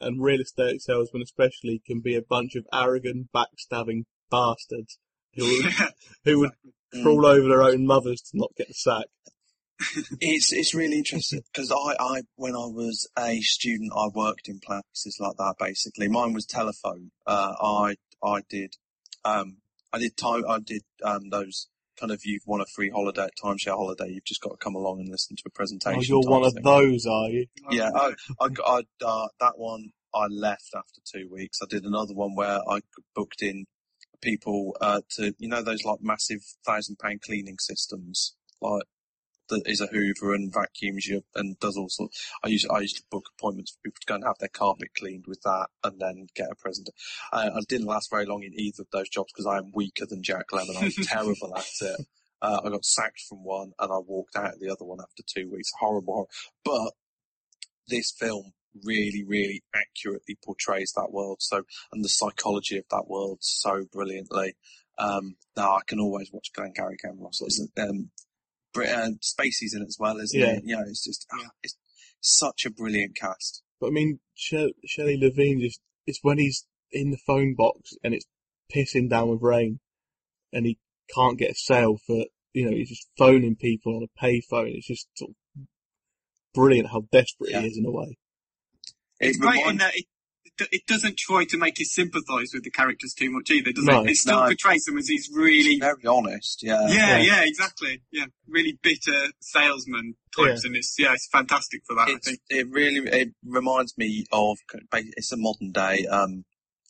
and 0.00 0.22
real 0.22 0.40
estate 0.40 0.82
salesmen 0.82 1.22
especially 1.22 1.80
can 1.86 2.00
be 2.00 2.14
a 2.16 2.22
bunch 2.22 2.54
of 2.56 2.66
arrogant, 2.72 3.28
backstabbing 3.32 4.04
bastards 4.30 4.98
who 5.34 5.44
would, 5.44 5.72
who 6.24 6.38
would 6.40 6.50
crawl 7.02 7.24
over 7.24 7.48
their 7.48 7.62
own 7.62 7.86
mothers 7.86 8.20
to 8.20 8.30
not 8.34 8.50
get 8.56 8.68
the 8.68 8.74
sack. 8.74 9.06
It's 10.20 10.52
it's 10.52 10.74
really 10.74 10.98
interesting 10.98 11.40
because 11.52 11.70
I, 11.70 11.96
I 12.00 12.22
when 12.36 12.54
I 12.54 12.66
was 12.66 13.08
a 13.18 13.40
student 13.40 13.92
I 13.96 14.08
worked 14.14 14.48
in 14.48 14.60
places 14.60 15.18
like 15.20 15.36
that 15.38 15.54
basically 15.58 16.08
mine 16.08 16.32
was 16.32 16.46
telephone 16.46 17.10
uh, 17.26 17.52
I 17.60 17.96
I 18.22 18.40
did 18.48 18.74
um 19.24 19.58
I 19.92 19.98
did 19.98 20.16
time 20.16 20.44
I 20.48 20.58
did 20.60 20.82
um 21.04 21.28
those 21.30 21.68
kind 21.98 22.12
of 22.12 22.20
you've 22.24 22.42
won 22.46 22.60
a 22.60 22.66
free 22.74 22.90
holiday 22.90 23.28
timeshare 23.42 23.76
holiday 23.76 24.08
you've 24.08 24.24
just 24.24 24.40
got 24.42 24.50
to 24.50 24.56
come 24.56 24.74
along 24.74 25.00
and 25.00 25.08
listen 25.10 25.36
to 25.36 25.42
a 25.46 25.50
presentation 25.50 25.98
Oh, 25.98 26.20
you're 26.22 26.30
one 26.30 26.44
of 26.44 26.54
thing. 26.54 26.62
those, 26.62 27.06
are 27.06 27.28
you? 27.28 27.46
yeah 27.70 27.90
I 27.94 28.14
I, 28.40 28.48
I 28.66 28.82
uh, 29.04 29.28
that 29.40 29.54
one 29.56 29.90
I 30.14 30.26
left 30.26 30.70
after 30.74 31.00
two 31.04 31.28
weeks 31.30 31.58
I 31.62 31.66
did 31.68 31.84
another 31.84 32.14
one 32.14 32.34
where 32.34 32.60
I 32.68 32.80
booked 33.14 33.42
in 33.42 33.66
people 34.22 34.76
uh, 34.80 35.00
to 35.16 35.34
you 35.38 35.48
know 35.48 35.62
those 35.62 35.84
like 35.84 35.98
massive 36.00 36.40
thousand 36.64 36.98
pound 36.98 37.20
cleaning 37.22 37.56
systems 37.58 38.34
like 38.60 38.82
that 39.48 39.62
is 39.66 39.80
a 39.80 39.86
Hoover 39.86 40.34
and 40.34 40.52
vacuums 40.52 41.06
you 41.06 41.24
and 41.34 41.58
does 41.58 41.76
all 41.76 41.88
sorts. 41.88 42.30
I 42.42 42.48
used 42.48 42.66
I 42.70 42.80
used 42.80 42.96
to 42.96 43.02
book 43.10 43.26
appointments 43.38 43.72
for 43.72 43.78
people 43.84 44.00
to 44.00 44.06
go 44.06 44.14
and 44.16 44.24
have 44.24 44.38
their 44.38 44.48
carpet 44.48 44.88
cleaned 44.96 45.24
with 45.26 45.40
that, 45.42 45.68
and 45.84 46.00
then 46.00 46.26
get 46.34 46.50
a 46.50 46.54
present. 46.54 46.88
Uh, 47.32 47.50
I 47.54 47.60
didn't 47.68 47.86
last 47.86 48.10
very 48.10 48.26
long 48.26 48.42
in 48.42 48.58
either 48.58 48.82
of 48.82 48.90
those 48.92 49.08
jobs 49.08 49.32
because 49.32 49.46
I 49.46 49.58
am 49.58 49.72
weaker 49.74 50.06
than 50.06 50.22
Jack 50.22 50.46
Lemmon. 50.52 50.82
I'm 50.82 50.90
terrible 51.04 51.56
at 51.56 51.66
it. 51.80 52.06
Uh, 52.42 52.60
I 52.64 52.68
got 52.68 52.84
sacked 52.84 53.22
from 53.28 53.44
one, 53.44 53.72
and 53.78 53.92
I 53.92 53.98
walked 53.98 54.36
out 54.36 54.54
of 54.54 54.60
the 54.60 54.70
other 54.70 54.84
one 54.84 54.98
after 55.00 55.22
two 55.26 55.50
weeks. 55.50 55.70
Horrible, 55.78 56.12
horrible. 56.12 56.30
But 56.64 56.92
this 57.88 58.12
film 58.12 58.52
really, 58.84 59.24
really 59.26 59.62
accurately 59.74 60.36
portrays 60.44 60.92
that 60.96 61.12
world. 61.12 61.38
So 61.40 61.62
and 61.92 62.04
the 62.04 62.08
psychology 62.08 62.78
of 62.78 62.84
that 62.90 63.08
world 63.08 63.38
so 63.40 63.84
brilliantly. 63.92 64.54
Um, 64.98 65.36
no, 65.56 65.62
I 65.62 65.80
can 65.86 66.00
always 66.00 66.30
watch 66.32 66.52
Glengarry 66.54 66.96
Glen 67.02 67.18
Ross. 67.20 67.40
Um, 67.78 68.10
uh, 68.84 69.10
Spacey's 69.22 69.74
in 69.74 69.82
it 69.82 69.86
as 69.88 69.96
well, 69.98 70.18
isn't 70.18 70.38
Yeah. 70.38 70.56
it? 70.56 70.62
You 70.64 70.76
know, 70.76 70.82
it's 70.86 71.04
just 71.04 71.26
ah, 71.32 71.50
it's 71.62 71.76
such 72.20 72.64
a 72.66 72.70
brilliant 72.70 73.16
cast. 73.16 73.62
But 73.80 73.88
I 73.88 73.90
mean, 73.90 74.20
she- 74.34 74.74
Shelley 74.86 75.18
Levene 75.18 75.60
just, 75.60 75.80
it's 76.06 76.20
when 76.22 76.38
he's 76.38 76.66
in 76.90 77.10
the 77.10 77.18
phone 77.26 77.54
box 77.54 77.90
and 78.02 78.14
it's 78.14 78.24
pissing 78.74 79.08
down 79.10 79.28
with 79.28 79.42
rain 79.42 79.80
and 80.52 80.64
he 80.66 80.78
can't 81.14 81.38
get 81.38 81.50
a 81.50 81.54
sale 81.54 81.98
for, 82.06 82.24
you 82.52 82.64
know, 82.64 82.76
he's 82.76 82.88
just 82.88 83.08
phoning 83.18 83.54
people 83.56 83.96
on 83.96 84.02
a 84.04 84.20
payphone. 84.24 84.74
It's 84.74 84.86
just 84.86 85.08
sort 85.16 85.30
of 85.56 85.64
brilliant 86.54 86.88
how 86.90 87.02
desperate 87.12 87.50
Yeah. 87.50 87.60
he 87.62 87.68
is 87.68 87.76
in 87.78 87.84
a 87.86 87.90
way. 87.90 88.16
It's 89.20 89.36
It 89.36 89.40
great 89.40 89.66
in 89.66 89.76
that 89.78 89.94
it, 89.94 90.06
it- 90.58 90.68
it 90.72 90.86
doesn't 90.86 91.16
try 91.18 91.44
to 91.44 91.56
make 91.58 91.78
you 91.78 91.84
sympathise 91.84 92.52
with 92.54 92.64
the 92.64 92.70
characters 92.70 93.14
too 93.14 93.30
much 93.30 93.50
either, 93.50 93.72
does 93.72 93.84
No. 93.84 94.02
it? 94.04 94.10
It 94.10 94.16
still 94.16 94.40
No. 94.40 94.46
portrays 94.46 94.84
them 94.84 94.98
as 94.98 95.06
these 95.06 95.28
really, 95.32 95.74
It's 95.74 95.80
very 95.80 96.06
honest, 96.06 96.62
yeah. 96.62 96.86
yeah, 96.88 97.18
Yeah. 97.18 97.22
yeah, 97.22 97.42
exactly, 97.44 98.02
yeah, 98.10 98.26
really 98.46 98.78
bitter 98.82 99.32
salesman 99.40 100.16
types, 100.36 100.64
and 100.64 100.76
it's 100.76 100.94
yeah, 100.98 101.12
it's 101.14 101.28
fantastic 101.28 101.82
for 101.86 101.94
that. 101.94 102.08
I 102.08 102.18
think. 102.18 102.40
it 102.50 102.68
really 102.70 103.08
it 103.10 103.34
reminds 103.44 103.96
me 103.98 104.26
of 104.32 104.58
it's 104.92 105.32
a 105.32 105.36
modern 105.36 105.72
day 105.72 106.06
um, 106.06 106.44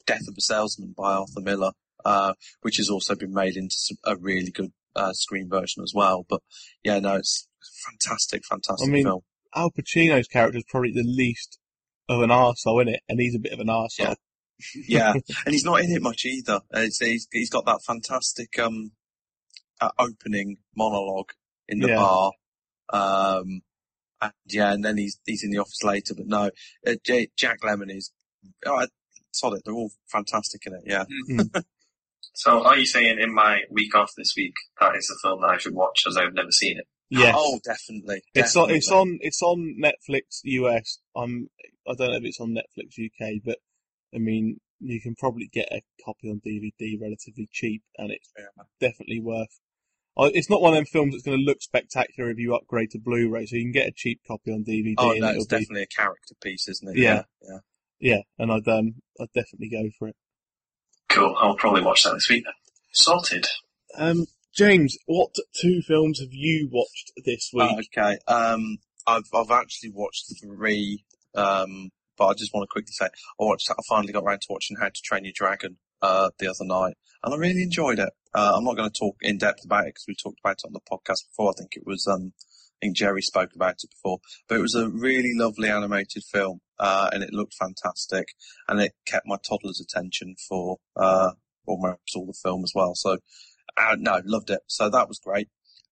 Death 0.07 0.29
of 0.29 0.35
a 0.39 0.41
Salesman 0.41 0.93
by 0.97 1.15
Arthur 1.15 1.41
Miller, 1.41 1.73
uh, 2.05 2.35
which 2.63 2.77
has 2.77 2.89
also 2.89 3.15
been 3.17 3.33
made 3.33 3.57
into 3.57 3.75
a 4.05 4.17
really 4.17 4.51
good 4.53 4.73
uh, 4.95 5.13
screen 5.13 5.49
version 5.49 5.83
as 5.83 5.93
well. 5.95 6.25
But 6.29 6.43
yeah, 6.85 7.01
no, 7.01 7.17
it's 7.17 7.49
fantastic, 7.85 8.45
fantastic 8.47 8.89
I 8.89 8.91
mean, 8.91 9.05
film. 9.05 9.23
Al 9.55 9.71
Pacino's 9.71 10.29
character 10.29 10.59
is 10.59 10.65
probably 10.69 10.93
the 10.93 11.03
least 11.03 11.59
of 12.09 12.23
an 12.23 12.31
arsehole 12.31 12.83
in 12.83 12.89
it, 12.89 13.01
and 13.09 13.21
he's 13.21 13.35
a 13.35 13.39
bit 13.41 13.53
of 13.53 13.61
an 13.61 13.69
arsehole. 13.69 14.17
Yeah, 14.75 14.85
yeah, 14.89 15.13
and 15.45 15.55
he's 15.55 15.65
not 15.65 15.81
in 15.81 15.91
it 15.91 16.03
much 16.03 16.25
either. 16.25 16.61
It's, 16.73 16.99
he's, 16.99 17.29
he's 17.31 17.51
got 17.51 17.67
that 17.67 17.83
fantastic 17.83 18.59
um, 18.59 18.93
uh, 19.81 19.91
opening 19.99 20.57
monologue 20.77 21.31
in 21.69 21.81
the 21.81 21.89
Yeah. 21.89 21.97
bar. 21.97 22.33
Um, 22.91 23.63
and 24.21 24.33
yeah, 24.47 24.73
and 24.73 24.85
then 24.85 24.97
he's 24.97 25.19
he's 25.27 25.45
in 25.45 25.51
the 25.51 25.59
office 25.59 25.83
later. 25.83 26.15
But 26.17 26.27
no, 26.27 26.51
uh, 26.87 26.95
J- 27.05 27.29
Jack 27.37 27.61
Lemmon 27.61 27.95
is 27.95 28.13
oh, 28.65 28.87
solid. 29.33 29.61
They're 29.65 29.75
all 29.75 29.91
fantastic 30.07 30.63
in 30.67 30.75
it. 30.75 30.83
Yeah. 30.87 31.05
So 32.33 32.65
are 32.65 32.77
you 32.77 32.85
saying 32.85 33.19
in 33.19 33.35
my 33.35 33.63
week 33.71 33.95
off 33.95 34.13
this 34.15 34.35
week 34.37 34.53
that 34.79 34.95
is 34.95 35.11
a 35.11 35.27
film 35.27 35.41
that 35.41 35.51
I 35.55 35.57
should 35.57 35.75
watch 35.75 36.05
as 36.07 36.19
I've 36.19 36.35
never 36.35 36.51
seen 36.51 36.79
it? 36.79 36.87
Yes. 37.11 37.35
Oh, 37.39 37.61
definitely. 37.65 38.23
It's 38.35 38.57
on, 38.57 38.71
it's 38.71 38.91
on, 38.91 39.19
it's 39.21 39.43
on 39.43 39.77
Netflix 39.81 40.41
US. 40.43 40.99
I'm, 41.15 41.49
I 41.89 41.95
don't 41.95 42.11
know 42.11 42.17
if 42.17 42.25
it's 42.25 42.41
on 42.41 42.51
Netflix 42.57 42.99
UK, 42.99 43.41
but 43.45 43.59
I 44.15 44.19
mean, 44.19 44.59
you 44.81 45.01
can 45.01 45.15
probably 45.15 45.49
get 45.53 45.69
a 45.73 45.83
copy 46.05 46.29
on 46.29 46.41
DVD 46.47 47.01
relatively 47.01 47.49
cheap, 47.53 47.83
and 47.97 48.11
it's 48.11 48.31
Yeah. 48.37 48.65
definitely 48.81 49.21
worth. 49.21 49.59
uh, 50.17 50.31
It's 50.35 50.51
not 50.51 50.61
one 50.61 50.73
of 50.73 50.79
them 50.79 50.87
films 50.87 51.15
that's 51.15 51.23
going 51.25 51.39
to 51.39 51.45
look 51.45 51.63
spectacular 51.63 52.31
if 52.31 52.39
you 52.39 52.55
upgrade 52.55 52.91
to 52.91 52.99
Blu-ray, 52.99 53.47
so 53.47 53.57
you 53.57 53.63
can 53.65 53.73
get 53.73 53.89
a 53.89 53.93
cheap 53.95 54.21
copy 54.27 54.51
on 54.51 54.65
DVD. 54.65 54.95
Oh 54.99 55.13
and 55.13 55.21
no, 55.21 55.29
it'll 55.31 55.43
it's 55.43 55.47
be, 55.47 55.57
definitely 55.59 55.83
a 55.83 55.87
character 55.87 56.35
piece, 56.43 56.69
isn't 56.69 56.89
it? 56.89 56.97
Yeah. 57.01 57.23
yeah. 57.43 57.59
yeah, 58.01 58.21
and 58.39 58.51
I'd 58.53 58.69
um, 58.69 58.97
I'd 59.21 59.33
definitely 59.35 59.71
go 59.71 59.89
for 59.99 60.09
it. 60.09 60.17
Cool. 61.09 61.37
I'll 61.39 61.57
probably 61.57 61.83
watch 61.83 62.03
that 62.03 62.15
this 62.15 62.29
week 62.29 62.45
then. 62.45 62.55
Sorted. 62.93 63.47
Um, 63.97 64.27
James, 64.57 64.97
what 65.05 65.35
two 65.61 65.83
films 65.83 66.19
have 66.21 66.33
you 66.33 66.71
watched 66.73 67.13
this 67.27 67.51
week? 67.53 67.71
Oh, 67.71 68.01
okay. 68.01 68.19
Um, 68.27 68.79
I've 69.07 69.29
I've 69.35 69.51
actually 69.51 69.91
watched 69.91 70.33
three, 70.43 71.05
um, 71.35 71.91
but 72.17 72.29
I 72.29 72.33
just 72.33 72.55
want 72.55 72.65
to 72.65 72.73
quickly 72.73 72.93
say 72.93 73.05
I 73.05 73.11
watched. 73.45 73.71
I 73.71 73.75
finally 73.87 74.15
got 74.15 74.25
around 74.25 74.41
to 74.41 74.47
watching 74.49 74.79
How 74.81 74.87
to 74.87 75.03
Train 75.05 75.25
Your 75.25 75.35
Dragon 75.37 75.77
uh, 76.01 76.31
the 76.39 76.49
other 76.49 76.65
night, 76.65 76.95
and 77.23 77.35
I 77.35 77.37
really 77.37 77.63
enjoyed 77.63 77.99
it. 77.99 78.09
Uh, 78.35 78.55
I'm 78.57 78.65
not 78.65 78.77
going 78.77 78.91
to 78.91 78.99
talk 78.99 79.17
in 79.21 79.37
depth 79.37 79.63
about 79.65 79.85
it 79.85 79.89
because 79.89 80.07
we 80.09 80.15
talked 80.15 80.41
about 80.43 80.59
it 80.65 80.67
on 80.67 80.73
the 80.73 80.81
podcast 80.81 81.29
before. 81.29 81.51
I 81.51 81.59
think 81.59 81.73
it 81.77 81.87
was. 81.87 82.07
Um, 82.11 82.33
I 82.77 82.87
think 82.87 82.97
Jerry 82.97 83.23
spoke 83.23 83.51
about 83.55 83.77
it 83.83 83.91
before, 83.91 84.21
but 84.49 84.57
it 84.57 84.63
was 84.63 84.75
a 84.75 84.89
really 84.89 85.33
lovely 85.35 85.69
animated 85.69 86.23
film, 86.25 86.61
uh, 86.79 87.11
and 87.13 87.23
it 87.23 87.33
looked 87.33 87.55
fantastic, 87.55 88.29
and 88.69 88.81
it 88.81 88.93
kept 89.07 89.27
my 89.27 89.37
toddler's 89.47 89.81
attention 89.81 90.35
for 90.49 90.79
uh, 90.97 91.33
almost 91.67 91.99
all 92.15 92.27
the 92.27 92.39
film 92.43 92.63
as 92.65 92.73
well. 92.75 92.95
So, 92.95 93.19
uh, 93.79 93.97
no, 93.99 94.21
loved 94.25 94.51
it. 94.51 94.61
So 94.67 94.89
that 94.91 95.09
was 95.09 95.19
great. 95.19 95.49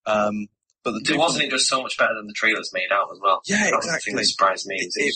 Um, 0.07 0.49
but 0.83 0.93
the 0.93 1.15
It 1.15 1.19
wasn't 1.19 1.45
it 1.45 1.51
just 1.51 1.69
so 1.69 1.83
much 1.83 1.97
better 1.97 2.15
than 2.15 2.27
the 2.27 2.33
trailers 2.35 2.71
made 2.75 2.93
out 2.93 3.09
as 3.13 3.19
well? 3.23 3.41
Yeah, 3.47 3.65
That 3.71 3.77
was 3.77 3.87
exactly. 3.87 4.15
that 4.15 4.25
surprised 4.27 4.67
me. 4.67 4.77
it, 4.79 4.93
it, 4.97 5.15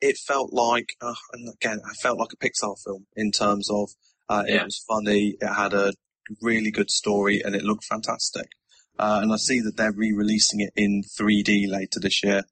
it 0.00 0.16
felt 0.18 0.52
like, 0.52 0.90
uh, 1.00 1.14
and 1.32 1.48
again, 1.52 1.80
I 1.84 1.94
felt 1.94 2.18
like 2.18 2.32
a 2.32 2.36
Pixar 2.36 2.76
film 2.84 3.06
in 3.16 3.32
terms 3.32 3.68
of 3.70 3.90
uh, 4.28 4.44
it 4.46 4.54
Yeah. 4.54 4.64
was 4.64 4.84
funny, 4.88 5.36
it 5.40 5.46
had 5.54 5.74
a 5.74 5.92
really 6.40 6.70
good 6.70 6.90
story, 6.90 7.42
and 7.44 7.54
it 7.54 7.62
looked 7.62 7.84
fantastic. 7.84 8.46
Uh, 8.98 9.20
and 9.22 9.32
I 9.32 9.36
see 9.36 9.60
that 9.60 9.76
they're 9.76 9.92
re-releasing 9.92 10.60
it 10.60 10.72
in 10.76 11.02
3D 11.02 11.68
later 11.68 11.98
this 12.00 12.22
year, 12.22 12.44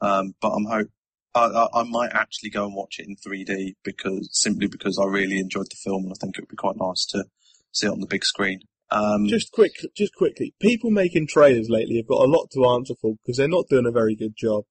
um, 0.00 0.34
but 0.40 0.50
I'm 0.50 0.64
hope 0.66 0.88
I, 1.34 1.44
I, 1.46 1.80
I 1.80 1.82
might 1.82 2.12
actually 2.14 2.50
go 2.50 2.64
and 2.66 2.74
watch 2.74 2.98
it 3.00 3.06
in 3.08 3.16
3D 3.16 3.74
because 3.84 4.28
simply 4.32 4.66
because 4.68 4.98
I 4.98 5.06
really 5.06 5.38
enjoyed 5.40 5.66
the 5.70 5.76
film, 5.82 6.04
and 6.04 6.12
I 6.12 6.16
think 6.20 6.36
it 6.38 6.42
would 6.42 6.48
be 6.48 6.56
quite 6.56 6.76
nice 6.76 7.04
to 7.06 7.24
see 7.72 7.86
it 7.86 7.90
on 7.90 8.00
the 8.00 8.06
big 8.06 8.24
screen. 8.24 8.60
Um, 8.90 9.26
Just 9.26 9.52
quick, 9.52 9.72
just 9.96 10.14
quickly, 10.14 10.54
people 10.60 10.90
making 10.90 11.26
trailers 11.28 11.68
lately 11.68 11.96
have 11.96 12.06
got 12.06 12.24
a 12.24 12.30
lot 12.30 12.48
to 12.52 12.64
answer 12.66 12.94
for 13.00 13.14
because 13.22 13.36
they're 13.36 13.48
not 13.48 13.66
doing 13.68 13.86
a 13.86 13.90
very 13.92 14.14
good 14.16 14.34
job. 14.36 14.64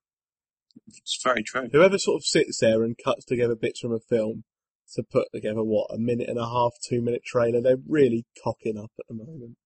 it's 0.88 1.20
very 1.24 1.44
true. 1.44 1.70
Whoever 1.72 1.98
sort 2.00 2.18
of 2.22 2.24
sits 2.26 2.60
there 2.60 2.84
and 2.84 2.96
cuts 3.04 3.26
together 3.26 3.56
bits 3.56 3.80
from 3.80 3.94
a 3.94 4.00
film 4.00 4.44
to 4.96 5.04
put 5.04 5.28
together 5.34 5.64
what 5.64 5.94
a 5.94 5.98
minute 6.00 6.30
and 6.30 6.40
a 6.40 6.46
half, 6.50 6.72
two 6.90 7.02
minute 7.02 7.22
trailer, 7.26 7.62
they're 7.62 7.78
really 7.88 8.26
cocking 8.44 8.78
up 8.78 8.92
at 9.00 9.06
the 9.08 9.14
moment. 9.14 9.58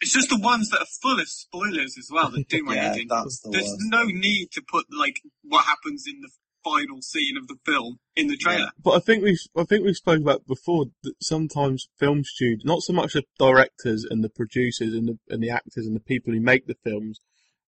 It's 0.00 0.12
just 0.12 0.28
the 0.30 0.38
ones 0.40 0.70
that 0.70 0.80
are 0.80 0.86
full 1.02 1.18
of 1.18 1.28
spoilers 1.28 1.96
as 1.98 2.08
well 2.10 2.30
that 2.30 2.48
do 2.48 2.62
my 2.62 2.74
Yeah, 2.76 2.82
head 2.92 2.98
in. 3.00 3.08
that's 3.08 3.40
the 3.40 3.50
There's 3.50 3.64
worst. 3.64 3.76
no 3.90 4.04
need 4.04 4.48
to 4.52 4.62
put 4.66 4.86
like 4.96 5.16
what 5.42 5.64
happens 5.64 6.04
in 6.06 6.20
the 6.20 6.30
final 6.64 7.00
scene 7.02 7.36
of 7.36 7.46
the 7.48 7.56
film 7.64 7.98
in 8.16 8.26
the 8.28 8.36
trailer. 8.36 8.70
But 8.82 8.92
I 8.92 8.98
think 9.00 9.22
we've, 9.22 9.40
I 9.56 9.64
think 9.64 9.84
we've 9.84 9.96
spoken 9.96 10.22
about 10.22 10.46
before 10.46 10.86
that 11.02 11.14
sometimes 11.20 11.88
film 11.98 12.24
studios, 12.24 12.62
not 12.64 12.82
so 12.82 12.92
much 12.92 13.12
the 13.12 13.22
directors 13.38 14.04
and 14.08 14.22
the 14.22 14.28
producers 14.28 14.94
and 14.94 15.08
the, 15.08 15.18
and 15.28 15.42
the 15.42 15.50
actors 15.50 15.86
and 15.86 15.96
the 15.96 16.00
people 16.00 16.32
who 16.32 16.40
make 16.40 16.66
the 16.66 16.76
films, 16.84 17.20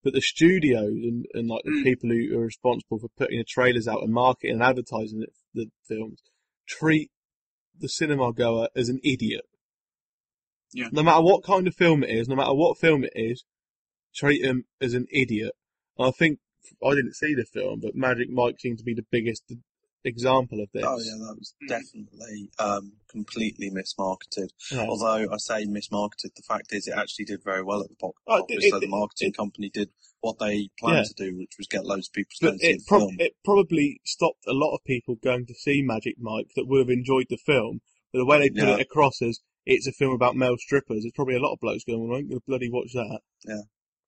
but 0.03 0.13
the 0.13 0.21
studios 0.21 0.93
and, 1.03 1.27
and 1.35 1.49
like 1.49 1.63
the 1.65 1.71
Mm. 1.71 1.85
people 1.85 2.11
who 2.11 2.39
are 2.39 2.45
responsible 2.45 2.99
for 2.99 3.09
putting 3.17 3.39
the 3.39 3.45
trailers 3.45 3.87
out 3.87 4.03
and 4.03 4.13
marketing 4.13 4.55
and 4.55 4.63
advertising 4.63 5.23
it, 5.23 5.33
the 5.55 5.67
films 5.87 6.23
treat 6.67 7.11
the 7.79 7.89
cinema 7.89 8.33
goer 8.33 8.69
as 8.77 8.89
an 8.89 9.01
idiot. 9.03 9.45
Yeah. 10.73 10.89
No 10.93 11.03
matter 11.03 11.23
what 11.23 11.43
kind 11.43 11.67
of 11.67 11.75
film 11.75 12.05
it 12.05 12.11
is, 12.11 12.29
no 12.29 12.37
matter 12.37 12.55
what 12.55 12.79
film 12.79 13.05
it 13.05 13.13
is, 13.15 13.45
treat 14.15 14.45
him 14.45 14.65
as 14.81 14.95
an 14.95 15.07
idiot. 15.11 15.53
And 15.99 16.09
I 16.09 16.11
think 16.13 16.39
I 16.85 16.95
didn't 16.95 17.15
see 17.15 17.35
the 17.35 17.45
film, 17.45 17.81
but 17.81 17.95
Magic 17.95 18.31
Mike 18.31 18.61
seemed 18.61 18.79
to 18.79 18.85
be 18.85 18.95
the 18.95 19.07
biggest 19.11 19.45
example 20.05 20.61
of 20.61 20.69
this. 20.73 20.85
Oh 20.87 20.99
yeah, 20.99 21.17
that 21.27 21.37
was 21.39 21.55
Mm. 21.63 21.69
definitely 21.69 22.51
um, 22.59 22.93
completely 23.09 23.71
mismarketed. 23.71 24.49
Yeah. 24.73 24.87
Although 24.89 25.31
I 25.33 25.37
say 25.37 25.67
mismarketed, 25.67 26.35
the 26.37 26.43
fact 26.47 26.73
is 26.73 26.87
it 26.87 26.95
actually 26.97 27.27
did 27.27 27.43
very 27.45 27.63
well 27.63 27.83
at 27.83 27.89
the 27.89 27.97
box 28.01 28.21
Oh, 28.27 28.37
it 28.37 28.41
office. 28.43 28.57
did- 28.65 28.71
so 28.71 28.77
it- 28.77 28.81
the 28.81 28.87
marketing 28.89 29.29
it- 29.29 29.37
company 29.37 29.71
did 29.71 29.91
what 30.21 30.39
they 30.39 30.69
planned 30.79 30.97
Yeah. 30.99 31.03
to 31.05 31.31
do, 31.33 31.39
which 31.39 31.53
was 31.59 31.67
get 31.67 31.85
loads 31.87 32.09
of 32.09 32.13
people 32.13 32.31
to 32.41 32.45
go 32.47 32.51
and 32.53 32.61
see 32.61 32.67
it, 32.71 32.79
the 32.79 32.85
prob- 32.87 33.01
film. 33.03 33.17
it 33.21 33.37
probably 33.45 34.01
stopped 34.05 34.45
a 34.47 34.53
lot 34.53 34.75
of 34.75 34.85
people 34.85 35.15
going 35.17 35.47
to 35.47 35.55
see 35.55 35.83
Magic 35.83 36.17
Mike 36.19 36.51
that 36.57 36.67
would 36.67 36.79
have 36.81 36.91
enjoyed 36.91 37.27
the 37.31 37.39
film. 37.39 37.81
But 38.13 38.19
the 38.21 38.27
way 38.27 38.39
they 38.41 38.51
put 38.51 38.69
Yeah. 38.69 38.75
it 38.77 38.81
across 38.81 39.21
is 39.23 39.41
it's 39.67 39.87
a 39.87 39.93
film 39.93 40.13
about 40.15 40.35
male 40.37 40.57
strippers, 40.59 41.03
there's 41.03 41.13
probably 41.13 41.37
a 41.37 41.41
lot 41.41 41.53
of 41.53 41.61
blokes 41.61 41.85
going, 41.85 42.01
well, 42.07 42.17
I 42.17 42.21
ain't 42.21 42.29
going 42.29 42.41
to 42.41 42.47
bloody 42.47 42.69
watch 42.71 42.93
that. 42.95 43.21
Yeah, 43.47 43.63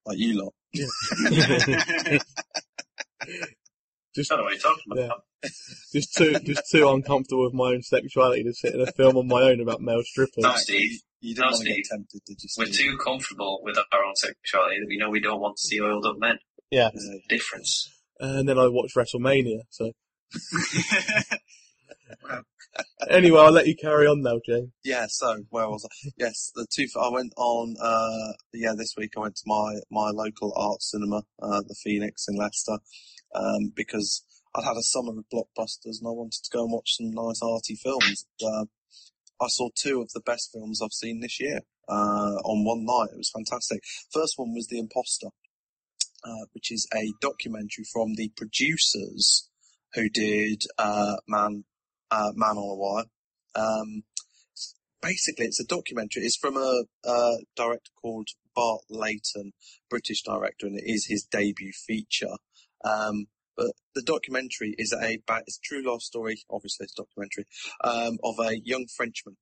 like 0.07 0.19
you 0.19 0.43
lot. 0.43 0.55
Just, 4.15 4.31
I 4.31 4.37
don't 4.37 4.41
know 4.41 4.45
what 4.45 4.53
you're 4.53 4.61
talking 4.61 4.93
about. 4.93 5.23
Yeah. 5.43 5.49
just 5.95 6.15
too, 6.15 6.35
just 6.41 6.71
too 6.71 6.87
uncomfortable 6.89 7.45
with 7.45 7.55
my 7.55 7.71
own 7.73 7.83
sexuality 7.83 8.43
to 8.45 8.53
sit 8.53 8.75
in 8.75 8.81
a 8.83 8.93
film 8.93 9.17
on 9.17 9.27
my 9.27 9.41
own 9.43 9.61
about 9.61 9.81
male 9.81 10.03
strippers. 10.05 10.35
No, 10.43 10.55
Steve. 10.57 11.01
You 11.23 11.35
No, 11.35 11.43
didn't 11.45 11.53
want 11.53 11.63
to 11.63 11.65
get 11.69 11.75
Steve. 11.77 11.85
tempted, 11.91 12.21
did 12.27 12.43
you? 12.43 12.49
We're 12.59 12.67
Steve? 12.67 12.77
too 12.91 12.99
comfortable 12.99 13.61
with 13.63 13.79
our 13.79 14.05
own 14.05 14.15
sexuality 14.17 14.81
that 14.81 14.87
we 14.89 14.99
know 14.99 15.09
we 15.09 15.21
don't 15.21 15.41
want 15.41 15.57
to 15.57 15.63
see 15.63 15.81
oiled 15.81 16.05
up 16.05 16.17
men. 16.19 16.39
Yeah. 16.71 16.91
There's 16.93 17.09
a 17.09 17.21
difference. 17.29 17.89
And 18.21 18.47
then 18.47 18.59
I 18.59 18.69
watched 18.69 18.95
WrestleMania, 18.97 19.61
so. 19.71 19.93
Anyway, 23.11 23.39
I'll 23.39 23.53
let 23.53 23.67
you 23.67 23.77
carry 23.77 24.07
on 24.07 24.23
now, 24.23 24.41
James. 24.47 24.71
Yeah, 24.85 25.07
so 25.09 25.45
where 25.51 25.69
was 25.69 25.85
I? 25.85 26.11
Yes, 26.17 26.53
the 26.55 26.67
two. 26.75 26.87
I 26.99 27.09
went 27.11 27.33
on. 27.37 27.75
Uh, 27.81 28.33
yeah, 28.55 28.73
this 28.77 28.95
week 28.97 29.13
I 29.17 29.21
went 29.21 29.37
to 29.37 29.43
my 29.47 29.81
my 29.91 30.11
local 30.11 30.53
art 30.57 30.83
cinema, 30.83 31.23
uh, 31.43 31.63
the 31.67 31.75
Phoenix 31.83 32.27
in 32.29 32.37
Leicester, 32.37 32.79
um, 33.35 33.73
because 33.75 34.25
I'd 34.55 34.65
had 34.65 34.77
a 34.77 34.83
summer 34.83 35.13
of 35.19 35.25
blockbusters 35.33 35.99
and 36.01 36.07
I 36.07 36.11
wanted 36.11 36.43
to 36.45 36.51
go 36.51 36.63
and 36.63 36.73
watch 36.73 36.97
some 36.97 37.11
nice 37.11 37.41
arty 37.43 37.75
films. 37.75 38.27
Uh, 38.43 38.67
I 39.41 39.49
saw 39.49 39.69
two 39.75 40.01
of 40.01 40.11
the 40.13 40.21
best 40.21 40.51
films 40.53 40.81
I've 40.81 40.93
seen 40.93 41.21
this 41.21 41.41
year 41.41 41.61
uh, 41.89 42.37
on 42.45 42.65
one 42.65 42.85
night. 42.85 43.13
It 43.13 43.19
was 43.19 43.33
fantastic. 43.35 43.83
First 44.13 44.35
one 44.37 44.55
was 44.55 44.69
The 44.69 44.79
Imposter, 44.79 45.29
uh, 46.25 46.47
which 46.53 46.71
is 46.71 46.87
a 46.95 47.13
documentary 47.21 47.85
from 47.93 48.15
the 48.15 48.31
producers 48.37 49.49
who 49.95 50.09
did 50.09 50.63
uh, 50.79 51.17
Man 51.27 51.65
uh, 52.13 52.33
Man 52.35 52.57
on 52.57 52.71
a 52.71 52.75
Wire. 52.75 53.05
Um, 53.55 54.03
basically, 55.01 55.47
it's 55.47 55.61
a 55.61 55.67
documentary. 55.67 56.23
It's 56.23 56.37
from 56.37 56.57
a, 56.57 56.85
a 57.05 57.39
director 57.57 57.91
called 58.01 58.29
Bart 58.55 58.83
Layton, 58.91 59.53
British 59.89 60.23
director, 60.23 60.67
and 60.67 60.79
it 60.79 60.85
is 60.87 61.07
his 61.07 61.25
debut 61.25 61.73
feature. 61.73 62.37
Um, 62.85 63.27
but 63.57 63.73
the 63.95 64.03
documentary 64.03 64.75
is 64.79 64.93
a 64.93 65.19
it's 65.47 65.59
a 65.59 65.67
true 65.67 65.83
life 65.91 66.01
story, 66.01 66.37
obviously 66.51 66.85
it's 66.85 66.99
a 66.99 67.03
documentary, 67.03 67.47
um, 67.85 68.19
of 68.25 68.39
a 68.39 68.61
young 68.65 68.87
Frenchman 68.95 69.37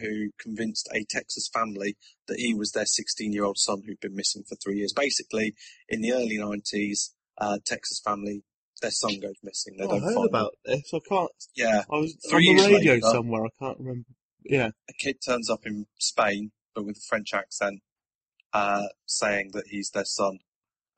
who 0.00 0.30
convinced 0.38 0.88
a 0.94 1.04
Texas 1.08 1.48
family 1.52 1.96
that 2.28 2.38
he 2.38 2.54
was 2.54 2.72
their 2.72 2.86
16 2.86 3.32
year 3.32 3.44
old 3.44 3.58
son 3.58 3.82
who'd 3.84 4.00
been 4.00 4.14
missing 4.14 4.44
for 4.48 4.56
three 4.56 4.76
years. 4.76 4.92
Basically, 4.92 5.54
in 5.88 6.00
the 6.00 6.12
early 6.12 6.38
90s, 6.38 7.10
uh, 7.38 7.58
Texas 7.64 8.00
family, 8.04 8.42
their 8.82 8.90
son 8.90 9.18
goes 9.20 9.36
missing. 9.42 9.76
They 9.78 9.84
Oh, 9.84 9.88
I 9.88 9.90
don't 9.92 10.02
heard 10.02 10.14
find 10.14 10.24
him. 10.24 10.28
about 10.28 10.54
this. 10.64 10.90
I 10.94 10.98
can't. 11.08 11.30
Yeah, 11.54 11.82
I 11.90 11.96
was 11.96 12.16
Three 12.30 12.50
on 12.50 12.56
the 12.56 12.74
radio 12.76 12.94
later- 12.94 13.06
somewhere. 13.10 13.44
I 13.46 13.48
can't 13.58 13.78
remember. 13.78 14.08
Yeah. 14.44 14.70
a 14.88 14.92
kid 14.92 15.16
turns 15.26 15.50
up 15.50 15.66
in 15.66 15.86
Spain, 15.98 16.52
but 16.74 16.84
with 16.84 16.98
a 16.98 17.06
French 17.08 17.34
accent, 17.34 17.80
uh, 18.52 18.86
saying 19.06 19.50
that 19.54 19.68
he's 19.68 19.90
their 19.90 20.04
son, 20.04 20.38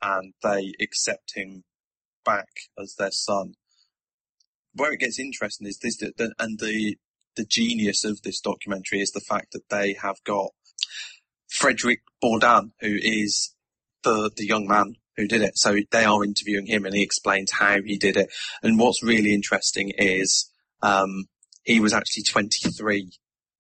and 0.03 0.35
they 0.43 0.75
accept 0.81 1.33
him 1.35 1.65
back 2.25 2.49
as 2.79 2.95
their 2.99 3.11
son. 3.11 3.55
Where 4.75 4.93
it 4.93 5.01
gets 5.01 5.19
interesting 5.19 5.67
is 5.67 5.79
this, 5.79 5.97
the, 5.97 6.35
and 6.39 6.59
the 6.59 6.99
the 7.37 7.45
genius 7.47 8.05
of 8.05 8.21
this 8.23 8.41
documentary 8.41 9.01
is 9.01 9.13
the 9.13 9.21
fact 9.21 9.53
that 9.53 9.69
they 9.71 9.95
have 9.95 10.17
got 10.25 10.51
Frederick 11.49 12.01
Bourdin, 12.21 12.73
who 12.81 12.97
is 13.01 13.55
the 14.03 14.31
the 14.37 14.47
young 14.47 14.67
man 14.67 14.97
who 15.19 15.29
did 15.29 15.43
it. 15.43 15.59
So 15.59 15.77
they 15.91 16.05
are 16.05 16.25
interviewing 16.25 16.67
him, 16.67 16.87
and 16.87 16.95
he 16.95 17.03
explains 17.03 17.51
how 17.53 17.83
he 17.83 17.99
did 17.99 18.17
it. 18.17 18.31
And 18.63 18.79
what's 18.79 19.03
really 19.03 19.35
interesting 19.35 19.93
is 19.99 20.51
um, 20.81 21.27
he 21.65 21.81
was 21.81 21.93
actually 21.93 22.23
23 22.23 23.11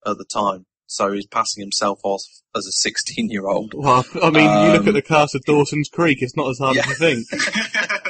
at 0.07 0.17
the 0.17 0.25
time. 0.25 0.65
So 0.87 1.13
he's 1.13 1.27
passing 1.27 1.61
himself 1.61 2.01
off 2.03 2.23
as 2.57 2.67
a 2.67 2.73
16 2.73 3.29
year 3.29 3.47
old. 3.47 3.75
Well, 3.75 4.07
I 4.23 4.31
mean, 4.31 4.67
you 4.67 4.73
look 4.73 4.83
Um, 4.83 4.89
at 4.89 4.95
the 4.95 5.03
cast 5.03 5.35
of 5.35 5.43
Dawson's 5.45 5.91
Creek. 5.91 6.23
It's 6.23 6.37
not 6.37 6.49
as 6.49 6.59
hard 6.59 6.77
Yeah. 6.77 6.85
as 6.89 7.01
you 7.01 7.25
think. 7.27 8.09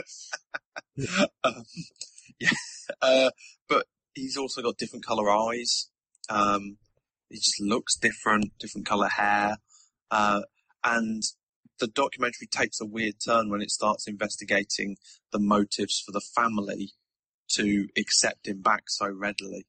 um, 1.45 1.65
yeah, 2.39 2.51
uh, 3.03 3.31
but 3.69 3.87
he's 4.15 4.37
also 4.37 4.63
got 4.63 4.77
different 4.77 5.05
colour 5.07 5.29
eyes. 5.31 5.89
Um, 6.29 6.77
he 7.31 7.37
just 7.37 7.61
looks 7.61 7.97
different, 7.97 8.53
different 8.61 8.87
colour 8.87 9.09
hair. 9.09 9.57
Uh, 10.11 10.43
and 10.85 11.23
the 11.79 11.87
documentary 11.89 12.47
takes 12.47 12.81
a 12.81 12.87
weird 12.87 13.15
turn 13.25 13.51
when 13.51 13.61
it 13.61 13.71
starts 13.71 14.07
investigating 14.07 14.97
the 15.33 15.39
motives 15.39 16.03
for 16.05 16.13
the 16.13 16.21
family 16.21 16.93
to 17.51 17.89
accept 17.97 18.47
him 18.47 18.61
back 18.61 18.85
so 18.89 19.09
readily. 19.09 19.67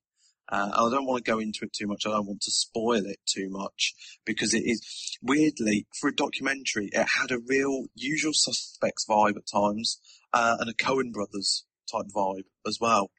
Uh, 0.52 0.72
I 0.74 0.90
don't 0.90 1.06
want 1.06 1.24
to 1.24 1.32
go 1.32 1.38
into 1.40 1.60
it 1.64 1.74
too 1.74 1.86
much. 1.86 2.06
I 2.06 2.12
don't 2.12 2.26
want 2.26 2.42
to 2.42 2.52
spoil 2.52 3.06
it 3.06 3.20
too 3.28 3.50
much 3.50 3.94
because 4.26 4.54
it 4.54 4.64
is 4.66 5.18
weirdly 5.22 5.86
for 6.00 6.10
a 6.10 6.16
documentary. 6.16 6.90
It 6.92 7.08
had 7.20 7.32
a 7.32 7.40
real 7.40 7.86
usual 7.94 8.34
suspects 8.34 9.06
vibe 9.08 9.38
at 9.38 9.48
times, 9.52 10.00
uh, 10.34 10.58
and 10.60 10.70
a 10.70 10.74
Coen 10.74 11.12
brothers 11.12 11.66
type 11.92 12.08
vibe 12.16 12.46
as 12.66 12.80
well, 12.82 13.12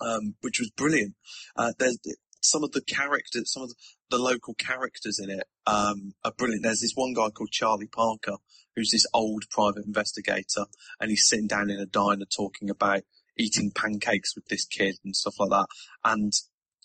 um, 0.00 0.34
which 0.42 0.60
was 0.60 0.70
brilliant. 0.70 1.14
Uh, 1.56 1.72
there's, 1.78 1.98
some 2.42 2.64
of 2.64 2.72
the 2.72 2.82
characters, 2.82 3.52
some 3.52 3.62
of 3.62 3.70
the, 3.70 3.74
the 4.10 4.18
local 4.18 4.54
characters 4.54 5.18
in 5.18 5.30
it 5.30 5.46
um, 5.66 6.14
are 6.24 6.32
brilliant. 6.36 6.64
There's 6.64 6.80
this 6.80 6.94
one 6.94 7.14
guy 7.14 7.30
called 7.30 7.50
Charlie 7.50 7.86
Parker, 7.86 8.36
who's 8.74 8.90
this 8.90 9.06
old 9.14 9.44
private 9.50 9.84
investigator, 9.84 10.66
and 11.00 11.10
he's 11.10 11.26
sitting 11.28 11.46
down 11.46 11.70
in 11.70 11.80
a 11.80 11.86
diner 11.86 12.24
talking 12.24 12.70
about 12.70 13.02
eating 13.38 13.70
pancakes 13.70 14.34
with 14.34 14.46
this 14.48 14.64
kid 14.64 14.96
and 15.04 15.16
stuff 15.16 15.34
like 15.38 15.50
that. 15.50 15.66
And 16.04 16.32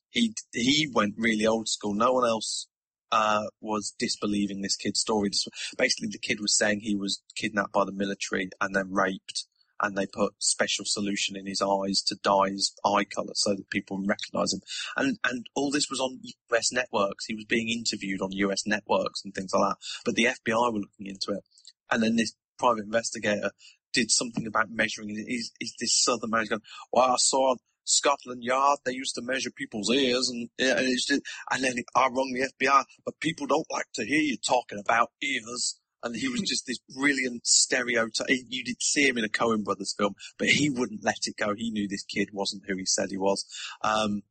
he 0.09 0.33
he 0.53 0.89
went 0.93 1.15
really 1.17 1.45
old 1.45 1.67
school. 1.67 1.93
No 1.93 2.13
one 2.13 2.27
else 2.27 2.67
uh, 3.11 3.45
was 3.61 3.93
disbelieving 3.97 4.61
this 4.61 4.75
kid's 4.75 4.99
story. 4.99 5.31
Basically, 5.77 6.09
the 6.11 6.19
kid 6.19 6.39
was 6.39 6.57
saying 6.57 6.79
he 6.79 6.95
was 6.95 7.21
kidnapped 7.35 7.73
by 7.73 7.85
the 7.85 7.91
military 7.91 8.49
and 8.61 8.75
then 8.75 8.91
raped, 8.91 9.45
and 9.81 9.97
they 9.97 10.05
put 10.05 10.33
special 10.39 10.85
solution 10.85 11.35
in 11.35 11.45
his 11.45 11.61
eyes 11.61 12.01
to 12.07 12.15
dye 12.23 12.49
his 12.49 12.73
eye 12.85 13.03
colour 13.03 13.33
so 13.33 13.55
that 13.55 13.69
people 13.69 14.01
recognise 14.05 14.53
him. 14.53 14.61
And 14.95 15.17
and 15.23 15.47
all 15.55 15.71
this 15.71 15.89
was 15.89 15.99
on 15.99 16.19
US 16.51 16.71
networks. 16.71 17.25
He 17.25 17.35
was 17.35 17.45
being 17.45 17.69
interviewed 17.69 18.21
on 18.21 18.31
US 18.31 18.65
networks 18.65 19.21
and 19.23 19.33
things 19.33 19.51
like 19.53 19.71
that. 19.71 19.77
But 20.03 20.15
the 20.15 20.25
FBI 20.25 20.73
were 20.73 20.79
looking 20.79 21.07
into 21.07 21.31
it, 21.31 21.43
and 21.91 22.01
then 22.03 22.15
this 22.15 22.33
private 22.57 22.85
investigator 22.85 23.51
did 23.93 24.11
something 24.11 24.45
about 24.47 24.69
measuring. 24.71 25.09
Is 25.09 25.51
is 25.59 25.75
this 25.79 26.03
southern 26.03 26.31
man 26.31 26.45
going? 26.45 26.61
Well, 26.91 27.11
I 27.11 27.15
saw 27.17 27.55
Scotland 27.85 28.43
Yard. 28.43 28.79
They 28.85 28.93
used 28.93 29.15
to 29.15 29.21
measure 29.21 29.51
people's 29.51 29.91
ears, 29.91 30.29
and 30.29 30.49
and, 30.59 30.87
just, 30.87 31.11
and 31.11 31.63
then 31.63 31.75
I 31.95 32.07
rung 32.07 32.33
the 32.33 32.49
FBI. 32.59 32.83
But 33.03 33.19
people 33.19 33.47
don't 33.47 33.67
like 33.71 33.87
to 33.95 34.05
hear 34.05 34.21
you 34.21 34.37
talking 34.37 34.79
about 34.79 35.11
ears. 35.21 35.79
And 36.05 36.15
he 36.15 36.29
was 36.29 36.41
just 36.41 36.67
this 36.67 36.77
brilliant 36.95 37.47
stereotype. 37.47 38.27
You 38.29 38.63
did 38.63 38.79
see 38.79 39.07
him 39.07 39.17
in 39.17 39.25
a 39.25 39.29
Coen 39.29 39.63
Brothers 39.63 39.95
film, 39.97 40.13
but 40.37 40.47
he 40.49 40.69
wouldn't 40.69 41.03
let 41.03 41.25
it 41.25 41.35
go. 41.35 41.55
He 41.55 41.71
knew 41.71 41.87
this 41.87 42.03
kid 42.03 42.29
wasn't 42.31 42.63
who 42.67 42.77
he 42.77 42.85
said 42.85 43.09
he 43.09 43.17
was. 43.17 43.43
Um, 43.81 44.21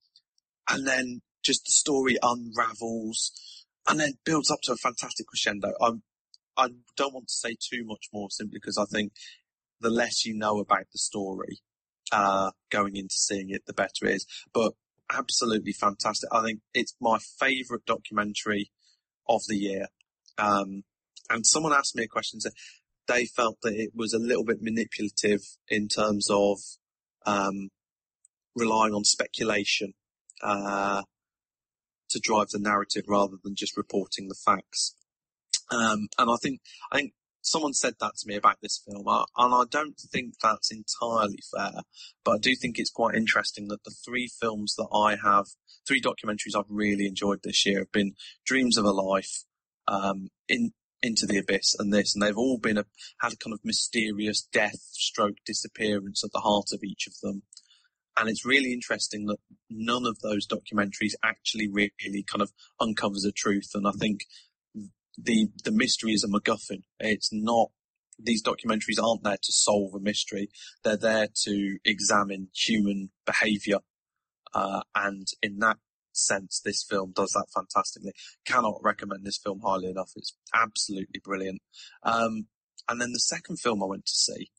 and 0.71 0.87
then 0.87 1.21
just 1.45 1.65
the 1.65 1.73
story 1.73 2.17
unravels 2.23 3.65
and 3.89 3.99
then 3.99 4.13
builds 4.25 4.53
up 4.53 4.61
to 4.63 4.73
a 4.73 4.77
fantastic 4.77 5.27
crescendo. 5.27 5.73
I'm, 5.81 6.05
I 6.57 6.69
don't 6.97 7.13
want 7.13 7.27
to 7.27 7.35
say 7.35 7.57
too 7.61 7.85
much 7.85 8.07
more 8.13 8.31
simply 8.31 8.61
because 8.63 8.79
I 8.79 8.85
think 8.85 9.13
the 9.81 9.91
less 9.91 10.25
you 10.25 10.33
know 10.33 10.61
about 10.61 10.87
the 10.93 10.99
story, 10.99 11.59
uh, 12.13 12.53
going 12.71 12.95
into 12.95 13.17
seeing 13.17 13.51
it, 13.51 13.67
the 13.67 13.73
better 13.73 14.07
it 14.07 14.15
is. 14.15 14.27
But 14.53 14.75
absolutely 15.13 15.73
fantastic. 15.73 16.29
I 16.33 16.43
think 16.43 16.61
it's 16.73 16.95
my 17.01 17.19
favourite 17.19 17.85
documentary 17.85 18.71
of 19.29 19.43
the 19.49 19.57
year. 19.57 19.87
Um, 20.39 20.85
and 21.31 21.47
someone 21.47 21.73
asked 21.73 21.97
me 21.97 22.05
a 22.05 22.09
question 22.09 22.41
said 22.41 22.53
they 23.07 23.27
felt 23.27 23.59
that 23.63 23.75
it 23.75 23.91
was 23.95 24.13
a 24.13 24.19
little 24.19 24.45
bit 24.45 24.63
manipulative 24.63 25.43
in 25.69 25.89
terms 25.89 26.29
of 26.31 26.59
um, 27.27 27.69
relying 28.57 28.95
on 28.95 29.05
speculation 29.05 29.93
uh, 30.43 31.03
to 32.11 32.21
drive 32.21 32.49
the 32.51 32.59
narrative 32.59 33.05
rather 33.09 33.37
than 33.43 33.55
just 33.55 33.77
reporting 33.77 34.29
the 34.29 34.35
facts. 34.35 34.95
Um, 35.71 36.09
and 36.19 36.31
I 36.31 36.37
think 36.43 36.61
I 36.93 36.99
think 36.99 37.13
someone 37.41 37.75
said 37.75 37.95
that 38.01 38.17
to 38.17 38.29
me 38.29 38.37
about 38.37 38.59
this 38.63 38.83
film, 38.87 39.07
and 39.07 39.55
I 39.55 39.65
don't 39.71 39.99
think 39.99 40.35
that's 40.43 40.71
entirely 40.71 41.41
fair. 41.55 41.83
But 42.25 42.33
I 42.33 42.39
do 42.39 42.55
think 42.55 42.79
it's 42.79 42.91
quite 42.91 43.15
interesting 43.15 43.69
that 43.69 43.85
the 43.85 43.95
three 44.05 44.29
films 44.41 44.75
that 44.77 44.89
I 44.93 45.17
have, 45.23 45.47
three 45.87 46.01
documentaries 46.01 46.57
I've 46.57 46.65
really 46.69 47.07
enjoyed 47.07 47.41
this 47.43 47.65
year, 47.67 47.81
have 47.81 47.93
been 47.93 48.15
Dreams 48.45 48.77
of 48.77 48.85
a 48.85 48.91
Life, 48.91 49.45
um, 49.89 50.29
in 50.49 50.73
Into 51.07 51.27
the 51.27 51.37
Abyss, 51.37 51.77
and 51.79 51.93
this, 51.93 52.15
and 52.15 52.23
they've 52.23 52.45
all 52.45 52.59
been 52.59 52.79
a, 52.79 52.87
had 53.21 53.35
a 53.35 53.37
kind 53.37 53.53
of 53.53 53.61
mysterious 53.63 54.41
death, 54.41 54.81
stroke, 54.93 55.37
disappearance 55.45 56.25
at 56.25 56.33
the 56.33 56.41
heart 56.41 56.69
of 56.73 56.83
each 56.83 57.07
of 57.07 57.13
them. 57.23 57.43
And 58.17 58.31
it's 58.31 58.47
really 58.47 58.73
interesting 58.73 59.27
that 59.27 59.37
none 59.69 60.07
of 60.07 60.21
those 60.21 60.47
documentaries 60.47 61.13
actually 61.23 61.69
really 61.69 62.25
kind 62.27 62.41
of 62.41 62.53
uncovers 62.81 63.23
the 63.23 63.33
truth. 63.33 63.71
And 63.75 63.87
I 63.87 63.93
think 63.93 64.21
the 65.19 65.49
the 65.65 65.73
mystery 65.73 66.13
is 66.13 66.25
a 66.25 66.29
MacGuffin. 66.29 66.85
It's 67.01 67.31
not. 67.33 67.69
These 68.19 68.43
documentaries 68.43 69.03
aren't 69.03 69.25
there 69.25 69.43
to 69.43 69.53
solve 69.53 69.95
a 69.95 70.01
mystery. 70.01 70.49
They're 70.85 70.97
there 70.97 71.29
to 71.45 71.79
examine 71.85 72.49
human 72.55 73.11
behaviour, 73.27 73.81
uh, 74.55 74.83
and 74.95 75.27
in 75.43 75.59
that 75.59 75.79
sense, 76.17 76.61
this 76.65 76.85
film 76.89 77.13
does 77.15 77.31
that 77.31 77.47
fantastically. 77.55 78.13
Cannot 78.47 78.81
recommend 78.83 79.25
this 79.25 79.39
film 79.39 79.61
highly 79.65 79.91
enough. 79.91 80.13
It's 80.17 80.37
absolutely 80.55 81.21
brilliant. 81.23 81.63
Um, 82.03 82.47
and 82.89 83.01
then 83.01 83.13
the 83.13 83.21
second 83.21 83.59
film 83.61 83.83
I 83.83 83.87
went 83.87 84.07
to 84.07 84.13
see, 84.13 84.51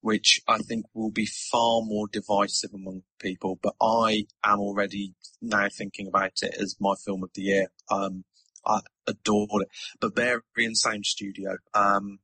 which 0.00 0.40
I 0.48 0.58
think 0.58 0.86
will 0.94 1.12
be 1.12 1.26
far 1.26 1.80
more 1.82 2.08
divisive 2.10 2.70
among 2.74 3.02
people, 3.20 3.58
but 3.62 3.74
I 3.80 4.26
am 4.44 4.58
already 4.58 5.14
now 5.40 5.68
thinking 5.68 6.08
about 6.08 6.32
it 6.42 6.54
as 6.60 6.76
my 6.80 6.94
film 7.04 7.22
of 7.22 7.30
the 7.34 7.42
year. 7.42 7.68
Um, 7.90 8.24
I 8.66 8.80
adored 9.06 9.62
it. 9.62 9.68
Berberian 10.00 10.74
Sound 10.74 11.06
Studio. 11.06 11.56
Um, 11.74 12.18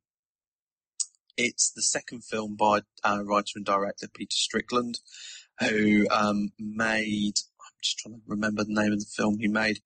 it's 1.37 1.71
the 1.71 1.81
second 1.81 2.25
film 2.25 2.57
by 2.57 2.81
uh, 3.03 3.21
writer 3.23 3.53
and 3.55 3.65
director 3.65 4.07
Peter 4.13 4.35
Strickland, 4.35 4.99
who 5.59 6.05
um, 6.11 6.49
made. 6.59 7.35
Just 7.81 7.99
trying 7.99 8.15
to 8.15 8.21
remember 8.27 8.63
the 8.63 8.73
name 8.73 8.93
of 8.93 8.99
the 8.99 9.05
film 9.15 9.37
he 9.39 9.47
made. 9.47 9.79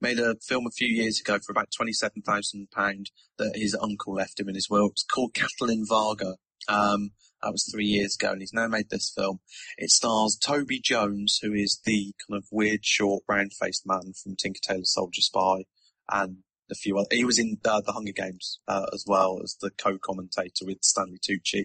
Made 0.00 0.18
a 0.18 0.34
film 0.48 0.66
a 0.66 0.70
few 0.70 0.88
years 0.88 1.20
ago 1.20 1.38
for 1.38 1.52
about 1.52 1.70
twenty-seven 1.76 2.22
thousand 2.22 2.70
pound 2.72 3.10
that 3.38 3.52
his 3.54 3.76
uncle 3.80 4.14
left 4.14 4.40
him 4.40 4.48
in 4.48 4.56
his 4.56 4.68
will. 4.68 4.88
It's 4.90 5.04
called 5.04 5.34
Katalin 5.34 5.84
Varga. 5.88 6.36
Um, 6.68 7.10
that 7.42 7.52
was 7.52 7.68
three 7.72 7.86
years 7.86 8.16
ago, 8.18 8.32
and 8.32 8.40
he's 8.40 8.52
now 8.52 8.66
made 8.68 8.88
this 8.90 9.12
film. 9.16 9.40
It 9.76 9.90
stars 9.90 10.38
Toby 10.40 10.80
Jones, 10.80 11.38
who 11.42 11.52
is 11.52 11.80
the 11.84 12.12
kind 12.26 12.38
of 12.38 12.46
weird, 12.50 12.84
short, 12.84 13.24
round-faced 13.28 13.84
man 13.86 14.12
from 14.20 14.36
Tinker 14.36 14.60
Tailor 14.62 14.84
Soldier 14.84 15.22
Spy, 15.22 15.64
and 16.10 16.38
a 16.70 16.74
few 16.74 16.98
other. 16.98 17.08
He 17.10 17.24
was 17.24 17.38
in 17.38 17.58
uh, 17.64 17.80
the 17.84 17.92
Hunger 17.92 18.12
Games 18.12 18.60
uh, 18.66 18.86
as 18.92 19.04
well 19.06 19.40
as 19.42 19.56
the 19.60 19.70
co-commentator 19.70 20.64
with 20.64 20.78
Stanley 20.82 21.18
Tucci. 21.18 21.64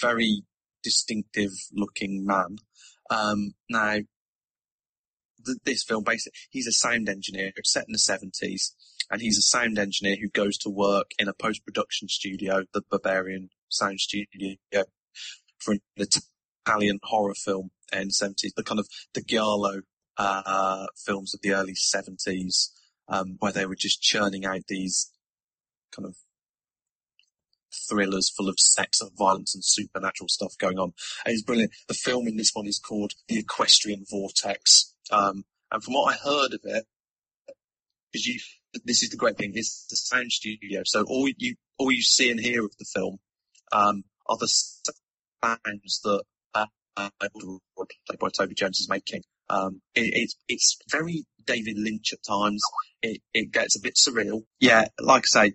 Very 0.00 0.42
distinctive-looking 0.82 2.24
man. 2.24 2.56
Um, 3.10 3.54
now, 3.68 3.98
th- 5.46 5.58
this 5.64 5.84
film 5.84 6.04
basically, 6.04 6.36
he's 6.50 6.66
a 6.66 6.72
sound 6.72 7.08
engineer. 7.08 7.52
Set 7.64 7.86
in 7.86 7.92
the 7.92 7.98
seventies, 7.98 8.74
and 9.10 9.20
he's 9.20 9.38
a 9.38 9.42
sound 9.42 9.78
engineer 9.78 10.16
who 10.20 10.28
goes 10.28 10.58
to 10.58 10.70
work 10.70 11.12
in 11.18 11.28
a 11.28 11.34
post-production 11.34 12.08
studio, 12.08 12.64
the 12.72 12.82
Berberian 12.82 13.48
Sound 13.68 14.00
Studio, 14.00 14.56
for 15.58 15.74
an 15.74 15.80
Italian 15.96 16.98
horror 17.02 17.34
film 17.34 17.70
in 17.92 18.08
the 18.08 18.14
70s, 18.14 18.54
the 18.56 18.62
kind 18.62 18.80
of 18.80 18.88
the 19.14 19.22
Giallo 19.22 19.82
uh, 20.16 20.86
films 20.96 21.34
of 21.34 21.40
the 21.42 21.52
early 21.52 21.74
70s, 21.74 22.70
um, 23.08 23.36
where 23.38 23.52
they 23.52 23.66
were 23.66 23.76
just 23.76 24.02
churning 24.02 24.44
out 24.44 24.66
these 24.68 25.10
kind 25.94 26.06
of 26.06 26.16
thrillers 27.88 28.30
full 28.30 28.48
of 28.48 28.58
sex 28.58 29.00
and 29.00 29.10
violence 29.16 29.54
and 29.54 29.64
supernatural 29.64 30.28
stuff 30.28 30.56
going 30.58 30.78
on. 30.78 30.92
And 31.24 31.34
it's 31.34 31.42
brilliant. 31.42 31.72
The 31.88 31.94
film 31.94 32.26
in 32.26 32.36
this 32.36 32.52
one 32.54 32.66
is 32.66 32.78
called 32.78 33.12
The 33.28 33.38
Equestrian 33.38 34.04
Vortex. 34.10 34.94
Um, 35.10 35.44
and 35.70 35.82
from 35.82 35.94
what 35.94 36.14
I 36.14 36.16
heard 36.16 36.54
of 36.54 36.60
it, 36.64 36.84
because 38.12 38.26
you, 38.26 38.40
this 38.84 39.02
is 39.02 39.10
the 39.10 39.16
great 39.16 39.36
thing, 39.36 39.52
it's 39.54 39.86
the 39.90 39.96
sound 39.96 40.30
studio. 40.30 40.82
So 40.84 41.04
all 41.04 41.28
you, 41.36 41.56
all 41.78 41.90
you 41.90 42.02
see 42.02 42.30
and 42.30 42.40
hear 42.40 42.64
of 42.64 42.72
the 42.78 42.86
film, 42.94 43.18
um, 43.72 44.04
are 44.28 44.36
the 44.38 44.48
sounds 44.48 46.00
that 46.04 46.22
uh, 46.54 47.10
played 47.20 48.18
by 48.18 48.28
Toby 48.28 48.54
Jones 48.54 48.80
is 48.80 48.88
making. 48.88 49.22
Um, 49.48 49.80
it, 49.94 50.10
it's 50.14 50.36
it's 50.48 50.78
very 50.90 51.24
David 51.44 51.78
Lynch 51.78 52.12
at 52.12 52.22
times. 52.22 52.62
It 53.02 53.20
it 53.32 53.52
gets 53.52 53.76
a 53.76 53.80
bit 53.80 53.94
surreal. 53.94 54.42
Yeah, 54.60 54.86
like 55.00 55.24
I 55.34 55.48
say, 55.48 55.52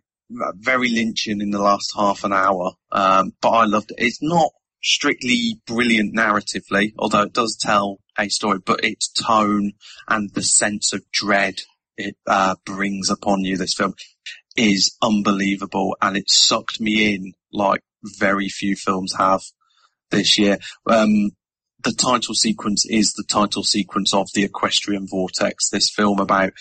very 0.56 0.90
Lynchian 0.90 1.42
in 1.42 1.52
the 1.52 1.62
last 1.62 1.94
half 1.96 2.24
an 2.24 2.34
hour. 2.34 2.72
Um, 2.92 3.34
but 3.42 3.50
I 3.50 3.66
loved 3.66 3.92
it. 3.92 3.98
It's 3.98 4.22
not 4.22 4.52
strictly 4.84 5.60
brilliant 5.66 6.16
narratively, 6.16 6.94
although 6.98 7.24
it 7.24 7.34
does 7.34 7.58
tell 7.60 8.00
a 8.18 8.30
story. 8.30 8.60
But 8.64 8.84
its 8.84 9.10
tone 9.10 9.74
and 10.08 10.34
the 10.34 10.44
sense 10.44 10.94
of 10.94 11.10
dread 11.12 11.62
it 11.98 12.16
uh, 12.28 12.56
brings 12.66 13.10
upon 13.10 13.44
you, 13.44 13.58
this 13.58 13.74
film, 13.74 13.94
is 14.56 14.98
unbelievable, 15.02 15.96
and 16.02 16.18
it 16.18 16.30
sucked 16.30 16.80
me 16.80 17.14
in 17.14 17.34
like 17.54 17.82
very 18.20 18.50
few 18.50 18.76
films 18.76 19.14
have 19.18 19.42
this 20.10 20.38
year. 20.38 20.58
Um, 20.88 21.32
the 21.84 21.94
title 21.94 22.36
sequence 22.36 22.86
is 22.86 23.14
the 23.14 23.24
title 23.24 23.64
sequence 23.64 24.14
of 24.14 24.28
the 24.34 24.44
Equestrian 24.44 25.08
Vortex, 25.08 25.70
this 25.70 25.90
film 25.90 26.20
about, 26.20 26.54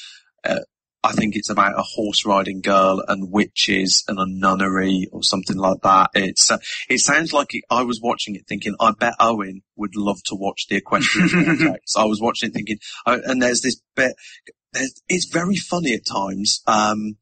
uh, 0.44 0.60
I 1.02 1.12
think 1.12 1.34
it's 1.34 1.50
about 1.50 1.78
a 1.78 1.82
horse 1.82 2.26
riding 2.26 2.60
girl 2.60 3.02
and 3.08 3.32
witches 3.32 4.04
and 4.06 4.18
a 4.18 4.26
nunnery 4.26 5.08
or 5.12 5.22
something 5.22 5.56
like 5.56 5.80
that. 5.82 6.10
It's, 6.14 6.50
uh, 6.50 6.58
it 6.90 6.98
sounds 6.98 7.32
like 7.32 7.54
it, 7.54 7.64
I 7.70 7.82
was 7.84 8.00
watching 8.02 8.34
it 8.36 8.46
thinking, 8.46 8.74
I 8.78 8.92
bet 8.98 9.14
Owen 9.18 9.62
would 9.76 9.96
love 9.96 10.22
to 10.26 10.34
watch 10.34 10.66
the 10.68 10.76
Equestrian 10.76 11.28
Vortex. 11.56 11.96
I 11.96 12.04
was 12.04 12.20
watching 12.20 12.50
it 12.50 12.52
thinking, 12.52 12.78
oh, 13.06 13.18
and 13.24 13.40
there's 13.40 13.62
this 13.62 13.80
bit, 13.96 14.14
it's 15.08 15.32
very 15.32 15.56
funny 15.56 15.94
at 15.94 16.06
times. 16.06 16.62
Um, 16.66 17.16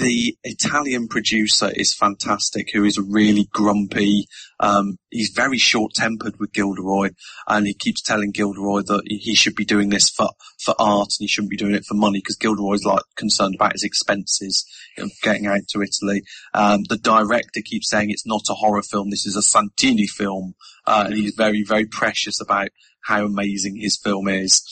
the 0.00 0.34
Italian 0.44 1.08
producer 1.08 1.70
is 1.74 1.94
fantastic, 1.94 2.68
who 2.72 2.84
is 2.84 2.98
really 2.98 3.46
grumpy. 3.52 4.26
Um, 4.58 4.96
he's 5.10 5.30
very 5.36 5.58
short 5.58 5.92
tempered 5.94 6.40
with 6.40 6.54
Gilderoy, 6.54 7.10
and 7.46 7.66
he 7.66 7.74
keeps 7.74 8.00
telling 8.00 8.32
Gilderoy 8.32 8.82
that 8.86 9.02
he 9.06 9.34
should 9.34 9.54
be 9.54 9.66
doing 9.66 9.90
this 9.90 10.08
for, 10.08 10.30
for 10.64 10.74
art 10.78 11.08
and 11.08 11.24
he 11.24 11.28
shouldn't 11.28 11.50
be 11.50 11.58
doing 11.58 11.74
it 11.74 11.84
for 11.84 11.94
money 11.94 12.20
because 12.20 12.36
Gilderoy's 12.36 12.84
like 12.84 13.02
concerned 13.16 13.54
about 13.54 13.74
his 13.74 13.84
expenses 13.84 14.64
of 14.96 15.10
getting 15.22 15.46
out 15.46 15.68
to 15.68 15.82
Italy. 15.82 16.22
Um, 16.54 16.84
the 16.88 16.96
director 16.96 17.60
keeps 17.62 17.90
saying 17.90 18.10
it's 18.10 18.26
not 18.26 18.42
a 18.48 18.54
horror 18.54 18.82
film, 18.82 19.10
this 19.10 19.26
is 19.26 19.36
a 19.36 19.42
Santini 19.42 20.06
film, 20.06 20.54
uh, 20.86 21.04
and 21.06 21.14
he's 21.14 21.34
very, 21.36 21.62
very 21.62 21.86
precious 21.86 22.40
about 22.40 22.68
how 23.04 23.26
amazing 23.26 23.76
his 23.76 24.00
film 24.02 24.28
is. 24.28 24.62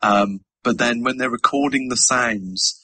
Um, 0.00 0.40
but 0.62 0.78
then 0.78 1.02
when 1.02 1.18
they're 1.18 1.30
recording 1.30 1.88
the 1.88 1.96
sounds, 1.96 2.79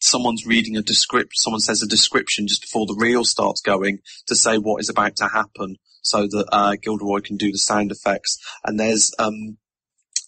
someone's 0.00 0.46
reading 0.46 0.76
a 0.76 0.82
description, 0.82 1.36
someone 1.36 1.60
says 1.60 1.82
a 1.82 1.86
description 1.86 2.46
just 2.46 2.62
before 2.62 2.86
the 2.86 2.96
reel 2.98 3.24
starts 3.24 3.60
going 3.60 3.98
to 4.26 4.34
say 4.34 4.58
what 4.58 4.80
is 4.80 4.88
about 4.88 5.16
to 5.16 5.28
happen 5.28 5.76
so 6.02 6.26
that 6.26 6.46
uh, 6.50 6.76
Gilderoy 6.80 7.20
can 7.20 7.36
do 7.36 7.52
the 7.52 7.58
sound 7.58 7.92
effects. 7.92 8.38
And 8.64 8.80
there's 8.80 9.12
um, 9.18 9.58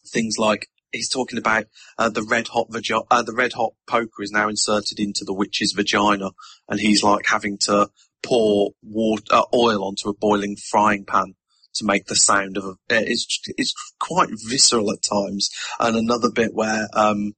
things 0.07 0.37
like 0.39 0.69
he's 0.93 1.09
talking 1.09 1.39
about 1.39 1.65
uh, 1.99 2.11
the 2.11 2.23
red 2.23 2.49
hot 2.49 2.69
uh, 3.11 3.23
the 3.23 3.35
red 3.35 3.55
hot 3.55 3.73
poker 3.87 4.23
is 4.23 4.31
now 4.31 4.49
inserted 4.49 5.01
into 5.01 5.25
the 5.25 5.35
witch's 5.35 5.73
vagina, 5.73 6.31
and 6.69 6.79
he's 6.79 7.03
like 7.03 7.27
having 7.27 7.59
to 7.63 7.89
pour 8.23 8.73
water, 8.83 9.25
uh, 9.31 9.45
oil 9.55 9.85
onto 9.85 10.09
a 10.09 10.15
boiling 10.15 10.57
frying 10.57 11.05
pan 11.05 11.35
to 11.75 11.85
make 11.85 12.07
the 12.07 12.17
sound 12.17 12.57
of 12.57 12.65
a. 12.65 12.77
It's 12.89 13.41
it's 13.57 13.75
quite 13.99 14.29
visceral 14.49 14.93
at 14.93 15.03
times. 15.03 15.51
And 15.81 15.97
another 15.97 16.31
bit 16.31 16.55
where 16.55 16.89
um, 16.93 17.33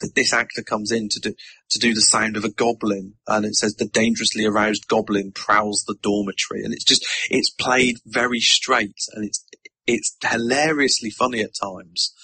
that 0.00 0.14
this 0.14 0.32
actor 0.32 0.62
comes 0.62 0.90
in 0.90 1.08
to 1.10 1.20
do 1.20 1.34
to 1.70 1.78
do 1.78 1.94
the 1.94 2.00
sound 2.00 2.36
of 2.36 2.44
a 2.44 2.50
goblin, 2.50 3.14
and 3.26 3.44
it 3.44 3.54
says 3.54 3.74
the 3.76 3.86
dangerously 3.86 4.44
aroused 4.44 4.88
goblin 4.88 5.32
prowls 5.32 5.84
the 5.86 5.96
dormitory, 6.02 6.64
and 6.64 6.72
it's 6.72 6.84
just 6.84 7.06
it's 7.30 7.50
played 7.50 7.98
very 8.06 8.40
straight, 8.40 8.98
and 9.14 9.24
it's 9.24 9.44
it's 9.86 10.16
hilariously 10.22 11.10
funny 11.10 11.42
at 11.42 11.54
times, 11.60 12.14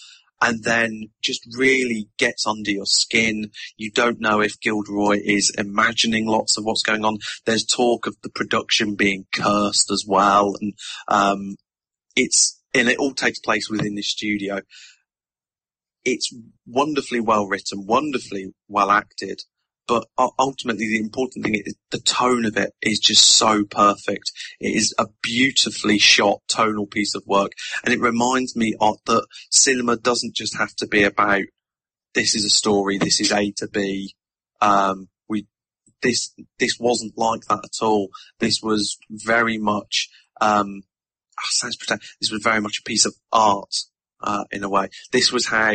and 0.41 0.65
then 0.65 1.11
just 1.23 1.47
really 1.57 2.09
gets 2.19 2.47
under 2.47 2.71
your 2.71 2.87
skin. 2.87 3.51
You 3.77 3.91
don't 3.91 4.21
know 4.21 4.41
if 4.41 4.61
Gilderoy 4.61 5.21
is 5.25 5.53
imagining 5.57 6.27
lots 6.27 6.57
of 6.57 6.65
what's 6.65 6.83
going 6.83 7.05
on. 7.05 7.19
There's 7.45 7.65
talk 7.65 8.07
of 8.07 8.17
the 8.23 8.31
production 8.31 8.95
being 8.95 9.27
cursed 9.33 9.91
as 9.91 10.05
well, 10.07 10.55
and 10.61 10.75
um, 11.09 11.57
it's 12.15 12.61
and 12.75 12.89
it 12.89 12.99
all 12.99 13.15
takes 13.15 13.39
place 13.39 13.71
within 13.71 13.95
the 13.95 14.03
studio 14.03 14.61
it's 16.07 16.33
wonderfully 16.67 17.21
well 17.21 17.47
written, 17.47 17.85
wonderfully 17.85 18.55
well 18.69 18.91
acted, 18.91 19.43
but 19.89 20.07
ultimately 20.39 20.89
the 20.89 21.01
important 21.01 21.45
thing 21.45 21.55
is 21.55 21.77
the 21.91 21.99
tone 21.99 22.45
of 22.45 22.57
it 22.57 22.73
is 22.81 23.01
just 23.01 23.37
so 23.37 23.65
perfect. 23.65 24.31
It 24.61 24.71
is 24.77 24.95
a 24.99 25.07
beautifully 25.21 25.99
shot 25.99 26.41
tonal 26.49 26.87
piece 26.87 27.15
of 27.15 27.25
work, 27.27 27.53
and 27.85 27.93
it 27.93 28.01
reminds 28.01 28.57
me 28.57 28.75
of 28.81 28.99
that 29.07 29.27
cinema 29.51 29.97
doesn't 29.97 30.35
just 30.35 30.57
have 30.57 30.75
to 30.77 30.87
be 30.87 31.03
about 31.03 31.43
this 32.15 32.35
is 32.35 32.45
a 32.45 32.51
story, 32.51 32.99
this 32.99 33.21
is 33.21 33.33
A 33.33 33.51
to 33.59 33.69
B. 33.69 34.15
Um, 34.61 35.09
we 35.29 35.47
this 36.03 36.33
this 36.59 36.79
wasn't 36.79 37.19
like 37.19 37.43
that 37.49 37.65
at 37.65 37.85
all. 37.85 38.09
This 38.39 38.61
was 38.63 38.97
very 39.11 39.59
much 39.59 40.09
um, 40.41 40.83
sounds 41.51 41.77
this 42.21 42.31
was 42.31 42.43
very 42.43 42.61
much 42.61 42.79
a 42.79 42.89
piece 42.89 43.05
of 43.05 43.15
art 43.33 43.75
uh, 44.27 44.45
in 44.51 44.65
a 44.65 44.69
way. 44.69 44.89
This 45.13 45.33
was 45.33 45.47
how 45.47 45.73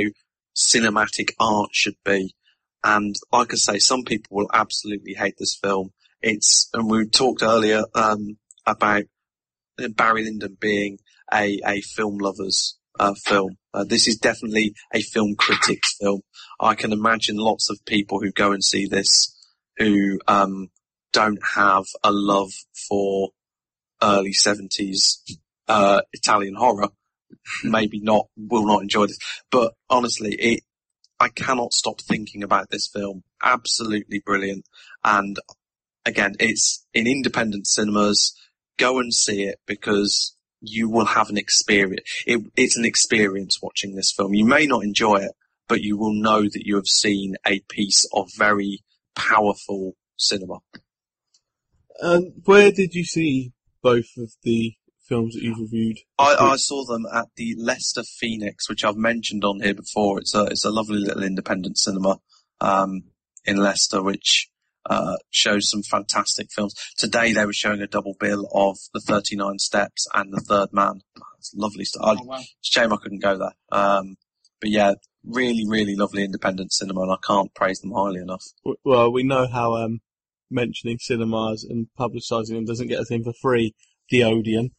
cinematic 0.55 1.31
art 1.39 1.69
should 1.71 1.95
be. 2.03 2.35
And 2.83 3.15
like 3.31 3.53
I 3.53 3.55
say, 3.55 3.79
some 3.79 4.03
people 4.03 4.37
will 4.37 4.49
absolutely 4.53 5.13
hate 5.13 5.35
this 5.39 5.55
film. 5.55 5.91
It's, 6.21 6.69
and 6.73 6.89
we 6.89 7.07
talked 7.07 7.41
earlier, 7.41 7.83
um, 7.95 8.37
about 8.65 9.03
Barry 9.95 10.25
Lyndon 10.25 10.57
being 10.59 10.99
a, 11.33 11.59
a 11.65 11.81
film 11.81 12.17
lover's, 12.17 12.77
uh, 12.99 13.13
film. 13.13 13.57
Uh, 13.73 13.85
this 13.85 14.07
is 14.07 14.17
definitely 14.17 14.75
a 14.93 15.01
film 15.01 15.35
critic's 15.35 15.95
film. 15.99 16.21
I 16.59 16.75
can 16.75 16.91
imagine 16.91 17.37
lots 17.37 17.69
of 17.69 17.79
people 17.85 18.19
who 18.19 18.31
go 18.31 18.51
and 18.51 18.63
see 18.63 18.85
this 18.85 19.35
who, 19.77 20.19
um, 20.27 20.67
don't 21.13 21.39
have 21.55 21.85
a 22.03 22.11
love 22.11 22.51
for 22.87 23.29
early 24.01 24.33
70s, 24.33 25.19
uh, 25.67 26.01
Italian 26.13 26.55
horror 26.55 26.89
maybe 27.63 27.99
not 27.99 28.27
will 28.35 28.65
not 28.65 28.81
enjoy 28.81 29.07
this. 29.07 29.19
But 29.51 29.73
honestly, 29.89 30.35
it 30.35 30.61
I 31.19 31.29
cannot 31.29 31.73
stop 31.73 32.01
thinking 32.01 32.43
about 32.43 32.69
this 32.71 32.87
film. 32.87 33.23
Absolutely 33.43 34.23
brilliant. 34.25 34.65
And 35.03 35.37
again, 36.05 36.35
it's 36.39 36.85
in 36.93 37.05
independent 37.05 37.67
cinemas. 37.67 38.33
Go 38.77 38.99
and 38.99 39.13
see 39.13 39.43
it 39.43 39.59
because 39.67 40.35
you 40.61 40.89
will 40.89 41.05
have 41.05 41.29
an 41.29 41.37
experience. 41.37 42.01
It, 42.25 42.41
it's 42.55 42.77
an 42.77 42.85
experience 42.85 43.61
watching 43.61 43.95
this 43.95 44.11
film. 44.11 44.33
You 44.33 44.45
may 44.45 44.65
not 44.65 44.83
enjoy 44.83 45.17
it, 45.17 45.31
but 45.67 45.81
you 45.81 45.97
will 45.97 46.13
know 46.13 46.41
that 46.41 46.65
you 46.65 46.75
have 46.75 46.87
seen 46.87 47.35
a 47.45 47.59
piece 47.69 48.07
of 48.13 48.31
very 48.35 48.83
powerful 49.15 49.95
cinema. 50.17 50.59
And 51.99 52.41
where 52.45 52.71
did 52.71 52.95
you 52.95 53.03
see 53.03 53.53
both 53.83 54.17
of 54.17 54.31
the 54.43 54.73
films 55.11 55.33
that 55.33 55.43
you've 55.43 55.59
reviewed? 55.59 55.97
I, 56.17 56.35
I, 56.39 56.55
saw 56.55 56.85
them 56.85 57.05
at 57.13 57.27
the 57.35 57.53
Leicester 57.57 58.03
Phoenix, 58.03 58.69
which 58.69 58.85
I've 58.85 58.95
mentioned 58.95 59.43
on 59.43 59.59
here 59.59 59.73
before. 59.73 60.19
It's 60.19 60.33
a 60.33 60.45
it's 60.45 60.63
a 60.63 60.71
lovely 60.71 60.99
little 60.99 61.23
independent 61.23 61.77
cinema 61.77 62.19
um, 62.61 63.03
in 63.43 63.57
Leicester, 63.57 64.01
which 64.01 64.49
uh, 64.89 65.17
shows 65.29 65.69
some 65.69 65.83
fantastic 65.83 66.47
films. 66.51 66.73
Today 66.97 67.33
they 67.33 67.45
were 67.45 67.51
showing 67.51 67.81
a 67.81 67.87
double 67.87 68.15
bill 68.19 68.47
of 68.53 68.77
The 68.93 69.01
39 69.01 69.59
Steps 69.59 70.07
and 70.13 70.31
The 70.31 70.39
Third 70.39 70.69
Man. 70.71 71.01
It's 71.37 71.53
lovely 71.55 71.83
stuff. 71.83 72.17
Oh, 72.21 72.23
wow. 72.23 72.39
Shame 72.61 72.93
I 72.93 72.97
couldn't 72.97 73.21
go 73.21 73.37
there. 73.37 73.53
Um, 73.71 74.15
but 74.61 74.69
yeah, 74.69 74.93
really, 75.25 75.65
really 75.67 75.95
lovely 75.95 76.23
independent 76.23 76.71
cinema, 76.71 77.01
and 77.01 77.11
I 77.11 77.17
can't 77.21 77.53
praise 77.53 77.81
them 77.81 77.91
highly 77.91 78.21
enough. 78.21 78.45
Well, 78.85 79.11
we 79.11 79.23
know 79.23 79.47
how 79.47 79.75
um, 79.75 79.99
mentioning 80.49 80.99
cinemas 80.99 81.65
and 81.67 81.87
publicising 81.99 82.55
them 82.55 82.65
doesn't 82.65 82.87
get 82.87 82.99
us 82.99 83.11
in 83.11 83.25
for 83.25 83.33
free. 83.33 83.75
The 84.09 84.23
Odeon. 84.23 84.71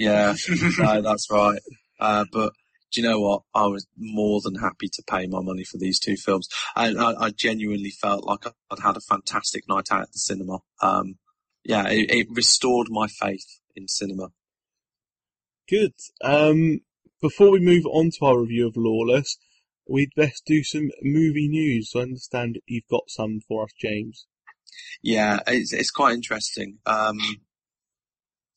Yeah, 0.00 0.34
no, 0.78 1.02
that's 1.02 1.30
right. 1.30 1.60
Uh, 2.00 2.24
but 2.32 2.54
do 2.90 3.02
you 3.02 3.06
know 3.06 3.20
what? 3.20 3.42
I 3.54 3.66
was 3.66 3.86
more 3.98 4.40
than 4.42 4.54
happy 4.54 4.88
to 4.94 5.02
pay 5.06 5.26
my 5.26 5.42
money 5.42 5.62
for 5.62 5.76
these 5.76 6.00
two 6.00 6.16
films. 6.16 6.48
And 6.74 6.98
I, 6.98 7.12
I 7.26 7.30
genuinely 7.30 7.90
felt 7.90 8.24
like 8.24 8.46
I'd 8.46 8.78
had 8.82 8.96
a 8.96 9.00
fantastic 9.00 9.68
night 9.68 9.88
out 9.90 10.00
at 10.00 10.12
the 10.12 10.18
cinema. 10.18 10.60
Um, 10.80 11.16
yeah, 11.64 11.86
it, 11.88 12.10
it, 12.10 12.26
restored 12.30 12.86
my 12.88 13.08
faith 13.08 13.44
in 13.76 13.88
cinema. 13.88 14.28
Good. 15.68 15.92
Um, 16.24 16.80
before 17.20 17.50
we 17.50 17.60
move 17.60 17.84
on 17.84 18.10
to 18.18 18.24
our 18.24 18.40
review 18.40 18.68
of 18.68 18.78
Lawless, 18.78 19.36
we'd 19.86 20.14
best 20.16 20.44
do 20.46 20.64
some 20.64 20.88
movie 21.02 21.48
news. 21.48 21.90
So 21.90 22.00
I 22.00 22.04
understand 22.04 22.58
you've 22.66 22.88
got 22.90 23.04
some 23.08 23.40
for 23.46 23.64
us, 23.64 23.72
James. 23.78 24.26
Yeah, 25.02 25.40
it's, 25.46 25.74
it's 25.74 25.90
quite 25.90 26.14
interesting. 26.14 26.78
Um, 26.86 27.18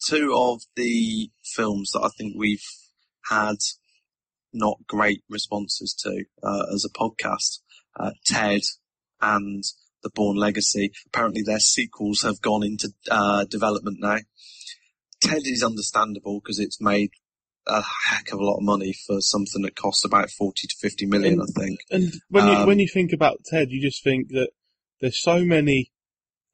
two 0.08 0.34
of 0.36 0.62
the 0.76 1.30
films 1.44 1.92
that 1.92 2.02
I 2.04 2.10
think 2.18 2.36
we've 2.38 2.66
had 3.30 3.58
not 4.54 4.78
great 4.88 5.24
responses 5.30 5.94
to 6.04 6.26
uh, 6.44 6.66
as 6.74 6.86
a 6.86 6.90
podcast, 6.90 7.60
uh, 8.00 8.12
Ted 8.26 8.62
and 9.22 9.64
The 10.04 10.10
Bourne 10.14 10.38
Legacy. 10.38 10.92
Apparently 11.08 11.42
their 11.42 11.60
sequels 11.60 12.22
have 12.22 12.42
gone 12.42 12.64
into 12.64 12.94
uh, 13.10 13.46
development 13.46 13.98
now. 14.00 14.18
Ted 15.22 15.42
is 15.46 15.64
understandable 15.64 16.40
because 16.40 16.60
it's 16.60 16.82
made 16.82 17.12
a 17.66 17.82
heck 17.82 18.32
of 18.34 18.40
a 18.40 18.44
lot 18.44 18.58
of 18.58 18.64
money 18.64 18.94
for 18.94 19.22
something 19.22 19.62
that 19.62 19.76
costs 19.76 20.04
about 20.04 20.30
40 20.30 20.68
to 20.68 20.76
50 20.82 21.06
million, 21.06 21.40
and, 21.40 21.42
I 21.42 21.60
think. 21.60 21.80
And 21.90 22.14
when 22.30 22.44
um, 22.44 22.50
you, 22.50 22.68
when 22.68 22.80
you 22.80 22.88
think 22.88 23.14
about 23.14 23.46
Ted, 23.46 23.70
you 23.72 23.82
just 23.82 24.04
think 24.04 24.28
that 24.30 24.50
there's 25.00 25.22
so 25.22 25.46
many 25.46 25.92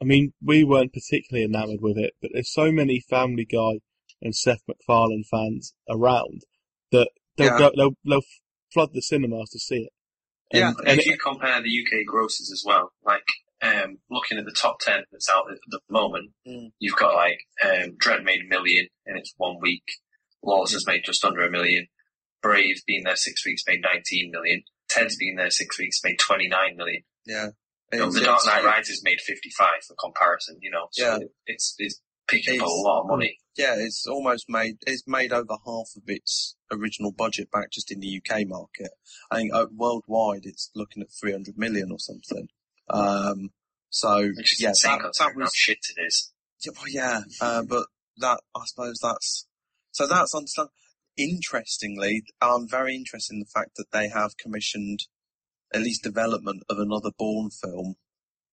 I 0.02 0.06
mean, 0.06 0.34
we 0.44 0.64
weren't 0.64 0.94
particularly 0.94 1.46
enamoured 1.46 1.82
with 1.82 1.98
it, 1.98 2.14
but 2.22 2.32
there's 2.34 2.54
so 2.54 2.72
many 2.72 3.02
Family 3.10 3.46
Guy 3.46 3.80
and 4.22 4.36
Seth 4.36 4.62
MacFarlane 4.68 5.24
fans 5.30 5.74
around 5.90 6.44
that 6.92 7.10
they'll 7.38 7.48
yeah. 7.48 7.58
go, 7.58 7.72
they'll, 7.76 7.98
they'll 8.06 8.28
flood 8.74 8.90
the 8.94 9.02
cinemas 9.02 9.50
to 9.52 9.60
see 9.60 9.84
it. 9.84 9.94
And, 10.52 10.60
yeah, 10.60 10.74
and 10.80 11.00
if 11.00 11.06
it, 11.06 11.12
you 11.12 11.18
compare 11.18 11.62
the 11.62 11.70
UK 11.70 12.06
grosses 12.08 12.52
as 12.52 12.64
well, 12.66 12.92
like 13.06 13.26
um, 13.62 14.00
looking 14.10 14.38
at 14.38 14.46
the 14.46 14.52
top 14.52 14.80
ten 14.80 15.04
that's 15.12 15.30
out 15.30 15.52
at 15.52 15.58
the 15.68 15.80
moment, 15.90 16.32
mm. 16.48 16.72
you've 16.80 16.96
got 16.96 17.14
like 17.14 17.40
um, 17.64 17.98
Dredd 17.98 18.24
made 18.24 18.42
a 18.42 18.50
million 18.50 18.88
in 19.06 19.18
its 19.18 19.34
one 19.38 19.58
week. 19.62 19.84
Lawless 20.44 20.74
has 20.74 20.88
made 20.88 21.04
just 21.04 21.24
under 21.24 21.42
a 21.42 21.52
million. 21.52 21.88
Brave 22.42 22.82
being 22.88 23.04
there 23.04 23.18
six 23.18 23.46
weeks 23.46 23.64
made 23.68 23.82
19 23.84 24.32
million. 24.32 24.64
Ted's 24.90 25.18
been 25.18 25.36
there 25.36 25.52
six 25.52 25.78
weeks 25.78 26.00
made 26.04 26.18
29 26.18 26.78
million. 26.78 27.04
Yeah. 27.26 27.50
You 27.92 28.00
know, 28.00 28.12
the 28.12 28.22
Dark 28.22 28.46
Knight 28.46 28.64
Rises 28.64 29.02
made 29.04 29.20
55 29.20 29.68
for 29.88 29.96
comparison, 29.96 30.58
you 30.62 30.70
know, 30.70 30.88
so 30.92 31.04
yeah. 31.04 31.18
it's, 31.48 31.76
it's 31.80 32.02
picking 32.28 32.56
it's, 32.56 32.64
up 32.64 32.70
a 32.70 32.72
lot 32.72 33.02
of 33.02 33.08
money. 33.08 33.38
Yeah, 33.58 33.76
it's 33.78 34.06
almost 34.06 34.46
made, 34.48 34.78
it's 34.86 35.04
made 35.08 35.34
over 35.34 35.58
half 35.66 35.88
of 35.96 36.04
its 36.06 36.56
original 36.72 37.12
budget 37.12 37.52
back 37.52 37.72
just 37.72 37.92
in 37.92 38.00
the 38.00 38.22
UK 38.22 38.48
market. 38.48 38.92
I 39.32 39.38
think 39.38 39.54
uh, 39.54 39.66
worldwide 39.76 40.42
it's 40.44 40.70
looking 40.76 41.02
at 41.02 41.10
300 41.20 41.58
million 41.58 41.92
or 41.92 42.00
something. 42.00 42.48
Um, 42.90 43.50
So 43.90 44.20
yeah, 44.60 44.72
that, 44.84 45.14
that 45.18 45.36
was 45.36 45.52
shit 45.54 45.80
it 45.98 46.02
is. 46.02 46.32
yeah, 46.64 46.72
well, 46.76 46.90
yeah, 46.90 47.22
uh, 47.42 47.64
but 47.68 47.88
that 48.18 48.42
I 48.56 48.62
suppose 48.66 49.00
that's 49.02 49.48
so 49.92 50.08
that's 50.08 50.36
understand. 50.36 50.70
Interestingly, 51.18 52.24
I'm 52.40 52.68
very 52.68 52.96
interested 52.96 53.34
in 53.34 53.40
the 53.40 53.46
fact 53.46 53.72
that 53.76 53.92
they 53.92 54.08
have 54.08 54.38
commissioned 54.38 55.02
at 55.74 55.82
least 55.82 56.04
development 56.04 56.64
of 56.70 56.78
another 56.80 57.12
Bourne 57.18 57.50
film, 57.50 57.96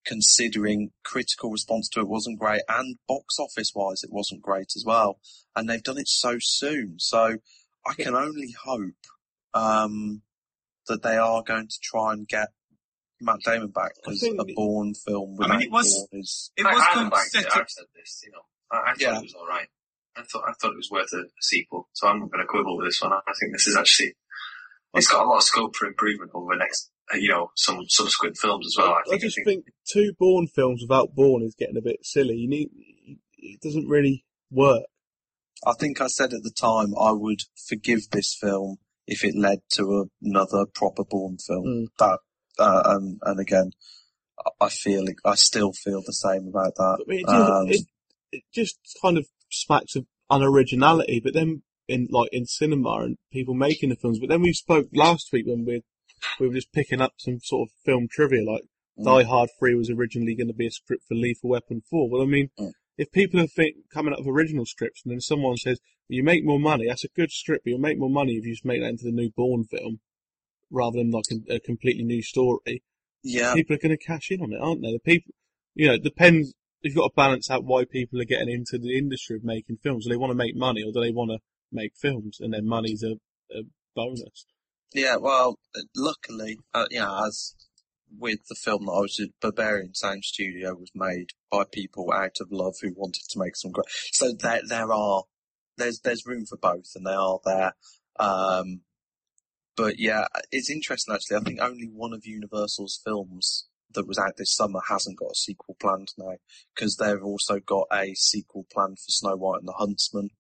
considering 0.05 0.91
critical 1.05 1.51
response 1.51 1.89
to 1.91 2.01
it 2.01 2.09
wasn't 2.09 2.39
great 2.39 2.62
and 2.69 2.97
box 3.09 3.39
office 3.39 3.73
wise 3.75 4.03
it 4.05 4.11
wasn't 4.12 4.43
great 4.43 4.73
as 4.77 4.85
well, 4.87 5.19
and 5.55 5.69
they've 5.69 5.83
done 5.83 5.99
it 5.99 6.09
so 6.09 6.37
soon. 6.39 6.97
So 6.99 7.39
I 7.87 7.95
can 7.95 8.14
only 8.14 8.55
hope 8.64 8.95
um, 9.55 10.23
that 10.89 11.03
they 11.03 11.17
are 11.17 11.43
going 11.43 11.69
to 11.69 11.79
try 11.83 12.12
and 12.12 12.27
get 12.29 12.49
Matt 13.21 13.39
Damon 13.45 13.69
back 13.69 13.93
I 14.07 14.11
because 14.11 14.23
a 14.39 14.45
Bourne 14.55 14.95
film 14.95 15.39
I 15.41 15.49
mean, 15.57 15.62
it 15.62 15.71
was- 15.73 16.07
Bourne 16.11 16.21
is 16.21 16.51
It 16.57 16.64
was 16.64 16.75
I 16.83 16.93
kind 16.95 17.07
of 17.07 17.12
liked 17.12 17.31
set 17.31 17.43
it. 17.45 17.51
up. 17.53 17.57
I've 17.57 17.71
said 17.71 17.85
this, 17.95 18.21
you 18.25 18.31
know. 18.33 18.43
I, 18.71 18.77
I 18.77 18.95
thought 18.95 19.01
Yeah. 19.01 19.19
it 19.19 19.23
was 19.23 19.35
all 19.35 19.47
right. 19.47 19.69
I 20.17 20.23
thought 20.23 20.45
I 20.49 20.53
thought 20.61 20.73
it 20.73 20.77
was 20.77 20.91
worth 20.91 21.12
a, 21.12 21.19
a 21.21 21.43
sequel, 21.43 21.89
so 21.93 22.09
I'm 22.09 22.21
not 22.21 22.31
going 22.31 22.43
to 22.43 22.47
quibble 22.47 22.77
with 22.79 22.87
this 22.87 23.03
one. 23.03 23.12
I 23.12 23.21
think 23.39 23.53
this 23.53 23.67
is 23.67 23.77
actually 23.77 24.14
it's 24.95 25.09
got 25.09 25.25
a 25.27 25.29
lot 25.29 25.37
of 25.39 25.43
scope 25.43 25.77
for 25.77 25.87
improvement 25.87 26.31
over 26.35 26.55
the 26.55 26.59
next, 26.59 26.91
you 27.14 27.28
know, 27.28 27.50
some 27.54 27.84
subsequent 27.88 28.36
films 28.36 28.66
as 28.66 28.74
well. 28.78 28.92
I 28.92 29.00
I 29.00 29.11
think. 29.11 29.22
just 29.22 29.38
I 29.38 29.44
think, 29.44 29.64
think 29.64 29.74
two 29.88 30.12
Bourne 30.18 30.48
films 30.48 30.82
without 30.82 31.14
Bourne 31.14 31.42
is 31.42 31.54
getting 31.54 31.76
a 31.76 31.82
bit 31.82 31.98
silly. 32.02 32.36
You 32.36 32.48
need 32.48 32.70
it 33.38 33.61
doesn't 33.61 33.88
really 33.88 34.24
work. 34.50 34.84
I 35.66 35.72
think 35.78 36.00
I 36.00 36.09
said 36.09 36.32
at 36.32 36.42
the 36.42 36.50
time 36.50 36.94
I 37.00 37.12
would 37.12 37.42
forgive 37.68 38.11
this 38.11 38.34
film 38.34 38.76
if 39.07 39.24
it 39.24 39.36
led 39.36 39.61
to 39.74 40.11
another 40.22 40.66
proper 40.66 41.04
Bourne 41.04 41.38
film. 41.38 41.64
Mm. 41.64 41.86
That 41.98 42.18
uh, 42.59 42.82
and 42.86 43.18
and 43.22 43.40
again, 43.40 43.70
I- 44.44 44.66
I 44.66 44.68
feel 44.68 45.04
I 45.24 45.34
still 45.36 45.72
feel 45.72 46.02
the 46.04 46.12
same 46.12 46.48
about 46.48 46.74
that. 46.76 47.04
I 47.07 47.09
mean, 47.11 47.20
it, 47.20 47.28
Um, 47.28 47.68
it, 47.68 47.82
it 48.32 48.42
just 48.52 48.78
kind 49.00 49.16
of 49.16 49.26
smacks 49.50 49.94
of 49.96 50.07
unoriginality. 50.30 51.22
But 51.22 51.34
then 51.34 51.62
in 51.88 52.09
like 52.11 52.30
in 52.32 52.46
cinema 52.46 53.02
and 53.02 53.16
people 53.32 53.54
making 53.54 53.90
the 53.90 53.96
films. 53.96 54.18
But 54.18 54.28
then 54.28 54.42
we 54.42 54.52
spoke 54.52 54.88
last 54.92 55.28
week 55.32 55.46
when 55.46 55.64
we 55.64 55.82
we 56.41 56.49
were 56.49 56.55
just 56.55 56.72
picking 56.72 57.01
up 57.01 57.14
some 57.18 57.39
sort 57.41 57.68
of 57.68 57.74
film 57.85 58.09
trivia, 58.11 58.45
like 58.45 58.62
Mm. 58.99 59.05
Die 59.05 59.24
Hard 59.24 59.51
Three 59.59 59.74
was 59.74 59.91
originally 59.91 60.35
going 60.35 60.49
to 60.49 60.55
be 60.55 60.66
a 60.66 60.70
script 60.70 61.05
for 61.07 61.14
Lethal 61.14 61.51
Weapon 61.51 61.83
Four. 61.83 62.09
Well, 62.09 62.22
I 62.22 62.24
mean, 62.24 62.49
Mm. 62.59 62.72
if 62.97 63.12
people 63.12 63.41
are 63.41 63.47
think, 63.47 63.77
coming 63.93 64.14
up 64.14 64.20
with 64.20 64.29
original 64.29 64.64
scripts 64.64 65.03
and 65.05 65.12
then 65.12 65.20
someone 65.20 65.59
says 65.59 65.81
you 66.09 66.22
make 66.22 66.45
more 66.45 66.59
money, 66.59 66.87
that's 66.87 67.05
a 67.05 67.09
good 67.09 67.31
script, 67.31 67.64
but 67.64 67.70
you'll 67.70 67.79
make 67.79 67.99
more 67.99 68.09
money 68.09 68.37
if 68.37 68.47
you 68.47 68.53
just 68.55 68.64
make 68.64 68.81
that 68.81 68.89
into 68.89 69.05
the 69.05 69.12
new 69.12 69.31
Bourne 69.37 69.64
film 69.64 70.01
rather 70.70 70.99
than 70.99 71.11
like 71.11 71.27
a, 71.31 71.57
a 71.57 71.61
completely 71.61 72.05
new 72.05 72.22
story 72.22 72.83
yeah, 73.22 73.55
people 73.55 73.74
are 73.74 73.79
going 73.79 73.97
to 73.97 74.03
cash 74.03 74.31
in 74.31 74.41
on 74.41 74.53
it, 74.53 74.61
aren't 74.61 74.83
they? 74.83 74.93
The 74.93 74.99
people, 75.01 75.33
you 75.74 75.89
know, 75.89 75.95
it 75.95 76.03
depends. 76.03 76.55
You've 76.81 76.95
got 76.95 77.09
to 77.09 77.14
balance 77.16 77.51
out 77.51 77.64
why 77.64 77.85
people 77.85 78.20
are 78.20 78.24
getting 78.24 78.49
into 78.49 78.79
the 78.79 78.97
industry 78.97 79.37
of 79.37 79.45
making 79.45 79.79
films. 79.83 80.05
Do 80.05 80.11
they 80.11 80.16
want 80.16 80.31
to 80.31 80.37
make 80.37 80.55
money 80.55 80.83
or 80.83 80.93
do 80.93 81.01
they 81.01 81.11
want 81.11 81.33
to 81.33 81.39
make 81.72 81.93
films? 81.97 82.39
And 82.41 82.55
then 82.55 82.66
money's 82.66 83.03
a, 83.03 83.16
a 83.55 83.62
bonus. 83.95 84.47
Yeah. 84.95 85.16
Well, 85.16 85.59
luckily, 85.95 86.59
uh, 86.74 86.87
you 86.91 87.01
know, 87.01 87.24
as 87.26 87.55
with 88.18 88.47
the 88.49 88.55
film 88.55 88.87
that 88.87 88.93
I 88.93 89.01
was 89.01 89.18
in, 89.18 89.32
Berberian 89.43 89.97
Sound 89.97 90.24
Studio 90.24 90.74
was 90.74 90.91
made 90.95 91.30
by 91.51 91.64
people 91.70 92.12
out 92.12 92.37
of 92.41 92.53
love 92.53 92.74
who 92.80 92.93
wanted 92.95 93.24
to 93.30 93.39
make 93.39 93.57
some 93.57 93.72
great. 93.72 93.87
So 94.12 94.32
there, 94.32 94.61
there 94.66 94.93
are, 94.93 95.24
there's, 95.76 96.01
there's 96.01 96.26
room 96.26 96.47
for 96.47 96.57
both, 96.57 96.93
and 96.95 97.07
they 97.07 97.12
are 97.12 97.41
there. 97.45 97.72
Um, 98.18 98.82
but 99.76 99.99
yeah, 99.99 100.26
it's 100.51 100.70
interesting 100.70 101.14
actually. 101.14 101.37
I 101.37 101.41
think 101.41 101.61
only 101.61 101.89
one 101.93 102.14
of 102.14 102.24
Universal's 102.24 103.01
films 103.05 103.68
that 103.93 104.07
was 104.07 104.18
out 104.18 104.37
this 104.37 104.55
summer 104.55 104.80
hasn't 104.89 105.18
got 105.18 105.32
a 105.32 105.34
sequel 105.34 105.76
planned 105.78 106.09
now 106.16 106.37
because 106.74 106.97
they've 106.97 107.22
also 107.22 107.61
got 107.61 107.87
a 107.93 108.14
sequel 108.14 108.66
planned 108.72 108.99
for 108.99 109.11
Snow 109.11 109.37
White 109.37 109.61
and 109.61 109.68
the 109.68 109.72
Huntsman. 109.72 110.30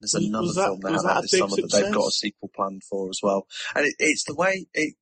There's 0.00 0.14
another 0.14 0.52
that- 0.52 0.64
film 0.64 0.80
they 0.80 0.92
was 0.92 1.02
have 1.02 1.10
that 1.10 1.16
out 1.16 1.22
this 1.22 1.30
summer 1.32 1.56
that 1.56 1.72
they've 1.72 1.94
got 1.94 2.08
a 2.08 2.12
sequel 2.12 2.50
planned 2.54 2.82
for 2.84 3.08
as 3.08 3.20
well. 3.22 3.46
And 3.74 3.86
it, 3.86 3.94
it's 3.98 4.24
the 4.24 4.34
way 4.34 4.66
it, 4.74 4.94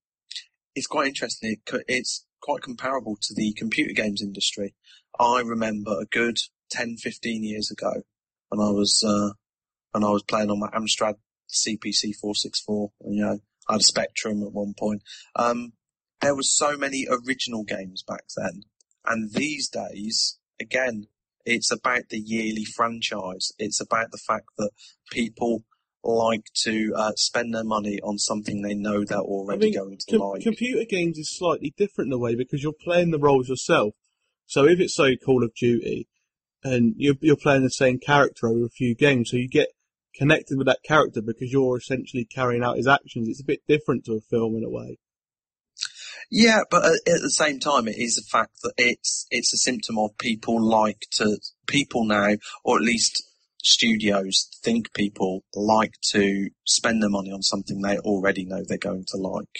it's 0.74 0.86
quite 0.86 1.08
interesting. 1.08 1.56
It, 1.66 1.84
it's 1.88 2.26
quite 2.40 2.62
comparable 2.62 3.16
to 3.22 3.34
the 3.34 3.52
computer 3.54 3.92
games 3.92 4.22
industry. 4.22 4.74
I 5.18 5.40
remember 5.40 5.92
a 6.00 6.06
good 6.06 6.38
10, 6.70 6.96
15 6.96 7.44
years 7.44 7.70
ago 7.70 8.02
when 8.48 8.60
I 8.60 8.70
was, 8.70 9.02
uh, 9.06 9.34
when 9.92 10.04
I 10.04 10.10
was 10.10 10.22
playing 10.22 10.50
on 10.50 10.60
my 10.60 10.68
Amstrad 10.68 11.14
CPC 11.48 12.16
464, 12.16 12.90
you 13.06 13.22
know, 13.22 13.38
I 13.68 13.72
had 13.74 13.80
a 13.80 13.84
Spectrum 13.84 14.42
at 14.42 14.52
one 14.52 14.74
point. 14.78 15.02
Um, 15.36 15.72
there 16.20 16.34
was 16.34 16.54
so 16.54 16.76
many 16.76 17.06
original 17.08 17.64
games 17.64 18.02
back 18.02 18.24
then. 18.36 18.62
And 19.06 19.32
these 19.32 19.68
days, 19.68 20.38
again, 20.60 21.06
it's 21.44 21.70
about 21.70 22.08
the 22.10 22.18
yearly 22.18 22.64
franchise. 22.64 23.52
It's 23.58 23.80
about 23.80 24.10
the 24.10 24.18
fact 24.26 24.46
that 24.58 24.70
people 25.10 25.64
like 26.02 26.44
to 26.64 26.92
uh, 26.96 27.12
spend 27.16 27.54
their 27.54 27.64
money 27.64 27.98
on 28.02 28.18
something 28.18 28.60
they 28.60 28.74
know 28.74 29.04
they're 29.04 29.18
already 29.18 29.66
mean, 29.66 29.74
going 29.74 29.98
to 29.98 30.18
Com- 30.18 30.28
like. 30.28 30.42
computer 30.42 30.84
games 30.84 31.18
is 31.18 31.34
slightly 31.34 31.72
different 31.76 32.08
in 32.08 32.12
a 32.12 32.18
way 32.18 32.34
because 32.34 32.62
you're 32.62 32.72
playing 32.72 33.10
the 33.10 33.18
roles 33.18 33.48
yourself. 33.48 33.94
So 34.46 34.66
if 34.66 34.80
it's 34.80 34.94
say 34.94 35.16
Call 35.16 35.42
of 35.42 35.54
Duty, 35.54 36.08
and 36.62 36.94
you're, 36.96 37.14
you're 37.20 37.36
playing 37.36 37.62
the 37.62 37.70
same 37.70 37.98
character 37.98 38.48
over 38.48 38.64
a 38.64 38.70
few 38.70 38.94
games, 38.94 39.30
so 39.30 39.36
you 39.36 39.48
get 39.48 39.68
connected 40.14 40.56
with 40.56 40.66
that 40.66 40.82
character 40.84 41.20
because 41.20 41.52
you're 41.52 41.76
essentially 41.76 42.24
carrying 42.24 42.62
out 42.62 42.76
his 42.76 42.86
actions. 42.86 43.28
It's 43.28 43.42
a 43.42 43.46
bit 43.46 43.60
different 43.68 44.04
to 44.04 44.14
a 44.14 44.20
film 44.20 44.56
in 44.56 44.64
a 44.64 44.70
way. 44.70 44.98
Yeah, 46.30 46.60
but 46.70 46.84
at, 46.84 47.00
the 47.04 47.30
same 47.30 47.60
time, 47.60 47.88
it 47.88 47.98
is 47.98 48.18
a 48.18 48.22
fact 48.22 48.62
that 48.62 48.72
it's 48.76 49.26
it's 49.30 49.52
a 49.52 49.58
symptom 49.58 49.98
of 49.98 50.16
people 50.18 50.62
like 50.62 51.06
to 51.12 51.38
people 51.66 52.04
now, 52.04 52.34
or 52.64 52.76
at 52.76 52.82
least 52.84 53.22
studios 53.62 54.48
think 54.62 54.92
people 54.92 55.42
like 55.54 55.94
to 56.12 56.50
spend 56.64 57.02
their 57.02 57.10
money 57.10 57.32
on 57.32 57.42
something 57.42 57.80
they 57.80 57.98
already 57.98 58.44
know 58.44 58.62
they're 58.62 58.78
going 58.78 59.04
to 59.08 59.16
like. 59.16 59.58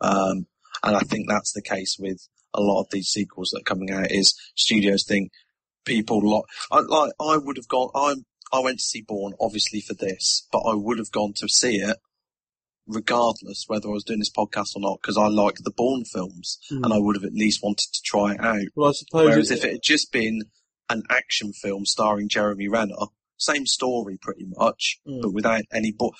Um, 0.00 0.46
and 0.82 0.96
I 0.96 1.00
think 1.00 1.28
that's 1.28 1.52
the 1.52 1.62
case 1.62 1.96
with 1.98 2.28
a 2.54 2.60
lot 2.60 2.80
of 2.80 2.90
these 2.90 3.08
sequels 3.08 3.50
that 3.50 3.60
are 3.60 3.74
coming 3.74 3.90
out. 3.90 4.10
Is 4.10 4.34
studios 4.54 5.04
think 5.04 5.30
people 5.84 6.20
like 6.28 6.44
I, 6.70 6.80
like 6.80 7.12
I 7.20 7.36
would 7.36 7.56
have 7.56 7.68
gone. 7.68 7.90
I 7.94 8.14
I 8.52 8.60
went 8.60 8.78
to 8.78 8.84
see 8.84 9.02
Bourne 9.02 9.34
obviously 9.40 9.80
for 9.80 9.94
this, 9.94 10.46
but 10.52 10.60
I 10.60 10.74
would 10.74 10.98
have 10.98 11.12
gone 11.12 11.32
to 11.36 11.48
see 11.48 11.76
it 11.76 11.98
regardless 12.88 13.64
whether 13.68 13.88
I 13.88 13.92
was 13.92 14.04
doing 14.04 14.18
this 14.18 14.32
podcast 14.32 14.74
or 14.74 14.80
not 14.80 14.98
because 15.02 15.16
I 15.16 15.28
like 15.28 15.56
the 15.62 15.70
Bourne 15.70 16.04
films 16.04 16.58
Hmm. 16.68 16.82
and 16.84 16.92
I 16.92 16.98
would 16.98 17.16
have 17.16 17.24
at 17.24 17.34
least 17.34 17.62
wanted 17.62 17.86
to 17.92 18.00
try 18.04 18.32
it 18.34 18.40
out. 18.40 18.62
Well, 18.74 18.88
I 18.90 18.92
suppose 18.92 19.28
Whereas 19.28 19.50
if 19.50 19.64
it 19.64 19.72
had 19.72 19.82
just 19.82 20.10
been 20.10 20.42
an 20.88 21.02
action 21.10 21.52
film 21.52 21.84
starring 21.84 22.28
Jeremy 22.28 22.66
Renner, 22.68 22.96
same 23.36 23.66
story 23.66 24.16
pretty 24.20 24.46
much, 24.56 24.98
Mm. 25.06 25.20
but 25.22 25.32
without 25.32 25.62
any 25.72 25.92
bo- 25.92 26.14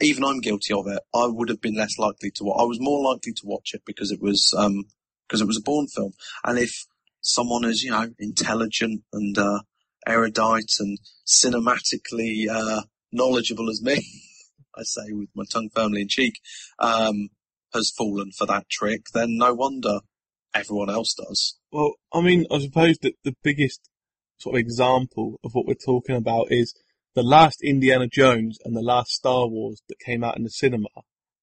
even 0.00 0.24
I'm 0.24 0.40
guilty 0.40 0.72
of 0.72 0.86
it. 0.86 1.02
I 1.14 1.26
would 1.26 1.48
have 1.48 1.60
been 1.60 1.74
less 1.76 1.98
likely 1.98 2.30
to. 2.36 2.44
wa- 2.44 2.62
I 2.62 2.64
was 2.64 2.78
more 2.80 3.02
likely 3.02 3.32
to 3.32 3.42
watch 3.44 3.70
it 3.74 3.82
because 3.84 4.10
it 4.12 4.20
was 4.22 4.54
um 4.56 4.84
because 5.26 5.40
it 5.40 5.46
was 5.48 5.56
a 5.58 5.62
Bourne 5.62 5.88
film. 5.88 6.12
And 6.44 6.58
if 6.58 6.86
someone 7.20 7.64
is 7.64 7.82
you 7.82 7.90
know 7.90 8.08
intelligent 8.20 9.02
and 9.12 9.36
uh, 9.36 9.60
erudite 10.06 10.72
and 10.78 10.98
cinematically 11.26 12.48
uh, 12.48 12.82
knowledgeable 13.10 13.68
as 13.70 13.82
me, 13.82 14.06
I 14.76 14.82
say 14.82 15.12
with 15.12 15.30
my 15.34 15.44
tongue 15.50 15.70
firmly 15.74 16.02
in 16.02 16.08
cheek, 16.08 16.40
um, 16.78 17.28
has 17.74 17.90
fallen 17.90 18.32
for 18.32 18.46
that 18.46 18.68
trick, 18.68 19.06
then 19.14 19.36
no 19.38 19.54
wonder 19.54 20.00
everyone 20.54 20.90
else 20.90 21.14
does. 21.14 21.58
Well, 21.70 21.94
I 22.12 22.20
mean, 22.20 22.46
I 22.50 22.58
suppose 22.60 22.98
that 22.98 23.14
the 23.24 23.34
biggest 23.42 23.88
sort 24.38 24.56
of 24.56 24.60
example 24.60 25.40
of 25.44 25.52
what 25.54 25.66
we're 25.66 25.74
talking 25.74 26.16
about 26.16 26.48
is 26.50 26.74
the 27.14 27.22
last 27.22 27.62
Indiana 27.62 28.06
Jones 28.06 28.58
and 28.64 28.76
the 28.76 28.82
last 28.82 29.12
Star 29.12 29.46
Wars 29.46 29.82
that 29.88 29.98
came 29.98 30.24
out 30.24 30.36
in 30.36 30.44
the 30.44 30.50
cinema. 30.50 30.88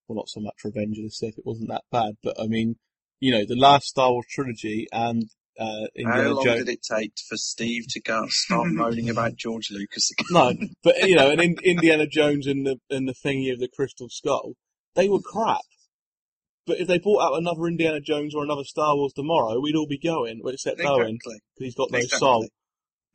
Well, 0.08 0.18
not 0.18 0.30
so 0.30 0.40
much 0.40 0.64
Revenge 0.64 0.98
of 0.98 1.04
the 1.04 1.12
Sith, 1.12 1.38
it 1.38 1.46
wasn't 1.46 1.70
that 1.70 1.84
bad, 1.92 2.16
but 2.24 2.40
I 2.40 2.48
mean, 2.48 2.76
you 3.20 3.32
know, 3.32 3.46
the 3.46 3.56
last 3.56 3.88
Star 3.88 4.12
Wars 4.12 4.26
trilogy 4.30 4.88
and 4.92 5.30
uh, 5.60 5.88
Indiana 5.96 6.24
How 6.30 6.34
long 6.36 6.46
Jones. 6.46 6.60
did 6.66 6.70
it 6.70 6.80
take 6.90 7.12
for 7.28 7.36
Steve 7.38 7.86
to 7.90 8.02
go 8.02 8.26
start 8.30 8.68
moaning 8.72 9.10
about 9.10 9.36
George 9.36 9.70
Lucas 9.72 10.10
again? 10.12 10.28
No, 10.32 10.68
but 10.84 11.08
you 11.08 11.16
know, 11.16 11.30
and 11.32 11.42
in, 11.42 11.56
Indiana 11.64 12.08
Jones 12.08 12.48
and 12.48 12.66
the 12.66 12.78
and 12.90 13.08
the 13.08 13.14
thingy 13.14 13.52
of 13.52 13.60
the 13.60 13.68
Crystal 13.74 14.08
Skull, 14.10 14.54
they 14.96 15.10
were 15.10 15.20
crap. 15.20 15.62
But 16.66 16.80
if 16.80 16.88
they 16.88 17.00
brought 17.00 17.22
out 17.26 17.38
another 17.40 17.66
Indiana 17.66 18.00
Jones 18.00 18.36
or 18.36 18.44
another 18.44 18.64
Star 18.64 18.96
Wars 18.96 19.12
tomorrow, 19.14 19.60
we'd 19.60 19.76
all 19.76 19.88
be 19.88 19.98
going, 19.98 20.40
well, 20.44 20.54
except 20.54 20.80
Owen, 20.82 21.16
Exactly. 21.16 21.40
because 21.56 21.66
he's 21.66 21.76
got 21.76 21.90
no 21.92 21.98
Exactly. 21.98 22.20
soul. 22.20 22.48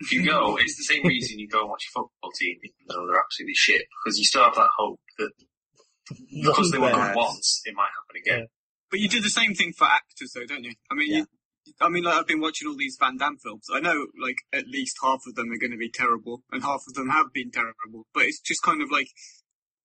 if 0.00 0.12
you 0.12 0.24
go, 0.26 0.56
it's 0.58 0.76
the 0.76 0.82
same 0.82 1.04
reason 1.06 1.38
you 1.38 1.46
go 1.48 1.60
and 1.60 1.70
watch 1.70 1.84
a 1.88 1.92
football 1.92 2.30
team, 2.38 2.56
even 2.64 2.74
though 2.88 3.06
they're 3.06 3.20
absolutely 3.22 3.54
shit, 3.54 3.82
because 4.04 4.18
you 4.18 4.24
still 4.24 4.42
have 4.42 4.56
that 4.56 4.70
hope 4.76 4.98
that 5.18 5.30
because 6.42 6.70
they 6.72 6.78
were 6.78 6.90
good 6.90 7.14
once, 7.14 7.62
it 7.64 7.74
might 7.76 7.88
happen 7.94 8.20
again. 8.40 8.46
But 8.90 9.00
you 9.00 9.08
do 9.08 9.20
the 9.20 9.30
same 9.30 9.54
thing 9.54 9.72
for 9.76 9.86
actors, 9.86 10.32
though, 10.34 10.46
don't 10.46 10.64
you? 10.64 10.74
I 10.90 10.94
mean, 10.94 11.10
Yeah. 11.12 11.18
you, 11.18 11.26
I 11.80 11.88
mean, 11.88 12.04
like 12.04 12.14
I've 12.14 12.26
been 12.26 12.40
watching 12.40 12.68
all 12.68 12.76
these 12.76 12.96
Van 12.98 13.16
Damme 13.16 13.38
films. 13.38 13.66
I 13.72 13.80
know, 13.80 14.06
like 14.20 14.38
at 14.52 14.66
least 14.68 14.98
half 15.02 15.22
of 15.26 15.34
them 15.34 15.50
are 15.50 15.58
going 15.58 15.70
to 15.72 15.76
be 15.78 15.90
terrible, 15.90 16.42
and 16.52 16.62
half 16.62 16.82
of 16.86 16.94
them 16.94 17.08
have 17.08 17.32
been 17.32 17.50
terrible. 17.50 18.06
But 18.12 18.24
it's 18.24 18.40
just 18.40 18.62
kind 18.62 18.82
of 18.82 18.90
like 18.90 19.08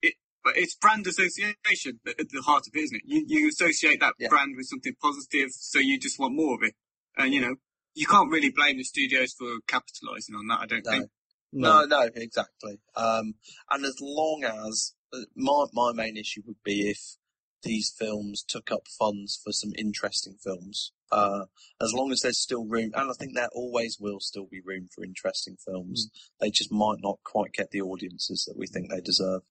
it. 0.01 0.15
But 0.43 0.57
it's 0.57 0.75
brand 0.75 1.07
association 1.07 1.99
at 2.07 2.17
the 2.29 2.41
heart 2.45 2.67
of 2.67 2.73
it, 2.75 2.79
isn't 2.79 2.97
it? 2.97 3.03
You 3.05 3.23
you 3.27 3.49
associate 3.49 3.99
that 4.01 4.13
Yeah. 4.19 4.29
brand 4.29 4.55
with 4.57 4.67
something 4.67 4.93
positive, 5.01 5.49
so 5.51 5.79
you 5.79 5.99
just 5.99 6.19
want 6.19 6.35
more 6.35 6.55
of 6.55 6.63
it. 6.63 6.75
And 7.17 7.33
you 7.33 7.41
know, 7.41 7.55
you 7.95 8.05
can't 8.07 8.31
really 8.31 8.49
blame 8.51 8.77
the 8.77 8.83
studios 8.83 9.33
for 9.33 9.47
capitalising 9.67 10.35
on 10.37 10.47
that. 10.47 10.59
I 10.61 10.65
don't 10.65 10.85
No. 10.85 10.91
think. 10.91 11.09
No, 11.51 11.85
no, 11.85 12.01
exactly. 12.13 12.79
Um, 12.95 13.33
and 13.71 13.83
as 13.83 13.95
long 13.99 14.43
as 14.43 14.93
uh, 15.11 15.21
my 15.35 15.65
my 15.73 15.91
main 15.93 16.15
issue 16.17 16.41
would 16.45 16.61
be 16.63 16.89
if 16.89 17.15
these 17.63 17.91
films 17.91 18.43
took 18.47 18.71
up 18.71 18.87
funds 18.87 19.39
for 19.43 19.51
some 19.51 19.73
interesting 19.77 20.37
films. 20.41 20.91
Uh, 21.11 21.45
as 21.81 21.93
long 21.93 22.11
as 22.11 22.21
there's 22.21 22.39
still 22.39 22.65
room, 22.65 22.91
and 22.93 23.09
I 23.09 23.13
think 23.17 23.33
there 23.33 23.49
always 23.53 23.97
will 23.99 24.19
still 24.19 24.45
be 24.45 24.61
room 24.63 24.87
for 24.93 25.03
interesting 25.03 25.57
films. 25.63 26.09
They 26.39 26.51
just 26.51 26.71
might 26.71 26.99
not 27.01 27.19
quite 27.23 27.53
get 27.53 27.71
the 27.71 27.81
audiences 27.81 28.45
that 28.47 28.57
we 28.57 28.67
think 28.67 28.89
they 28.89 29.01
deserve. 29.01 29.41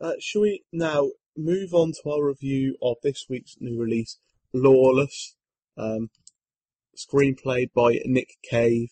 Uh, 0.00 0.12
shall 0.20 0.42
we 0.42 0.62
now 0.72 1.10
move 1.36 1.74
on 1.74 1.92
to 1.92 2.10
our 2.10 2.24
review 2.24 2.76
of 2.80 2.96
this 3.02 3.26
week's 3.28 3.56
new 3.60 3.80
release, 3.80 4.18
Lawless? 4.52 5.34
Um, 5.76 6.10
screenplayed 6.96 7.72
by 7.72 8.00
Nick 8.04 8.30
Cave, 8.42 8.88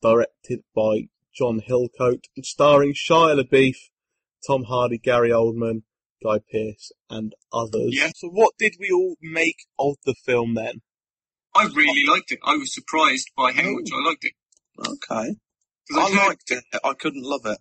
directed 0.00 0.60
by 0.74 1.08
John 1.34 1.60
Hillcoat, 1.60 2.24
and 2.36 2.44
starring 2.44 2.94
Shia 2.94 3.40
LaBeouf, 3.40 3.76
Tom 4.46 4.64
Hardy, 4.64 4.98
Gary 4.98 5.30
Oldman, 5.30 5.82
Guy 6.22 6.38
Pearce, 6.50 6.92
and 7.10 7.34
others. 7.52 7.90
Yeah. 7.92 8.10
So, 8.14 8.28
what 8.28 8.54
did 8.58 8.76
we 8.78 8.90
all 8.90 9.16
make 9.20 9.66
of 9.78 9.96
the 10.04 10.14
film 10.14 10.54
then? 10.54 10.82
I 11.54 11.64
really 11.74 12.04
liked 12.08 12.32
it. 12.32 12.38
I 12.44 12.56
was 12.56 12.74
surprised 12.74 13.30
by 13.36 13.52
how 13.52 13.62
much 13.70 13.88
I 13.92 14.08
liked 14.08 14.24
it. 14.24 14.32
Okay. 14.78 15.36
I'd 15.94 15.98
I 15.98 16.10
heard- 16.10 16.28
liked 16.28 16.50
it. 16.50 16.64
I 16.84 16.94
couldn't 16.94 17.24
love 17.24 17.42
it. 17.46 17.58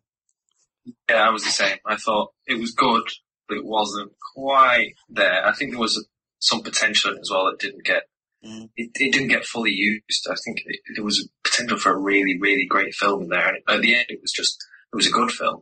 Yeah, 1.10 1.28
I 1.28 1.30
was 1.30 1.44
the 1.44 1.50
same. 1.52 1.78
I 1.86 1.96
thought 1.98 2.34
it 2.48 2.60
was 2.60 2.72
good, 2.72 3.04
but 3.48 3.58
it 3.58 3.66
wasn't 3.66 4.14
quite 4.36 4.94
there. 5.10 5.46
I 5.46 5.54
think 5.54 5.72
there 5.72 5.80
was 5.80 6.08
some 6.40 6.64
potential 6.64 7.12
in 7.12 7.18
it 7.18 7.22
as 7.22 7.30
well 7.32 7.46
that 7.46 7.60
didn't 7.60 7.84
get. 7.84 8.04
Mm. 8.44 8.70
It, 8.76 8.90
it 8.96 9.14
didn't 9.14 9.28
get 9.28 9.46
fully 9.46 9.72
used. 9.72 10.28
I 10.28 10.34
think 10.44 10.62
it, 10.66 10.80
there 10.96 11.04
was 11.04 11.30
potential 11.44 11.78
for 11.78 11.92
a 11.92 11.98
really, 11.98 12.40
really 12.40 12.66
great 12.66 12.96
film 12.96 13.22
in 13.24 13.30
there. 13.30 13.48
And 13.50 13.58
at 13.68 13.82
the 13.82 13.94
end, 13.96 14.06
it 14.10 14.20
was 14.22 14.32
just 14.32 14.58
it 14.92 14.96
was 14.96 15.06
a 15.06 15.12
good 15.12 15.30
film. 15.32 15.62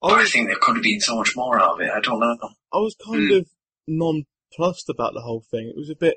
But 0.00 0.12
I 0.12 0.14
I 0.14 0.18
was, 0.18 0.32
think 0.32 0.46
there 0.46 0.56
could 0.60 0.76
have 0.76 0.82
been 0.84 1.00
so 1.00 1.16
much 1.16 1.32
more 1.34 1.58
out 1.58 1.74
of 1.74 1.80
it. 1.80 1.90
I 1.90 2.00
don't 2.00 2.20
know. 2.20 2.36
I 2.72 2.76
was 2.76 2.94
kind 3.04 3.28
Mm. 3.30 3.38
of 3.40 3.46
nonplussed 3.88 4.88
about 4.88 5.14
the 5.14 5.22
whole 5.22 5.44
thing. 5.50 5.66
It 5.68 5.76
was 5.76 5.90
a 5.90 5.96
bit. 5.96 6.16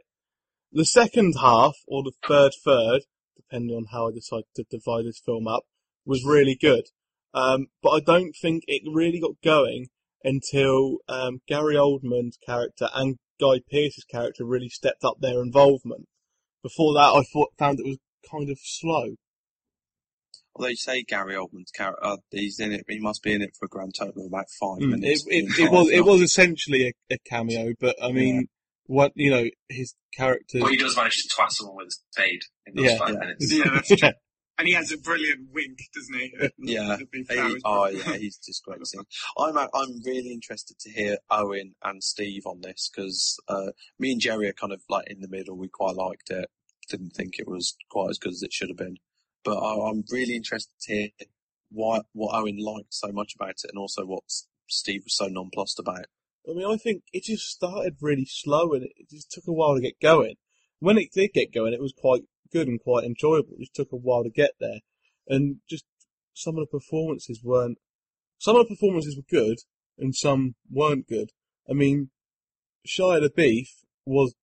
The 0.76 0.84
second 0.84 1.36
half, 1.40 1.78
or 1.88 2.04
the 2.04 2.12
third 2.28 2.52
third, 2.66 3.04
depending 3.38 3.78
on 3.78 3.86
how 3.94 4.10
I 4.10 4.12
decide 4.12 4.44
to 4.58 4.66
divide 4.70 5.06
this 5.06 5.22
film 5.26 5.48
up, 5.48 5.64
was 6.06 6.26
really 6.26 6.58
good. 6.60 6.84
Um, 7.34 7.68
but 7.82 7.92
I 7.92 8.00
don't 8.02 8.34
think 8.34 8.64
it 8.68 8.82
really 8.86 9.22
got 9.22 9.42
going 9.42 9.88
until 10.26 10.98
um, 11.08 11.40
Gary 11.48 11.76
Oldman's 11.76 12.38
character 12.46 12.90
and 12.94 13.16
Guy 13.40 13.62
Pearce's 13.72 14.04
character 14.04 14.44
really 14.44 14.68
stepped 14.68 15.06
up 15.06 15.16
their 15.22 15.42
involvement. 15.42 16.10
Before 16.62 16.94
that, 16.96 17.14
I 17.16 17.24
thought 17.32 17.54
found 17.58 17.80
it 17.80 17.86
was 17.86 18.00
kind 18.30 18.50
of 18.50 18.58
slow. 18.62 19.16
Although 20.58 20.70
you 20.70 20.76
say 20.76 21.04
Gary 21.04 21.36
Oldman's 21.36 21.72
character, 21.72 22.04
uh, 22.04 22.18
he's 22.32 22.60
in 22.60 22.74
it. 22.74 22.84
He 22.90 23.00
must 23.00 23.24
be 23.24 23.34
in 23.34 23.42
it 23.42 23.56
for 23.58 23.66
a 23.66 23.70
grand 23.70 23.94
total 23.98 24.24
of 24.24 24.28
about 24.28 24.50
five 24.60 24.80
Mm, 24.80 25.00
minutes. 25.00 25.24
the 25.24 25.38
it, 25.38 25.60
it 25.60 25.72
was 25.72 25.90
it 25.90 26.02
was 26.02 26.22
essentially 26.22 26.94
a, 27.10 27.14
a 27.14 27.18
cameo, 27.30 27.74
but 27.80 27.96
I 28.04 28.12
mean, 28.12 28.48
what 28.88 29.12
you 29.16 29.32
know, 29.32 29.46
his 29.70 29.96
character. 30.16 30.60
But 30.60 30.72
he 30.72 30.78
does 30.78 30.96
manage 30.96 31.18
to 31.24 31.30
twat 31.36 31.52
someone 31.52 31.78
with 31.78 31.88
a 31.88 31.92
spade 32.22 32.42
in 32.68 32.76
those 32.76 32.86
Yeah. 32.92 32.98
five 32.98 33.10
Yeah. 33.14 33.20
minutes. 33.20 33.52
Yeah, 33.54 33.70
that's 33.74 33.88
true. 34.00 34.10
And 34.58 34.68
he 34.70 34.74
has 34.74 34.90
a 34.94 34.98
brilliant 34.98 35.50
wink, 35.54 35.80
doesn't 35.94 36.16
he? 36.16 36.34
Yeah. 36.74 36.96
the 37.12 37.26
He- 37.30 37.62
oh 37.66 37.88
yeah, 37.88 38.16
he's 38.18 38.38
just 38.38 38.64
great 38.64 38.86
scene. 38.88 39.02
I'm 39.38 39.58
a- 39.58 39.70
I'm 39.74 40.02
really 40.06 40.32
interested 40.32 40.80
to 40.80 40.92
hear 40.92 41.18
Owen 41.30 41.76
and 41.84 42.02
Steve 42.04 42.44
on 42.46 42.62
this 42.62 42.90
because 42.94 43.38
uh, 43.50 43.72
me 44.00 44.14
and 44.14 44.22
Jerry 44.22 44.48
are 44.48 44.54
kind 44.54 44.72
of 44.72 44.82
like 44.90 45.08
in 45.10 45.20
the 45.20 45.28
middle. 45.28 45.58
We 45.58 45.68
quite 45.68 45.96
liked 45.96 46.30
it. 46.30 46.50
Didn't 46.90 47.12
think 47.12 47.38
it 47.40 47.48
was 47.50 47.76
quite 47.90 48.12
as 48.12 48.18
good 48.20 48.32
as 48.32 48.44
it 48.44 48.54
should 48.54 48.70
have 48.70 48.78
been, 48.78 48.98
but 49.44 49.58
I, 49.58 49.90
I'm 49.90 50.04
really 50.12 50.36
interested 50.36 50.72
to 50.84 50.94
hear 50.94 51.08
why 51.72 52.02
what 52.14 52.34
Owen 52.36 52.58
liked 52.60 52.94
so 52.94 53.12
much 53.12 53.34
about 53.36 53.50
it, 53.64 53.70
and 53.72 53.78
also 53.80 54.06
what 54.06 54.24
Steve 54.70 55.02
was 55.04 55.18
so 55.18 55.26
nonplussed 55.28 55.80
about. 55.80 56.06
I 56.50 56.54
mean, 56.54 56.66
I 56.66 56.78
think 56.78 57.04
it 57.12 57.24
just 57.24 57.46
started 57.48 57.96
really 58.02 58.26
slow 58.28 58.74
and 58.74 58.84
it 58.84 59.10
just 59.10 59.32
took 59.32 59.48
a 59.48 59.54
while 59.54 59.76
to 59.76 59.82
get 59.82 60.00
going. 60.02 60.36
When 60.80 60.98
it 60.98 61.10
did 61.14 61.32
get 61.34 61.54
going, 61.54 61.74
it 61.74 61.82
was 61.82 61.94
quite 61.98 62.22
good 62.52 62.68
and 62.68 62.80
quite 62.80 63.04
enjoyable. 63.04 63.54
It 63.54 63.62
just 63.62 63.76
took 63.76 63.92
a 63.92 63.98
while 63.98 64.24
to 64.24 64.30
get 64.30 64.52
there. 64.60 64.80
And 65.28 65.58
just 65.70 65.86
some 66.34 66.58
of 66.58 66.62
the 66.62 66.80
performances 66.80 67.42
weren't, 67.44 67.80
some 68.38 68.56
of 68.56 68.68
the 68.68 68.76
performances 68.76 69.16
were 69.16 69.24
good 69.30 69.58
and 69.98 70.16
some 70.16 70.56
weren't 70.70 71.08
good. 71.08 71.32
I 71.70 71.74
mean, 71.74 72.12
Shia 72.88 73.28
LaBeouf 73.28 73.68
was 74.06 74.36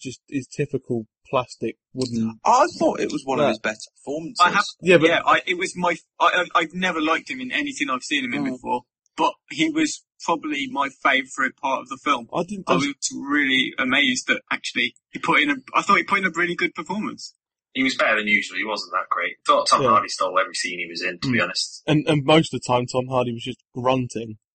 just 0.00 0.20
his 0.28 0.46
typical 0.46 1.06
plastic 1.28 1.76
wooden. 1.92 2.38
I 2.44 2.66
thought 2.78 3.00
it 3.00 3.12
was 3.12 3.22
one 3.24 3.40
of 3.40 3.48
his 3.48 3.58
better 3.58 3.76
performances. 3.96 4.40
I 4.42 4.50
have, 4.50 4.64
Yeah, 4.80 4.98
but 4.98 5.08
yeah, 5.08 5.20
I, 5.24 5.42
it 5.46 5.58
was 5.58 5.74
my. 5.76 5.96
I, 6.18 6.44
I, 6.54 6.60
I've 6.60 6.74
never 6.74 7.00
liked 7.00 7.30
him 7.30 7.40
in 7.40 7.52
anything 7.52 7.90
I've 7.90 8.02
seen 8.02 8.24
him 8.24 8.34
in 8.34 8.44
Mm. 8.44 8.52
before, 8.52 8.82
but 9.16 9.32
he 9.50 9.70
was 9.70 10.04
probably 10.24 10.66
my 10.68 10.88
favourite 11.02 11.56
part 11.56 11.80
of 11.82 11.88
the 11.88 11.98
film. 12.02 12.28
I 12.34 12.42
didn't. 12.42 12.64
I 12.68 12.74
was 12.74 12.94
really 13.14 13.74
amazed 13.78 14.26
that 14.28 14.42
actually 14.50 14.94
he 15.10 15.18
put 15.18 15.40
in 15.42 15.50
a. 15.50 15.56
I 15.74 15.82
thought 15.82 15.98
he 15.98 16.04
put 16.04 16.18
in 16.18 16.26
a 16.26 16.30
really 16.30 16.54
good 16.54 16.74
performance. 16.74 17.34
He 17.72 17.82
was 17.82 17.96
better 17.96 18.16
than 18.16 18.28
usual. 18.28 18.56
He 18.56 18.64
wasn't 18.64 18.92
that 18.92 19.08
great. 19.10 19.36
Thought 19.46 19.66
Tom 19.68 19.82
Yeah. 19.82 19.88
Hardy 19.90 20.08
stole 20.08 20.38
every 20.38 20.54
scene 20.54 20.78
he 20.78 20.86
was 20.88 21.02
in. 21.02 21.18
To 21.20 21.30
be 21.30 21.38
Mm. 21.38 21.44
honest, 21.44 21.82
and 21.86 22.06
and 22.08 22.24
most 22.24 22.54
of 22.54 22.60
the 22.60 22.66
time, 22.66 22.86
Tom 22.86 23.06
Hardy 23.08 23.32
was 23.32 23.44
just 23.44 23.62
grunting. 23.74 24.38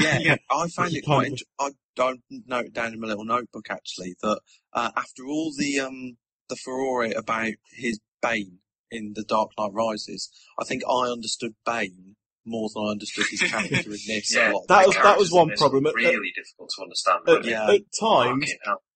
Yeah, 0.00 0.18
yeah. 0.20 0.36
I 0.50 0.68
found 0.68 0.92
it 0.92 0.96
it 0.96 0.98
is 0.98 1.04
quite. 1.04 1.40
I 1.58 1.70
don't 1.94 2.20
note 2.30 2.46
noted 2.46 2.74
down 2.74 2.92
in 2.94 3.00
my 3.00 3.06
little 3.08 3.24
notebook 3.24 3.66
actually 3.70 4.16
that 4.22 4.40
uh, 4.72 4.90
after 4.96 5.24
all 5.26 5.52
the 5.56 5.80
um 5.80 6.16
the 6.48 6.56
furore 6.56 7.04
about 7.04 7.52
his 7.72 8.00
Bane 8.20 8.58
in 8.90 9.12
The 9.14 9.24
Dark 9.24 9.50
Knight 9.58 9.72
Rises, 9.72 10.30
I 10.58 10.64
think 10.64 10.82
I 10.88 11.06
understood 11.10 11.54
Bane 11.64 12.16
more 12.44 12.68
than 12.74 12.84
I 12.86 12.90
understood 12.90 13.24
his 13.30 13.40
character 13.42 13.76
in 13.90 13.98
this. 14.06 14.34
yeah, 14.34 14.52
lot. 14.52 14.66
That 14.68 14.86
was- 14.86 14.96
that 14.96 15.18
was 15.18 15.30
one 15.30 15.50
problem. 15.56 15.84
were 15.84 15.90
At- 15.90 15.94
Really 15.96 16.32
difficult 16.34 16.70
to 16.76 16.82
understand. 16.82 17.28
At. 17.28 17.44
Yeah. 17.44 17.70
at 17.70 17.80
times, 18.00 18.52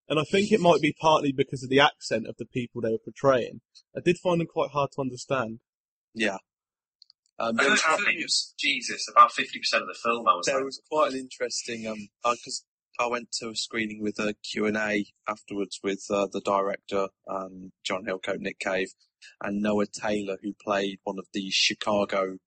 and 0.09 0.19
I 0.21 0.25
think 0.25 0.53
it 0.53 0.61
might 0.61 0.81
be 0.81 0.95
partly 1.01 1.33
because 1.33 1.63
of 1.63 1.71
the 1.71 1.81
accent 1.81 2.27
of 2.27 2.37
the 2.39 2.47
people 2.47 2.81
they 2.81 2.91
were 2.91 2.99
portraying. 2.99 3.61
I 3.97 4.01
did 4.05 4.19
find 4.19 4.41
them 4.41 4.47
quite 4.49 4.71
hard 4.71 4.91
to 4.93 5.01
understand. 5.01 5.61
yeah. 6.15 6.39
Um, 7.39 7.51
And 7.51 7.59
there 7.59 7.67
the 7.67 7.71
was, 7.73 7.81
trappings, 7.83 8.55
Jesus, 8.59 9.07
about 9.11 9.31
fifty 9.33 9.59
percent 9.59 9.83
of 9.83 9.89
the 9.89 9.95
film. 10.03 10.27
I 10.27 10.35
was 10.37 10.47
there 10.47 10.57
like, 10.57 10.65
was 10.65 10.81
quite 10.91 11.13
an 11.13 11.19
interesting 11.19 11.87
um 11.87 12.09
because 12.25 12.65
I 12.99 13.07
went 13.09 13.31
to 13.41 13.51
a 13.51 13.55
screening 13.55 14.01
with 14.03 14.19
a 14.19 14.35
Q 14.43 14.65
and 14.65 14.77
A 14.79 15.05
afterwards 15.29 15.79
with 15.83 16.03
uh, 16.11 16.29
the 16.33 16.41
director 16.41 17.09
um, 17.29 17.73
John 17.85 18.07
Hillcoat, 18.07 18.39
Nick 18.39 18.59
Cave, 18.59 18.89
and 19.43 19.61
Noah 19.61 19.85
Taylor, 19.87 20.39
who 20.43 20.55
played 20.65 20.99
one 21.05 21.19
of 21.19 21.27
the 21.35 21.51
Chicago, 21.51 22.39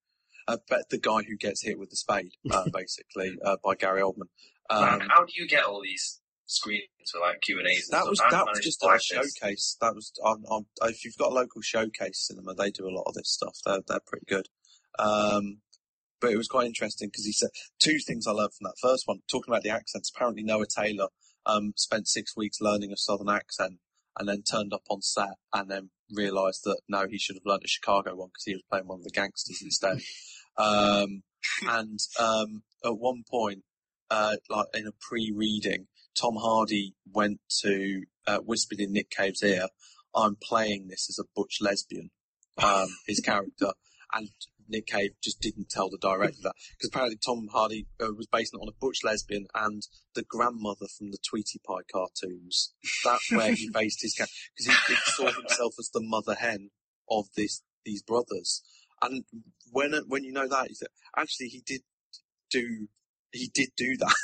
uh, 0.50 0.56
but 0.68 0.88
the 0.90 0.98
guy 0.98 1.22
who 1.22 1.36
gets 1.36 1.64
hit 1.64 1.78
with 1.78 1.90
the 1.90 1.96
spade, 1.96 2.32
uh, 2.50 2.64
basically 2.72 3.36
uh, 3.44 3.56
by 3.62 3.74
Gary 3.74 4.02
Oldman. 4.02 4.28
man, 4.70 5.00
Um, 5.02 5.08
how 5.08 5.24
do 5.24 5.32
you 5.36 5.46
get 5.46 5.64
all 5.64 5.80
these 5.82 6.20
screens 6.46 6.84
for 7.10 7.20
like 7.20 7.40
Q 7.40 7.58
and 7.58 7.68
A's? 7.68 7.88
that 7.88 8.06
was 8.06 8.18
that 8.18 8.46
was 8.46 8.60
just 8.60 8.82
a 8.82 8.98
showcase. 8.98 9.76
That 9.80 9.94
was 9.94 10.12
on, 10.24 10.44
on, 10.48 10.66
if 10.82 11.04
you've 11.04 11.16
got 11.16 11.30
a 11.30 11.34
local 11.34 11.62
showcase 11.62 12.26
cinema, 12.26 12.54
they 12.54 12.70
do 12.70 12.88
a 12.88 12.94
lot 12.94 13.04
of 13.06 13.14
this 13.14 13.30
stuff. 13.30 13.56
They're 13.64 13.82
they're 13.86 14.00
pretty 14.06 14.26
good. 14.26 14.46
Um, 14.98 15.58
but 16.20 16.32
it 16.32 16.36
was 16.36 16.48
quite 16.48 16.66
interesting 16.66 17.08
because 17.08 17.24
he 17.24 17.32
said 17.32 17.50
two 17.78 17.98
things 18.06 18.26
I 18.26 18.32
learned 18.32 18.52
from 18.52 18.64
that. 18.64 18.74
First 18.80 19.04
one, 19.06 19.20
talking 19.30 19.52
about 19.52 19.62
the 19.62 19.70
accents. 19.70 20.12
Apparently, 20.14 20.42
Noah 20.42 20.66
Taylor 20.66 21.08
um, 21.46 21.72
spent 21.76 22.08
six 22.08 22.36
weeks 22.36 22.60
learning 22.60 22.92
a 22.92 22.96
southern 22.96 23.30
accent 23.30 23.78
and 24.18 24.28
then 24.28 24.42
turned 24.42 24.74
up 24.74 24.82
on 24.90 25.00
set 25.00 25.36
and 25.54 25.70
then 25.70 25.90
realised 26.12 26.62
that 26.64 26.80
no, 26.88 27.06
he 27.08 27.18
should 27.18 27.36
have 27.36 27.46
learned 27.46 27.62
a 27.64 27.68
Chicago 27.68 28.14
one 28.14 28.28
because 28.28 28.44
he 28.44 28.54
was 28.54 28.62
playing 28.70 28.86
one 28.86 28.98
of 28.98 29.04
the 29.04 29.10
gangsters 29.10 29.62
instead. 29.62 29.98
Um, 30.60 31.22
and 31.68 31.98
um, 32.18 32.62
at 32.84 32.98
one 32.98 33.24
point, 33.28 33.62
uh, 34.10 34.36
like 34.48 34.66
in 34.74 34.86
a 34.86 34.92
pre-reading, 35.00 35.86
Tom 36.20 36.36
Hardy 36.36 36.94
went 37.12 37.40
to 37.62 38.02
uh, 38.26 38.38
whispered 38.38 38.80
in 38.80 38.92
Nick 38.92 39.10
Cave's 39.10 39.42
ear, 39.42 39.68
"I'm 40.14 40.36
playing 40.36 40.88
this 40.88 41.08
as 41.08 41.18
a 41.18 41.28
butch 41.34 41.58
lesbian." 41.60 42.10
Um, 42.58 42.88
his 43.06 43.20
character, 43.20 43.72
and 44.12 44.28
Nick 44.70 44.86
Cave 44.86 45.12
just 45.22 45.40
didn't 45.40 45.68
tell 45.68 45.90
the 45.90 45.98
director 45.98 46.38
that 46.42 46.54
because 46.72 46.88
apparently 46.88 47.18
Tom 47.24 47.48
Hardy 47.52 47.86
uh, 48.00 48.12
was 48.16 48.26
basing 48.26 48.58
it 48.58 48.62
on 48.62 48.68
a 48.68 48.80
butch 48.80 49.02
lesbian 49.02 49.46
and 49.54 49.82
the 50.14 50.22
grandmother 50.22 50.86
from 50.96 51.10
the 51.10 51.18
Tweety 51.28 51.60
Pie 51.66 51.82
cartoons. 51.92 52.72
That's 53.04 53.30
where 53.32 53.52
he 53.52 53.68
based 53.74 54.02
his 54.02 54.14
character 54.14 54.34
because 54.56 54.66
he, 54.66 54.94
he 54.94 55.00
saw 55.04 55.32
himself 55.32 55.74
as 55.78 55.90
the 55.92 56.02
mother 56.02 56.34
hen 56.34 56.70
of 57.08 57.26
this 57.36 57.62
these 57.84 58.02
brothers. 58.02 58.62
And 59.02 59.24
when 59.72 59.92
when 60.08 60.24
you 60.24 60.32
know 60.32 60.48
that, 60.48 60.68
you 60.68 60.74
say, 60.74 60.86
actually 61.16 61.48
he 61.48 61.62
did 61.64 61.82
do 62.50 62.88
he 63.32 63.50
did 63.54 63.70
do 63.76 63.96
that. 63.98 64.14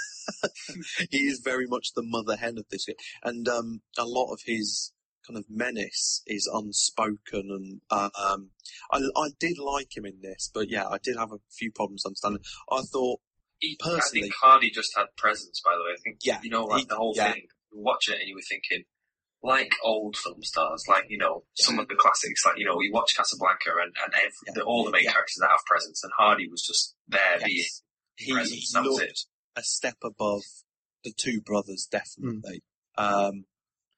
he 1.11 1.18
is 1.27 1.41
very 1.45 1.66
much 1.68 1.89
the 1.95 2.03
mother 2.03 2.37
hen 2.37 2.59
of 2.59 2.64
this, 2.70 2.87
and 3.22 3.49
um, 3.49 3.81
a 3.97 4.05
lot 4.05 4.33
of 4.33 4.41
his 4.45 4.93
kind 5.27 5.39
of 5.39 5.45
menace 5.49 6.22
is 6.27 6.51
unspoken. 6.53 7.49
And 7.51 7.81
uh, 7.91 8.11
um, 8.18 8.51
I, 8.91 8.99
I 9.16 9.29
did 9.39 9.59
like 9.59 9.97
him 9.97 10.05
in 10.05 10.18
this, 10.22 10.51
but 10.53 10.68
yeah, 10.70 10.87
I 10.87 10.99
did 11.03 11.16
have 11.16 11.33
a 11.33 11.39
few 11.51 11.70
problems 11.72 12.05
understanding. 12.05 12.43
I 12.70 12.83
thought, 12.83 13.20
He, 13.61 13.77
I 13.85 13.89
Personally- 13.89 14.22
think 14.22 14.35
Hardy 14.43 14.70
just 14.70 14.91
had 14.97 15.07
presence. 15.16 15.61
By 15.64 15.72
the 15.77 15.83
way, 15.85 15.91
I 15.97 16.01
think 16.03 16.18
Yeah, 16.24 16.41
you 16.43 16.51
know, 16.51 16.64
like 16.64 16.81
he- 16.81 16.87
the 16.89 16.97
whole 16.97 17.14
yeah. 17.16 17.33
thing. 17.33 17.47
You 17.72 17.81
watch 17.83 18.09
it 18.09 18.18
and 18.20 18.29
you 18.29 18.35
were 18.35 18.49
thinking, 18.49 18.85
like 19.47 19.72
old 19.82 20.16
film 20.16 20.42
stars, 20.42 20.84
like 20.88 21.05
you 21.09 21.18
know 21.18 21.44
some 21.55 21.78
of 21.78 21.88
the 21.88 21.94
classics, 21.94 22.44
like 22.44 22.59
you 22.59 22.66
know 22.66 22.80
you 22.80 22.92
watch 22.92 23.16
Casablanca 23.16 23.70
and 23.82 23.94
and 24.05 24.14
every, 24.14 24.32
Yeah. 24.47 24.53
the, 24.57 24.62
all 24.62 24.84
the 24.84 24.90
main 24.90 25.05
Yeah. 25.05 25.12
characters 25.12 25.36
that 25.40 25.51
have 25.51 25.64
presence, 25.66 26.03
and 26.03 26.12
Hardy 26.18 26.49
was 26.49 26.62
just 26.62 26.94
there 27.09 27.38
being 27.44 27.59
Yes. 27.59 27.82
He, 28.16 28.32
presence. 28.32 28.70
he 28.70 28.72
That 28.74 28.82
was 28.82 28.99
looked 28.99 29.11
it. 29.11 29.20
a 29.57 29.62
step 29.62 29.97
above 30.03 30.42
the 31.05 31.12
two 31.16 31.40
brothers, 31.40 31.86
definitely. 31.90 32.62
Um, 32.99 33.44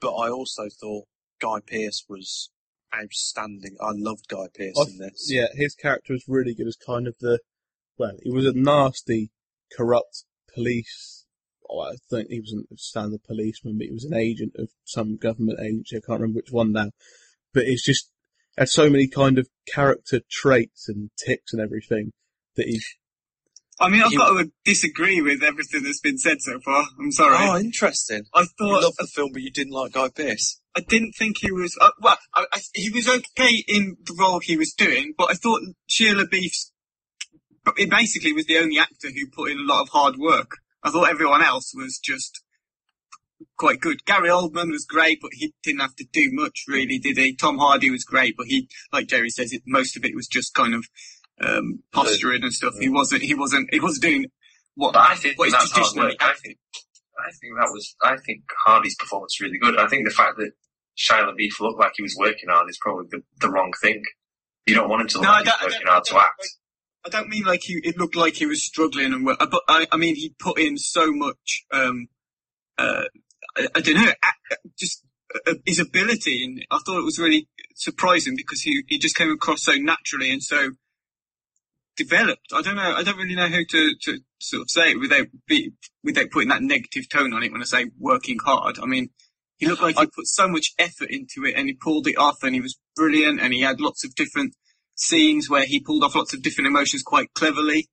but 0.00 0.14
I 0.14 0.28
also 0.28 0.68
thought 0.68 1.06
Guy 1.40 1.60
Pearce 1.66 2.04
was 2.08 2.50
outstanding. 2.94 3.76
I 3.80 3.92
loved 3.94 4.28
Guy 4.28 4.46
Pearce 4.54 4.74
I- 4.78 4.90
in 4.90 4.98
this. 4.98 5.28
Yeah, 5.30 5.46
his 5.54 5.74
character 5.74 6.12
was 6.12 6.24
really 6.28 6.54
good 6.54 6.66
as 6.66 6.76
kind 6.76 7.06
of 7.06 7.16
the, 7.20 7.38
well, 7.96 8.16
he 8.22 8.30
was 8.30 8.44
a 8.46 8.52
nasty, 8.52 9.30
corrupt 9.76 10.24
police. 10.52 11.17
Oh, 11.70 11.80
I 11.80 11.96
think 12.10 12.28
he 12.30 12.40
wasn't 12.40 12.66
a 12.72 12.76
standard 12.78 13.22
policeman, 13.24 13.76
but 13.78 13.86
he 13.88 13.92
was 13.92 14.04
an 14.04 14.14
agent 14.14 14.52
of 14.58 14.68
some 14.84 15.16
government 15.16 15.60
agency. 15.60 15.96
I 15.96 16.00
can't 16.06 16.20
remember 16.20 16.38
which 16.38 16.50
one 16.52 16.72
now. 16.72 16.90
But 17.52 17.64
it's 17.66 17.84
just 17.84 18.10
had 18.56 18.68
so 18.68 18.88
many 18.88 19.06
kind 19.06 19.38
of 19.38 19.48
character 19.72 20.20
traits 20.30 20.88
and 20.88 21.10
ticks 21.24 21.52
and 21.52 21.60
everything 21.62 22.12
that 22.56 22.66
he. 22.66 22.80
I 23.80 23.88
mean, 23.90 24.02
I've 24.02 24.10
You- 24.12 24.18
got 24.18 24.42
to 24.42 24.50
disagree 24.64 25.20
with 25.20 25.42
everything 25.42 25.84
that's 25.84 26.00
been 26.00 26.18
said 26.18 26.38
so 26.40 26.58
far. 26.64 26.86
I'm 26.98 27.12
sorry. 27.12 27.36
Oh, 27.38 27.58
interesting. 27.58 28.22
I 28.34 28.40
thought 28.40 28.48
You 28.60 28.66
thought 28.74 28.82
loved 28.82 28.96
the 28.98 29.06
film, 29.06 29.30
but 29.32 29.42
you 29.42 29.50
didn't 29.52 29.72
like 29.72 29.92
Guy 29.92 30.08
Pearce. 30.08 30.60
I 30.74 30.80
didn't 30.80 31.12
think 31.12 31.36
he 31.40 31.52
was. 31.52 31.76
Uh, 31.80 31.90
well, 32.00 32.18
I, 32.34 32.46
I, 32.52 32.60
he 32.74 32.90
was 32.90 33.08
okay 33.08 33.62
in 33.68 33.96
the 34.04 34.16
role 34.18 34.40
he 34.40 34.56
was 34.56 34.72
doing, 34.72 35.12
but 35.16 35.30
I 35.30 35.34
thought 35.34 35.60
Shia 35.88 36.14
LaBeouf's. 36.20 36.72
It 37.76 37.90
basically 37.90 38.32
was 38.32 38.46
the 38.46 38.58
only 38.58 38.78
actor 38.78 39.08
who 39.10 39.28
put 39.30 39.50
in 39.50 39.58
a 39.58 39.62
lot 39.62 39.82
of 39.82 39.90
hard 39.90 40.16
work. 40.18 40.50
I 40.82 40.90
thought 40.90 41.08
everyone 41.10 41.42
else 41.42 41.72
was 41.74 41.98
just 41.98 42.42
quite 43.56 43.80
good. 43.80 44.04
Gary 44.04 44.28
Oldman 44.28 44.70
was 44.70 44.84
great, 44.84 45.20
but 45.20 45.30
he 45.34 45.54
didn't 45.62 45.80
have 45.80 45.96
to 45.96 46.06
do 46.12 46.30
much, 46.32 46.64
really, 46.68 46.98
did 46.98 47.16
he? 47.16 47.34
Tom 47.34 47.58
Hardy 47.58 47.90
was 47.90 48.04
great, 48.04 48.36
but 48.36 48.46
he, 48.46 48.68
like 48.92 49.08
Jerry 49.08 49.30
says, 49.30 49.52
it, 49.52 49.62
most 49.66 49.96
of 49.96 50.04
it 50.04 50.14
was 50.14 50.26
just 50.26 50.54
kind 50.54 50.74
of 50.74 50.86
um, 51.40 51.82
posturing 51.92 52.42
and 52.42 52.52
stuff. 52.52 52.74
He 52.80 52.88
wasn't. 52.88 53.22
He 53.22 53.34
wasn't. 53.34 53.68
He 53.72 53.80
wasn't 53.80 54.02
doing 54.02 54.26
what. 54.74 54.94
But 54.94 55.10
I 55.10 55.14
think 55.14 55.38
what 55.38 55.50
that's 55.50 55.70
hard 55.70 55.72
traditionally 55.72 56.08
work. 56.08 56.22
I 56.22 56.34
think 56.34 56.58
I 57.18 57.30
think 57.40 57.54
that 57.58 57.70
was 57.72 57.94
I 58.02 58.16
think 58.24 58.42
Hardy's 58.64 58.96
performance 58.96 59.36
was 59.38 59.46
really 59.46 59.58
good. 59.58 59.78
I 59.78 59.86
think 59.88 60.06
the 60.06 60.14
fact 60.14 60.36
that 60.38 60.52
Shia 60.98 61.28
LaBeouf 61.28 61.60
looked 61.60 61.78
like 61.80 61.92
he 61.96 62.02
was 62.02 62.16
working 62.18 62.48
hard 62.48 62.68
is 62.68 62.78
probably 62.80 63.06
the, 63.10 63.22
the 63.40 63.50
wrong 63.50 63.72
thing. 63.80 64.02
You 64.66 64.74
don't 64.74 64.88
want 64.88 65.02
him 65.02 65.08
to 65.08 65.18
look 65.18 65.24
No, 65.24 65.30
like 65.30 65.44
he's 65.44 65.62
working 65.62 65.86
hard 65.86 66.04
to 66.04 66.18
act. 66.18 66.48
I 67.08 67.18
don't 67.20 67.28
mean 67.28 67.44
like 67.44 67.62
he. 67.62 67.80
It 67.84 67.96
looked 67.98 68.16
like 68.16 68.34
he 68.34 68.46
was 68.46 68.62
struggling 68.64 69.12
and. 69.12 69.24
work- 69.24 69.38
But 69.38 69.62
I, 69.68 69.86
I 69.92 69.96
mean, 69.96 70.14
he 70.16 70.34
put 70.38 70.58
in 70.58 70.76
so 70.76 71.10
much. 71.10 71.64
Um, 71.72 72.08
uh, 72.76 73.04
I, 73.56 73.66
I 73.74 73.80
don't 73.80 73.94
know, 73.96 74.12
just 74.78 75.04
uh, 75.46 75.54
his 75.66 75.80
ability, 75.80 76.44
and 76.44 76.66
I 76.70 76.78
thought 76.84 76.98
it 77.00 77.04
was 77.04 77.18
really 77.18 77.48
surprising 77.74 78.34
because 78.36 78.60
he 78.62 78.82
he 78.88 78.98
just 78.98 79.16
came 79.16 79.30
across 79.30 79.62
so 79.62 79.72
naturally 79.74 80.30
and 80.30 80.42
so 80.42 80.70
developed. 81.96 82.52
I 82.54 82.62
don't 82.62 82.76
know. 82.76 82.94
I 82.96 83.02
don't 83.02 83.16
really 83.16 83.34
know 83.34 83.48
how 83.48 83.58
to 83.68 83.94
to 84.02 84.18
sort 84.38 84.62
of 84.62 84.70
say 84.70 84.92
it 84.92 85.00
without 85.00 85.26
be, 85.46 85.72
without 86.04 86.30
putting 86.30 86.48
that 86.50 86.62
negative 86.62 87.08
tone 87.08 87.32
on 87.32 87.42
it 87.42 87.52
when 87.52 87.62
I 87.62 87.64
say 87.64 87.86
working 87.98 88.38
hard. 88.44 88.78
I 88.78 88.86
mean. 88.86 89.10
He 89.60 89.66
looked 89.66 89.82
like 89.82 89.98
he 89.98 90.06
put 90.06 90.28
so 90.28 90.46
much 90.46 90.72
effort 90.78 91.10
into 91.10 91.44
it 91.44 91.54
and 91.56 91.66
he 91.66 91.72
pulled 91.74 92.06
it 92.06 92.16
off 92.16 92.44
and 92.44 92.54
he 92.54 92.60
was 92.60 92.78
brilliant 92.94 93.40
and 93.40 93.52
he 93.52 93.60
had 93.62 93.80
lots 93.80 94.04
of 94.04 94.14
different 94.14 94.54
scenes 94.98 95.48
where 95.48 95.64
he 95.64 95.80
pulled 95.80 96.02
off 96.04 96.14
lots 96.14 96.34
of 96.34 96.42
different 96.42 96.66
emotions 96.68 97.02
quite 97.02 97.32
cleverly. 97.34 97.88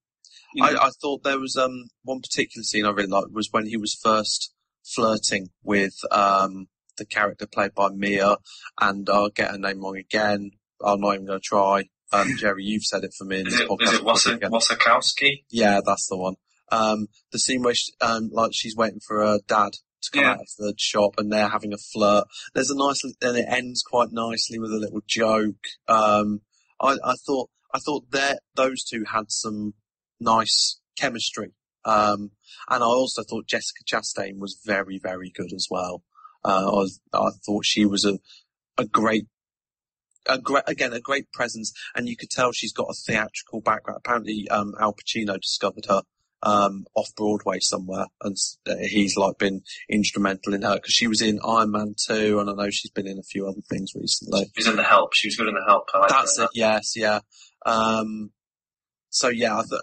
You 0.53 0.63
know, 0.63 0.69
I, 0.79 0.87
I 0.87 0.89
thought 1.01 1.23
there 1.23 1.39
was 1.39 1.55
um 1.55 1.85
one 2.03 2.19
particular 2.21 2.63
scene 2.63 2.85
I 2.85 2.89
really 2.91 3.09
liked 3.09 3.31
was 3.31 3.49
when 3.51 3.65
he 3.67 3.77
was 3.77 3.97
first 4.01 4.53
flirting 4.83 5.49
with 5.63 5.93
um 6.11 6.67
the 6.97 7.05
character 7.05 7.45
played 7.45 7.73
by 7.75 7.89
Mia, 7.89 8.37
and 8.79 9.09
I'll 9.09 9.29
get 9.29 9.51
her 9.51 9.57
name 9.57 9.81
wrong 9.81 9.97
again. 9.97 10.51
I'm 10.83 11.01
not 11.01 11.15
even 11.15 11.25
going 11.25 11.39
to 11.39 11.43
try. 11.43 11.83
Um, 12.13 12.35
Jerry, 12.39 12.63
you've 12.63 12.83
said 12.85 13.03
it 13.03 13.13
for 13.17 13.25
me 13.25 13.41
in 13.41 13.47
Is 13.47 13.53
this 13.53 13.61
it, 13.61 13.69
podcast. 13.69 13.83
is 13.83 13.93
it 13.95 14.03
Wasa. 14.03 14.37
Wasakowski? 14.37 15.43
Yeah, 15.49 15.81
that's 15.85 16.07
the 16.07 16.17
one. 16.17 16.35
Um, 16.71 17.07
the 17.33 17.39
scene 17.39 17.63
where 17.63 17.75
she, 17.75 17.91
um, 17.99 18.29
like 18.31 18.51
she's 18.53 18.75
waiting 18.77 18.99
for 19.05 19.19
her 19.25 19.39
dad 19.45 19.71
to 20.03 20.11
come 20.11 20.23
Yeah. 20.23 20.31
out 20.31 20.39
of 20.41 20.47
the 20.57 20.73
shop 20.77 21.15
and 21.17 21.31
they're 21.33 21.49
having 21.49 21.73
a 21.73 21.77
flirt. 21.77 22.25
There's 22.53 22.69
a 22.69 22.77
nice, 22.77 23.03
and 23.03 23.37
it 23.37 23.45
ends 23.49 23.81
quite 23.81 24.09
nicely 24.13 24.57
with 24.59 24.71
a 24.71 24.77
little 24.77 25.01
joke. 25.05 25.65
Um, 25.89 26.41
I, 26.79 26.97
I 27.03 27.13
thought, 27.25 27.49
I 27.73 27.79
thought 27.79 28.11
that 28.11 28.39
those 28.55 28.83
two 28.83 29.03
had 29.11 29.31
some 29.31 29.73
nice 30.19 30.79
chemistry. 30.97 31.53
Um, 31.83 32.31
and 32.69 32.83
I 32.83 32.87
also 32.87 33.23
thought 33.23 33.47
Jessica 33.47 33.83
Chastain 33.85 34.39
was 34.39 34.59
very, 34.65 34.99
very 35.01 35.31
good 35.33 35.53
as 35.53 35.67
well. 35.69 36.03
Uh, 36.43 36.67
I 36.67 36.75
was, 36.75 36.99
I 37.13 37.29
thought 37.45 37.65
she 37.65 37.85
was 37.85 38.05
a, 38.05 38.19
a 38.77 38.85
great 38.85 39.27
a 40.27 40.39
great, 40.39 40.63
again, 40.67 40.93
a 40.93 40.99
great 40.99 41.31
presence, 41.31 41.71
and 41.95 42.09
you 42.09 42.17
could 42.17 42.29
tell 42.29 42.51
she's 42.51 42.73
got 42.73 42.89
a 42.89 42.93
theatrical 42.93 43.61
background. 43.61 44.01
Apparently, 44.03 44.47
um, 44.49 44.73
Al 44.79 44.93
Pacino 44.93 45.39
discovered 45.39 45.85
her 45.87 46.01
um, 46.45 46.85
off 46.95 47.09
Broadway 47.17 47.57
somewhere, 47.59 48.05
and 48.21 48.37
uh, 48.69 48.75
he's 48.79 49.17
like 49.17 49.37
been 49.37 49.61
instrumental 49.89 50.53
in 50.53 50.61
her 50.61 50.75
because 50.75 50.93
she 50.93 51.07
was 51.07 51.21
in 51.21 51.39
Iron 51.45 51.71
Man 51.71 51.95
two, 52.07 52.39
and 52.39 52.49
I 52.49 52.53
know 52.53 52.69
she's 52.69 52.91
been 52.91 53.07
in 53.07 53.17
a 53.19 53.23
few 53.23 53.47
other 53.47 53.61
things 53.69 53.91
recently. 53.95 54.45
She 54.55 54.59
was 54.61 54.67
in 54.67 54.75
The 54.77 54.83
Help. 54.83 55.13
She 55.13 55.27
was 55.27 55.35
good 55.35 55.47
in 55.47 55.55
The 55.55 55.65
Help. 55.67 55.89
Like 55.93 56.09
That's 56.09 56.37
her. 56.37 56.43
it. 56.45 56.49
Yes, 56.53 56.93
yeah. 56.95 57.19
Um, 57.65 58.31
so 59.09 59.29
yeah, 59.29 59.57
I, 59.57 59.63
th- 59.69 59.81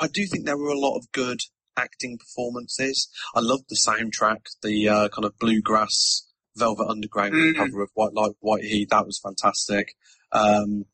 I, 0.00 0.04
I 0.04 0.08
do 0.08 0.26
think 0.26 0.44
there 0.44 0.58
were 0.58 0.68
a 0.68 0.78
lot 0.78 0.96
of 0.98 1.10
good 1.12 1.40
acting 1.76 2.18
performances. 2.18 3.08
I 3.34 3.40
loved 3.40 3.64
the 3.70 3.76
soundtrack, 3.76 4.40
the 4.62 4.88
uh, 4.88 5.08
kind 5.08 5.24
of 5.24 5.38
bluegrass 5.38 6.26
Velvet 6.56 6.86
Underground 6.88 7.32
Mhm. 7.34 7.56
cover 7.56 7.82
of 7.82 7.90
White 7.94 8.12
Light 8.12 8.32
White 8.40 8.64
Heat. 8.64 8.90
That 8.90 9.06
was 9.06 9.18
fantastic. 9.22 9.94
Um, 10.32 10.84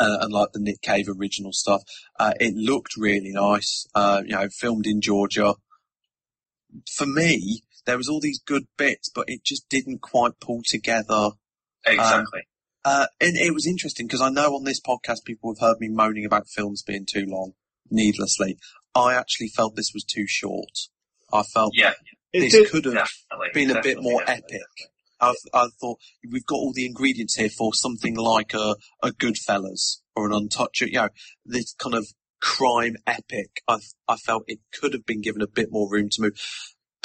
uh, 0.00 0.18
and 0.22 0.32
like 0.32 0.52
the 0.52 0.60
Nick 0.60 0.80
Cave 0.82 1.06
original 1.08 1.52
stuff. 1.52 1.82
Uh, 2.18 2.32
it 2.40 2.54
looked 2.54 2.96
really 2.96 3.32
nice. 3.32 3.86
Uh, 3.94 4.22
you 4.24 4.32
know, 4.34 4.48
filmed 4.48 4.86
in 4.86 5.00
Georgia. 5.00 5.54
For 6.96 7.06
me, 7.06 7.62
there 7.86 7.96
was 7.96 8.08
all 8.08 8.20
these 8.20 8.40
good 8.44 8.64
bits, 8.76 9.08
but 9.14 9.24
it 9.28 9.42
just 9.44 9.68
didn't 9.68 10.02
quite 10.02 10.38
pull 10.40 10.60
together 10.64 11.30
Exactly. 11.86 12.42
uh, 12.84 13.06
and 13.20 13.36
it 13.36 13.54
was 13.54 13.66
interesting 13.66 14.06
because 14.06 14.20
I 14.20 14.28
know 14.28 14.54
on 14.54 14.64
this 14.64 14.80
podcast 14.80 15.24
people 15.24 15.54
have 15.54 15.60
heard 15.66 15.80
me 15.80 15.88
moaning 15.88 16.26
about 16.26 16.48
films 16.48 16.82
being 16.82 17.06
too 17.10 17.24
long, 17.26 17.52
needlessly. 17.90 18.58
I 18.94 19.14
actually 19.14 19.48
felt 19.48 19.74
this 19.76 19.92
was 19.94 20.04
too 20.04 20.26
short. 20.26 20.68
I 21.32 21.42
felt 21.42 21.72
yeah, 21.76 21.92
It 22.32 22.50
this 22.50 22.70
could 22.70 22.84
have 22.84 23.08
been 23.54 23.70
a 23.70 23.80
bit 23.80 24.02
more 24.02 24.20
definitely, 24.20 24.56
epic. 24.56 24.90
I, 25.20 25.34
I 25.52 25.68
thought 25.80 25.98
we've 26.30 26.46
got 26.46 26.56
all 26.56 26.72
the 26.72 26.86
ingredients 26.86 27.34
here 27.36 27.48
for 27.50 27.72
something 27.74 28.16
like 28.16 28.54
a, 28.54 28.76
a 29.02 29.10
Goodfellas 29.10 29.98
or 30.14 30.26
an 30.26 30.32
Untouchable. 30.32 30.88
you 30.90 30.98
know, 30.98 31.08
this 31.44 31.74
kind 31.78 31.94
of 31.94 32.06
crime 32.40 32.96
epic. 33.06 33.62
I, 33.66 33.78
I 34.06 34.16
felt 34.16 34.44
it 34.46 34.60
could 34.72 34.92
have 34.92 35.04
been 35.06 35.20
given 35.20 35.42
a 35.42 35.46
bit 35.48 35.68
more 35.70 35.88
room 35.90 36.08
to 36.12 36.22
move. 36.22 36.32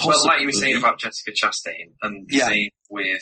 Well, 0.05 0.25
like 0.25 0.41
you 0.41 0.47
were 0.47 0.51
saying 0.51 0.77
about 0.77 0.99
Jessica 0.99 1.31
Chastain, 1.31 1.93
and 2.01 2.27
the 2.27 2.37
Yeah. 2.37 2.47
same 2.49 2.69
with, 2.89 3.21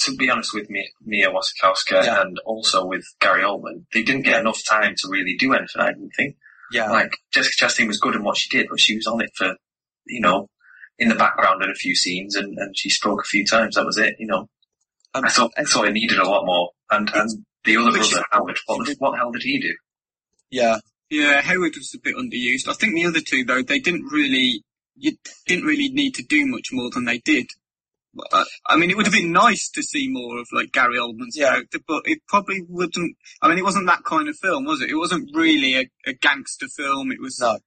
to 0.00 0.16
be 0.16 0.30
honest, 0.30 0.54
with 0.54 0.68
Mia, 0.70 0.84
Mia 1.04 1.28
Wasikowska 1.30 2.04
Yeah. 2.04 2.22
and 2.22 2.38
also 2.44 2.84
with 2.86 3.04
Gary 3.20 3.42
Oldman, 3.42 3.84
they 3.92 4.02
didn't 4.02 4.22
get 4.22 4.40
enough 4.40 4.60
time 4.68 4.94
to 4.96 5.08
really 5.10 5.36
do 5.38 5.52
anything. 5.52 5.80
I 5.82 5.88
didn't 5.92 6.12
think. 6.16 6.36
yeah, 6.72 6.90
Like 6.90 7.12
Jessica 7.32 7.66
Chastain 7.66 7.86
was 7.88 7.98
good 7.98 8.14
in 8.14 8.22
what 8.24 8.36
she 8.36 8.48
did, 8.48 8.68
but 8.70 8.80
she 8.80 8.96
was 8.96 9.06
on 9.06 9.20
it 9.20 9.30
for, 9.34 9.54
you 10.06 10.20
know, 10.20 10.48
in 10.98 11.08
the 11.08 11.14
background 11.14 11.62
in 11.62 11.70
a 11.70 11.74
few 11.74 11.94
scenes, 11.94 12.34
and, 12.36 12.56
and 12.58 12.76
she 12.76 12.88
spoke 12.90 13.20
a 13.20 13.28
few 13.28 13.44
times. 13.46 13.74
That 13.76 13.84
was 13.86 13.98
it. 13.98 14.16
You 14.18 14.26
know, 14.26 14.48
um, 15.14 15.24
I 15.24 15.28
thought 15.28 15.52
I 15.56 15.64
thought 15.64 15.88
it 15.88 15.92
needed 15.92 16.18
a 16.18 16.28
lot 16.28 16.44
more. 16.46 16.70
And 16.90 17.10
and 17.14 17.44
the 17.64 17.76
other 17.76 17.90
But 17.90 17.98
brother 18.10 18.24
Howard, 18.30 18.58
what, 18.66 18.86
the- 18.86 18.96
what 18.98 19.10
the 19.12 19.16
hell 19.18 19.32
did 19.32 19.42
he 19.42 19.60
do? 19.60 19.74
yeah, 20.50 20.78
Yeah, 21.10 21.40
Howard 21.42 21.74
was 21.76 21.92
a 21.94 21.98
bit 21.98 22.14
underused. 22.16 22.68
I 22.68 22.74
think 22.74 22.94
the 22.94 23.06
other 23.06 23.20
two 23.20 23.44
though, 23.44 23.62
they 23.62 23.80
didn't 23.80 24.04
really, 24.12 24.62
you 24.96 25.12
didn't 25.46 25.64
really 25.64 25.88
need 25.88 26.14
to 26.14 26.22
do 26.22 26.46
much 26.46 26.68
more 26.72 26.90
than 26.90 27.04
they 27.04 27.18
did. 27.18 27.46
Uh, 28.32 28.44
I 28.66 28.76
mean, 28.76 28.88
it 28.90 28.96
would 28.96 29.04
have 29.04 29.12
been 29.12 29.32
nice 29.32 29.68
to 29.70 29.82
see 29.82 30.08
more 30.08 30.38
of 30.38 30.46
like 30.52 30.72
Gary 30.72 30.96
Oldman's 30.96 31.36
Yeah. 31.36 31.50
character, 31.50 31.80
but 31.86 32.02
it 32.06 32.20
probably 32.28 32.62
wouldn't. 32.66 33.16
I 33.42 33.48
mean, 33.48 33.58
it 33.58 33.64
wasn't 33.64 33.86
that 33.88 34.04
kind 34.04 34.28
of 34.28 34.36
film, 34.38 34.64
was 34.64 34.80
it? 34.80 34.88
It 34.90 34.94
wasn't 34.96 35.28
really 35.34 35.74
a, 35.76 35.90
a 36.06 36.14
gangster 36.14 36.66
film. 36.68 37.10
It 37.12 37.20
was. 37.20 37.38
No. 37.40 37.58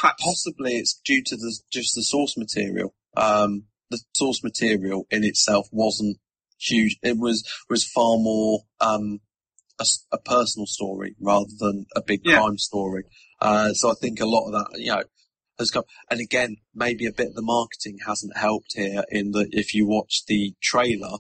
Possibly 0.02 0.76
it's 0.78 1.00
due 1.06 1.24
to 1.26 1.36
the 1.36 1.58
just 1.72 1.96
the 1.96 2.04
source 2.04 2.38
material. 2.38 2.94
Um, 3.18 3.66
the 3.90 4.00
source 4.14 4.44
material 4.44 5.06
in 5.12 5.24
itself 5.24 5.68
wasn't 5.72 6.18
huge. 6.60 6.98
It 7.04 7.18
was 7.18 7.44
was 7.70 7.84
far 7.86 8.18
more 8.18 8.62
um, 8.82 9.20
a, 9.80 9.86
a 10.12 10.18
personal 10.18 10.66
story 10.68 11.16
rather 11.20 11.52
than 11.60 11.86
a 11.96 12.02
big 12.02 12.22
Yeah. 12.24 12.38
crime 12.38 12.58
story. 12.58 13.04
Uh, 13.42 13.74
so 13.74 13.92
I 13.92 13.94
think 14.00 14.20
a 14.20 14.26
lot 14.26 14.48
of 14.48 14.52
that, 14.54 14.80
you 14.80 14.88
know, 14.92 15.04
has 15.60 15.72
come. 15.72 15.84
And 16.10 16.20
again, 16.20 16.58
maybe 16.74 17.06
a 17.06 17.12
bit 17.12 17.28
of 17.28 17.36
the 17.36 17.42
marketing 17.42 17.98
hasn't 18.06 18.38
helped 18.38 18.74
here. 18.76 19.04
In 19.10 19.32
that, 19.32 19.50
if 19.52 19.74
you 19.74 19.86
watch 19.86 20.24
the 20.28 20.54
trailer 20.62 21.18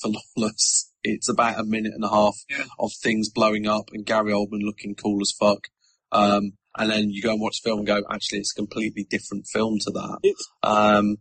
for 0.00 0.10
Lawless, 0.36 0.90
it's 1.02 1.28
about 1.28 1.60
a 1.60 1.64
minute 1.64 1.92
and 1.94 2.04
a 2.04 2.08
half 2.08 2.36
Yeah. 2.50 2.64
of 2.78 2.92
things 2.92 3.28
blowing 3.30 3.66
up 3.66 3.90
and 3.92 4.04
Gary 4.04 4.32
Oldman 4.32 4.62
looking 4.62 4.94
cool 4.94 5.20
as 5.22 5.32
fuck. 5.38 5.68
Um, 6.12 6.52
and 6.78 6.90
then 6.90 7.10
you 7.10 7.22
go 7.22 7.30
and 7.32 7.40
watch 7.40 7.60
the 7.62 7.68
film 7.68 7.78
and 7.80 7.86
go, 7.86 8.02
actually, 8.10 8.38
it's 8.40 8.52
a 8.52 8.60
completely 8.60 9.04
different 9.08 9.46
film 9.46 9.78
to 9.80 9.90
that. 9.92 10.18
It's 10.22 10.48
Um, 10.62 11.16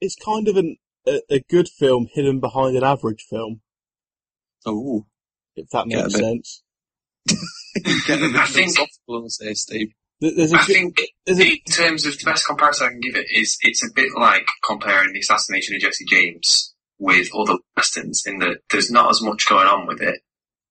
it's 0.00 0.16
kind 0.16 0.48
of 0.48 0.56
an 0.56 0.76
a, 1.06 1.20
a 1.30 1.40
good 1.50 1.68
film 1.68 2.06
hidden 2.12 2.40
behind 2.40 2.76
an 2.76 2.84
average 2.84 3.24
film, 3.28 3.60
oh, 4.66 5.06
if 5.56 5.68
that 5.70 5.86
Yeah, 5.88 6.02
makes 6.02 6.12
but- 6.14 6.20
sense. 6.22 6.62
get 8.06 8.18
a 8.18 8.28
bit 8.28 8.36
I 8.36 8.46
think- 8.46 8.74
philosophical 8.76 9.16
on 9.16 9.28
here, 9.40 9.54
Steve. 9.54 9.88
There- 10.20 10.32
There's 10.36 10.52
a 10.52 10.56
I 10.58 10.66
good, 10.66 10.74
think 10.74 11.00
there's 11.24 11.40
a, 11.40 11.48
in 11.48 11.58
terms 11.72 12.04
of 12.04 12.18
the 12.18 12.24
best 12.24 12.46
comparison 12.46 12.86
I 12.86 12.90
can 12.90 13.00
give 13.00 13.16
it 13.16 13.26
is 13.30 13.56
it's 13.62 13.82
a 13.82 13.90
bit 13.94 14.10
like 14.18 14.46
comparing 14.62 15.12
the 15.14 15.20
assassination 15.20 15.74
of 15.76 15.80
Jesse 15.80 16.04
James 16.06 16.74
with 16.98 17.30
other 17.34 17.56
westerns 17.76 18.24
in 18.26 18.38
that 18.40 18.58
there's 18.70 18.90
not 18.90 19.10
as 19.10 19.22
much 19.22 19.48
going 19.48 19.66
on 19.66 19.86
with 19.86 20.02
it 20.02 20.20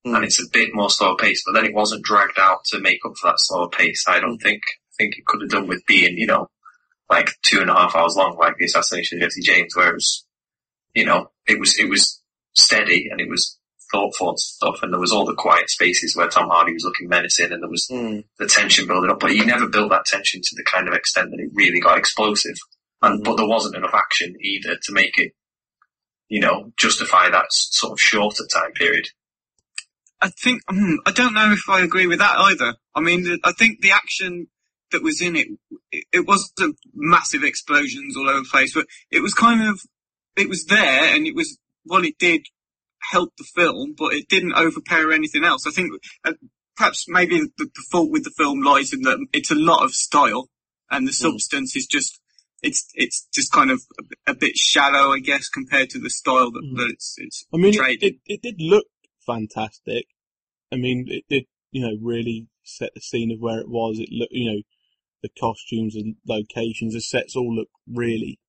Mm. 0.06 0.16
and 0.16 0.24
it's 0.26 0.41
a 0.41 0.50
bit 0.52 0.70
more 0.74 0.89
slow 0.89 1.16
pace, 1.16 1.43
but 1.45 1.54
then 1.54 1.66
it 1.66 1.74
wasn't 1.74 2.04
dragged 2.06 2.39
out 2.39 2.64
to 2.66 2.80
make 2.80 3.00
up 3.06 3.14
for 3.20 3.30
that 3.30 3.39
slower 3.39 3.68
pace. 3.70 4.06
I 4.08 4.20
don't 4.20 4.38
think. 4.39 4.62
I 4.66 5.04
think 5.04 5.18
it 5.18 5.26
could 5.26 5.41
have 5.41 5.50
done 5.50 5.68
with 5.68 5.86
being, 5.86 6.18
you 6.18 6.28
know, 6.28 6.47
like 7.10 7.32
two 7.41 7.60
and 7.62 7.70
a 7.70 7.74
half 7.74 7.95
hours 7.95 8.16
long, 8.18 8.38
like 8.38 8.56
the 8.58 8.66
assassination 8.66 9.18
of 9.18 9.24
Jesse 9.24 9.41
James, 9.41 9.76
where 9.76 9.89
it 9.89 9.93
was, 9.95 10.26
you 10.93 11.06
know, 11.06 11.32
it 11.47 11.60
was 11.60 11.78
it 11.80 11.89
was 11.89 12.22
steady 12.56 13.08
and 13.12 13.20
it 13.22 13.30
was 13.30 13.58
thoughtful 13.91 14.30
and 14.30 14.39
stuff, 14.39 14.80
and 14.84 14.93
there 14.93 15.00
was 15.00 15.12
all 15.12 15.26
the 15.26 15.34
quiet 15.34 15.70
spaces 15.70 16.16
where 16.16 16.28
Tom 16.28 16.50
Hardy 16.50 16.74
was 16.74 16.84
looking 16.84 17.08
menacing, 17.10 17.52
and 17.52 17.62
there 17.64 17.70
was 17.70 17.88
Mm. 17.91 18.24
the 18.38 18.45
tension 18.45 18.88
building 18.88 19.10
up, 19.10 19.20
but 19.20 19.32
he 19.32 19.43
never 19.43 19.68
built 19.68 19.89
that 19.91 20.06
tension 20.06 20.41
to 20.43 20.56
the 20.56 20.64
kind 20.64 20.88
of 20.88 20.93
extent 20.93 21.32
that 21.32 21.39
it 21.39 21.50
really 21.54 21.80
got 21.80 21.97
explosive. 21.97 22.56
And 23.02 23.24
but 23.24 23.36
there 23.38 23.47
wasn't 23.47 23.76
enough 23.76 23.93
action 23.93 24.36
either 24.41 24.76
to 24.84 24.91
make 24.93 25.18
it, 25.18 25.32
you 26.28 26.39
know, 26.41 26.72
justify 26.78 27.30
that 27.30 27.47
sort 27.52 27.93
of 27.93 28.00
shorter 28.00 28.43
time 28.54 28.74
period. 28.74 29.08
I 30.22 30.30
think 30.30 30.61
hmm, 30.70 30.95
I 31.05 31.11
don't 31.11 31.34
know 31.34 31.51
if 31.51 31.70
I 31.70 31.82
agree 31.82 32.07
with 32.07 32.20
that 32.20 32.38
either. 32.38 32.76
I 32.93 33.01
mean, 33.01 33.39
I 33.43 33.51
think 33.53 33.82
the 33.82 33.91
action 33.91 34.47
that 34.91 35.03
was 35.03 35.22
in 35.22 35.36
it, 35.36 35.47
it, 35.91 36.28
wasn't 36.28 36.78
massive 36.93 37.43
explosions 37.43 38.17
all 38.17 38.28
over 38.28 38.39
the 38.39 38.49
place, 38.49 38.74
but 38.74 38.88
it 39.11 39.22
was 39.22 39.34
kind 39.34 39.67
of, 39.70 39.80
it 40.36 40.49
was 40.49 40.65
there, 40.65 41.15
and 41.15 41.28
it 41.28 41.36
was 41.36 41.57
well, 41.86 42.03
it 42.03 42.17
did 42.17 42.41
help 43.11 43.32
the 43.38 43.45
film, 43.55 43.95
but 43.97 44.13
it 44.13 44.28
didn't 44.28 44.55
overpower 44.55 45.11
anything 45.11 45.45
else. 45.45 45.65
I 45.65 45.72
think 45.72 45.91
uh, 46.26 46.34
perhaps 46.76 47.05
maybe 47.07 47.39
the, 47.39 47.65
the 47.65 47.84
fault 47.91 48.11
with 48.11 48.24
the 48.24 48.34
film 48.38 48.61
lies 48.61 48.93
in 48.93 49.01
that 49.03 49.26
it's 49.32 49.51
a 49.51 49.55
lot 49.55 49.84
of 49.84 49.91
style, 49.91 50.49
and 50.89 51.07
the 51.07 51.13
substance 51.13 51.76
is 51.76 51.86
just. 51.86 52.20
It's 52.61 52.89
it's 52.93 53.26
just 53.34 53.53
kind 53.53 53.72
of 53.72 53.80
a, 54.28 54.32
a 54.32 54.36
bit 54.36 54.57
shallow, 54.57 55.13
I 55.13 55.20
guess, 55.20 55.47
compared 55.47 55.89
to 55.91 55.97
the 55.97 56.09
style 56.09 56.51
that, 56.51 56.61
Mm. 56.61 56.76
that 56.76 56.89
it's 56.91 57.15
it's 57.17 57.45
I 57.53 57.57
mean, 57.57 57.74
it, 57.74 58.03
it, 58.03 58.15
it 58.26 58.41
did 58.41 58.55
look 58.59 58.86
fantastic. 59.34 60.05
I 60.71 60.75
mean, 60.77 61.05
it 61.09 61.23
did, 61.30 61.45
you 61.71 61.82
know, 61.82 61.97
really 62.01 62.47
set 62.63 62.91
the 62.95 63.01
scene 63.01 63.32
of 63.32 63.39
where 63.39 63.59
it 63.59 63.69
was. 63.69 63.99
It 63.99 64.09
looked, 64.11 64.34
you 64.34 64.51
know, 64.51 64.61
the 65.23 65.30
costumes 65.39 65.95
and 65.95 66.15
locations, 66.27 66.93
the 66.93 67.01
sets 67.01 67.36
all 67.36 67.53
look 67.55 67.69
really, 67.91 68.39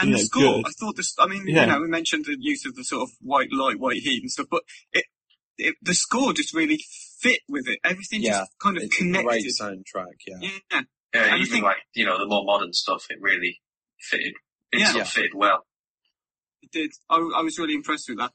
And 0.00 0.10
you 0.10 0.16
the 0.16 0.22
score, 0.24 0.42
good. 0.62 0.66
I 0.66 0.70
thought 0.78 0.96
this, 0.96 1.14
I 1.18 1.26
mean, 1.26 1.46
Yeah. 1.46 1.62
you 1.62 1.66
know, 1.72 1.80
we 1.80 1.88
mentioned 1.88 2.24
the 2.24 2.36
use 2.38 2.64
of 2.64 2.74
the 2.74 2.84
sort 2.84 3.02
of 3.02 3.10
white 3.20 3.52
light, 3.52 3.78
white 3.78 3.98
heat 4.02 4.22
and 4.22 4.30
stuff, 4.30 4.46
but 4.50 4.62
it, 4.92 5.04
it 5.58 5.74
the 5.82 5.94
score 5.94 6.32
just 6.32 6.54
really 6.54 6.82
fit 7.20 7.40
with 7.48 7.68
it. 7.68 7.78
Everything 7.84 8.22
Yeah, 8.22 8.40
just 8.40 8.52
kind 8.62 8.76
of 8.78 8.84
It's 8.84 8.96
a 9.00 9.04
great 9.04 9.12
connected. 9.12 9.52
soundtrack, 9.60 10.14
yeah. 10.26 10.38
Yeah. 10.70 10.82
Yeah, 11.14 11.34
And 11.34 11.40
even 11.42 11.52
think- 11.52 11.64
like 11.64 11.76
you 11.94 12.06
know 12.06 12.18
the 12.18 12.26
more 12.26 12.42
modern 12.44 12.72
stuff, 12.72 13.04
it 13.10 13.18
really 13.20 13.60
fitted. 14.00 14.32
It 14.72 14.78
Yeah. 14.80 14.84
sort 14.86 14.96
Yeah. 14.96 15.02
of 15.02 15.08
fitted 15.10 15.34
well. 15.34 15.66
It 16.62 16.70
did. 16.72 16.92
I, 17.10 17.16
I 17.16 17.42
was 17.42 17.58
really 17.58 17.74
impressed 17.74 18.08
with 18.08 18.16
that. 18.18 18.32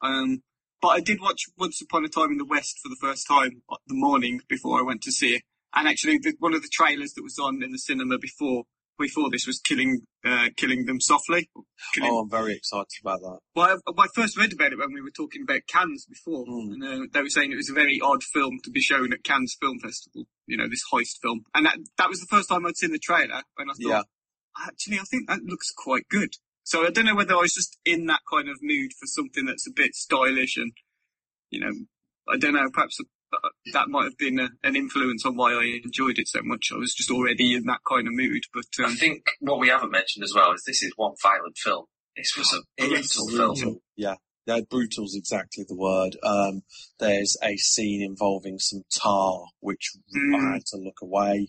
Um, 0.00 0.42
but 0.80 0.88
I 0.88 1.00
did 1.00 1.20
watch 1.20 1.42
Once 1.58 1.80
Upon 1.82 2.04
a 2.04 2.08
Time 2.08 2.30
in 2.32 2.38
the 2.38 2.44
West 2.44 2.78
for 2.82 2.88
the 2.88 2.96
first 3.00 3.26
time 3.26 3.62
the 3.86 3.94
morning 3.94 4.40
before 4.48 4.78
I 4.78 4.82
went 4.82 5.02
to 5.02 5.12
see 5.12 5.34
it. 5.36 5.42
And 5.74 5.86
actually, 5.86 6.18
the, 6.18 6.34
one 6.40 6.54
of 6.54 6.62
the 6.62 6.68
trailers 6.72 7.12
that 7.14 7.22
was 7.22 7.38
on 7.38 7.62
in 7.62 7.70
the 7.72 7.78
cinema 7.78 8.18
before 8.18 8.64
before 8.98 9.30
this 9.30 9.46
was 9.46 9.58
killing 9.60 10.00
uh, 10.26 10.48
killing 10.56 10.84
them 10.84 11.00
softly. 11.00 11.48
Killing, 11.94 12.10
Oh, 12.12 12.18
I'm 12.20 12.28
very 12.30 12.54
excited 12.54 12.88
about 13.02 13.20
that. 13.20 13.38
Well, 13.54 13.78
I, 13.88 14.02
I 14.02 14.06
first 14.14 14.36
read 14.36 14.52
about 14.52 14.72
it 14.72 14.78
when 14.78 14.92
we 14.92 15.00
were 15.00 15.10
talking 15.10 15.42
about 15.42 15.60
Cannes 15.68 16.04
before, 16.06 16.44
Mm. 16.44 16.72
and 16.74 16.84
uh, 16.84 17.06
they 17.12 17.22
were 17.22 17.30
saying 17.30 17.50
it 17.52 17.56
was 17.56 17.70
a 17.70 17.74
very 17.74 17.98
odd 18.02 18.22
film 18.22 18.58
to 18.64 18.70
be 18.70 18.80
shown 18.80 19.12
at 19.12 19.22
Cannes 19.24 19.56
Film 19.60 19.78
Festival. 19.78 20.24
You 20.46 20.56
know, 20.58 20.68
this 20.68 20.82
heist 20.92 21.20
film, 21.22 21.44
and 21.54 21.64
that 21.66 21.78
that 21.98 22.08
was 22.10 22.20
the 22.20 22.26
first 22.28 22.48
time 22.50 22.66
I'd 22.66 22.76
seen 22.76 22.92
the 22.92 22.98
trailer, 22.98 23.42
and 23.58 23.70
I 23.70 23.74
thought, 23.74 23.78
Yeah. 23.78 24.02
actually, 24.68 24.98
I 24.98 25.04
think 25.10 25.28
that 25.28 25.44
looks 25.44 25.70
quite 25.74 26.08
good. 26.10 26.34
So 26.70 26.86
I 26.86 26.90
don't 26.90 27.04
know 27.04 27.16
whether 27.16 27.34
I 27.34 27.38
was 27.40 27.52
just 27.52 27.78
in 27.84 28.06
that 28.06 28.20
kind 28.32 28.48
of 28.48 28.58
mood 28.62 28.92
for 28.92 29.06
something 29.06 29.44
that's 29.44 29.66
a 29.66 29.72
bit 29.74 29.92
stylish, 29.92 30.56
and 30.56 30.70
you 31.50 31.58
know, 31.58 31.72
I 32.32 32.36
don't 32.38 32.54
know, 32.54 32.70
perhaps 32.72 32.96
uh, 33.32 33.48
that 33.72 33.88
might 33.88 34.04
have 34.04 34.16
been 34.16 34.38
a, 34.38 34.50
an 34.62 34.76
influence 34.76 35.26
on 35.26 35.34
why 35.34 35.50
I 35.52 35.80
enjoyed 35.84 36.20
it 36.20 36.28
so 36.28 36.38
much. 36.44 36.70
I 36.72 36.76
was 36.76 36.94
just 36.94 37.10
already 37.10 37.54
in 37.54 37.64
that 37.64 37.80
kind 37.88 38.06
of 38.06 38.14
mood, 38.14 38.42
but 38.54 38.66
I 38.78 38.84
um, 38.84 38.94
think 38.94 39.24
what 39.40 39.58
we 39.58 39.66
haven't 39.66 39.90
mentioned 39.90 40.22
as 40.22 40.32
well 40.32 40.52
is 40.52 40.62
this 40.64 40.84
is 40.84 40.92
one 40.94 41.14
violent 41.20 41.58
film. 41.58 41.86
This 42.16 42.36
was 42.36 42.54
a 42.54 42.60
brutal 42.86 43.28
film. 43.28 43.54
brutal. 43.54 43.82
Yeah. 43.96 44.14
Yeah, 44.46 44.60
brutal's 44.70 45.16
exactly 45.16 45.64
the 45.68 45.76
word. 45.76 46.16
Um, 46.22 46.62
there's 47.00 47.36
a 47.42 47.56
scene 47.56 48.00
involving 48.00 48.60
some 48.60 48.84
tar, 48.96 49.46
which 49.58 49.90
Mm. 50.16 50.36
I 50.50 50.52
had 50.54 50.66
to 50.66 50.76
look 50.76 51.00
away. 51.02 51.48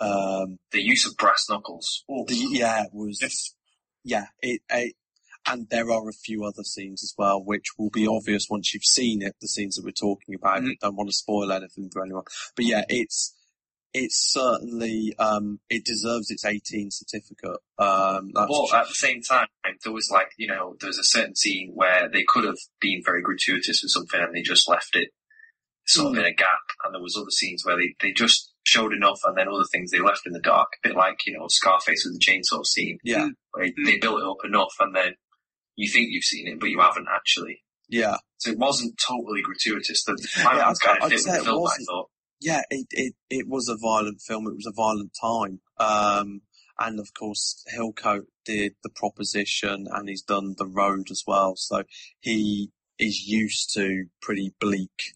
Um, 0.00 0.58
The 0.72 0.82
use 0.82 1.06
of 1.06 1.16
brass 1.16 1.46
knuckles. 1.48 2.04
The, 2.08 2.34
yeah, 2.50 2.82
it 2.84 2.90
was, 2.92 3.20
yes, 3.22 3.54
yeah, 4.06 4.26
it, 4.40 4.62
it, 4.70 4.94
and 5.48 5.68
there 5.68 5.90
are 5.90 6.08
a 6.08 6.12
few 6.12 6.44
other 6.44 6.62
scenes 6.62 7.02
as 7.02 7.12
well, 7.18 7.42
which 7.42 7.76
will 7.76 7.90
be 7.90 8.06
obvious 8.06 8.46
once 8.48 8.72
you've 8.72 8.84
seen 8.84 9.20
it, 9.20 9.34
the 9.40 9.48
scenes 9.48 9.74
that 9.74 9.84
we're 9.84 9.90
talking 9.90 10.34
about. 10.36 10.62
Mhm. 10.62 10.78
Don't 10.80 10.96
want 10.96 11.10
to 11.10 11.16
spoil 11.16 11.50
anything 11.50 11.90
for 11.92 12.04
anyone. 12.04 12.22
But 12.54 12.66
yeah, 12.66 12.84
it's, 12.88 13.34
it's 13.92 14.32
certainly, 14.32 15.12
um, 15.18 15.58
it 15.68 15.84
deserves 15.84 16.30
its 16.30 16.44
18 16.44 16.90
certificate. 16.92 17.58
Um, 17.78 18.30
that's 18.32 18.46
But 18.48 18.78
at 18.78 18.88
the 18.88 18.94
same 18.94 19.22
time, 19.22 19.48
there 19.82 19.92
was 19.92 20.08
like, 20.12 20.30
you 20.36 20.46
know, 20.46 20.76
there 20.80 20.88
was 20.88 20.98
a 20.98 21.04
certain 21.04 21.34
scene 21.34 21.72
where 21.74 22.08
they 22.08 22.24
could 22.28 22.44
have 22.44 22.58
been 22.80 23.02
very 23.04 23.22
gratuitous 23.22 23.82
with 23.82 23.90
something 23.90 24.20
and 24.20 24.34
they 24.34 24.42
just 24.42 24.68
left 24.68 24.94
it 24.94 25.10
sort 25.84 26.12
of 26.12 26.18
in 26.18 26.26
a 26.26 26.34
gap. 26.34 26.70
And 26.84 26.94
there 26.94 27.02
was 27.02 27.16
other 27.16 27.30
scenes 27.30 27.64
where 27.64 27.76
they, 27.76 27.96
they 28.00 28.12
just 28.12 28.52
showed 28.66 28.92
enough 28.92 29.20
and 29.24 29.36
then 29.36 29.48
other 29.48 29.64
things 29.70 29.90
they 29.90 30.00
left 30.00 30.26
in 30.26 30.32
the 30.32 30.40
dark. 30.40 30.68
A 30.84 30.88
bit 30.88 30.96
like, 30.96 31.18
you 31.26 31.38
know, 31.38 31.46
Scarface 31.48 32.04
with 32.04 32.18
the 32.18 32.24
chainsaw 32.24 32.64
scene. 32.66 32.98
yeah, 33.04 33.28
Where 33.52 33.68
they 33.84 33.98
built 33.98 34.20
it 34.20 34.26
up 34.26 34.44
enough 34.44 34.74
and 34.80 34.94
then 34.94 35.14
you 35.76 35.88
think 35.90 36.08
you've 36.10 36.24
seen 36.24 36.48
it, 36.48 36.58
but 36.60 36.70
you 36.70 36.80
haven't 36.80 37.06
actually. 37.14 37.62
yeah. 37.88 38.16
So 38.38 38.50
it 38.50 38.58
wasn't 38.58 38.98
totally 38.98 39.40
gratuitous. 39.42 40.04
The, 40.04 40.12
the 40.12 40.28
Yeah, 40.42 40.72
kind 40.82 40.98
of 41.02 41.08
fit 41.08 41.20
with 41.24 41.26
it 41.34 41.38
the 41.38 41.44
film, 41.44 41.66
I 41.66 41.76
thought. 41.86 42.10
yeah, 42.40 42.62
it, 42.70 42.86
it, 42.90 43.14
it 43.30 43.46
was 43.48 43.68
a 43.68 43.76
violent 43.80 44.20
film. 44.20 44.46
It 44.46 44.54
was 44.56 44.66
a 44.66 44.72
violent 44.72 45.12
time. 45.18 45.60
Um, 45.78 46.42
and 46.78 47.00
of 47.00 47.14
course, 47.14 47.64
Hillcoat 47.74 48.26
did 48.44 48.74
the 48.82 48.90
proposition 48.90 49.86
and 49.90 50.08
he's 50.08 50.22
done 50.22 50.54
the 50.58 50.66
road 50.66 51.10
as 51.10 51.22
well. 51.26 51.54
So 51.56 51.84
he 52.20 52.70
is 52.98 53.26
used 53.26 53.72
to 53.74 54.04
pretty 54.20 54.54
bleak, 54.60 55.14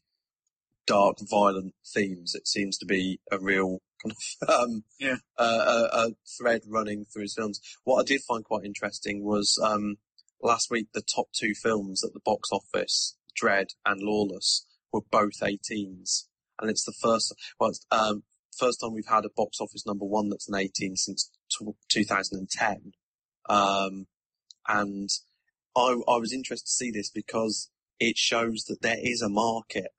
dark, 0.91 1.17
violent 1.29 1.75
themes. 1.95 2.35
It 2.35 2.47
seems 2.49 2.77
to 2.79 2.87
be 2.87 3.21
a 3.31 3.39
real 3.39 3.79
kind 4.03 4.15
of, 4.15 4.49
um, 4.63 4.85
Yeah. 4.99 5.17
uh, 5.39 5.89
a, 5.93 5.99
a 5.99 6.09
thread 6.39 6.63
running 6.67 7.05
through 7.05 7.23
his 7.23 7.35
films. 7.35 7.61
What 7.85 8.01
I 8.01 8.05
did 8.05 8.21
find 8.29 8.45
quite 8.45 8.65
interesting 8.65 9.25
was, 9.25 9.59
um, 9.63 9.97
last 10.43 10.71
week, 10.71 10.89
the 10.95 11.03
top 11.03 11.27
two 11.33 11.55
films 11.55 12.03
at 12.05 12.13
the 12.13 12.21
box 12.25 12.49
office, 12.53 13.17
Dredd 13.41 13.69
and 13.87 14.01
Lawless, 14.03 14.67
were 14.93 15.03
both 15.11 15.39
18s 15.41 16.25
and 16.59 16.69
it's 16.69 16.85
the 16.85 16.93
first 17.01 17.33
well 17.61 17.71
it's, 17.71 17.87
um 17.93 18.25
first 18.59 18.81
time 18.81 18.93
we've 18.93 19.07
had 19.07 19.25
a 19.25 19.31
box 19.37 19.59
office 19.61 19.87
number 19.87 20.05
one 20.05 20.29
that's 20.29 20.49
an 20.49 20.57
18 20.57 20.97
since 20.97 21.31
t- 21.59 21.65
2010 21.89 22.93
um 23.49 24.07
and 24.67 25.09
I, 25.77 25.97
I 26.09 26.17
was 26.17 26.33
interested 26.33 26.67
to 26.67 26.73
see 26.73 26.91
this 26.91 27.09
because 27.09 27.71
it 28.01 28.17
shows 28.19 28.65
that 28.69 28.83
there 28.83 28.99
is 29.01 29.23
a 29.23 29.29
market 29.29 29.93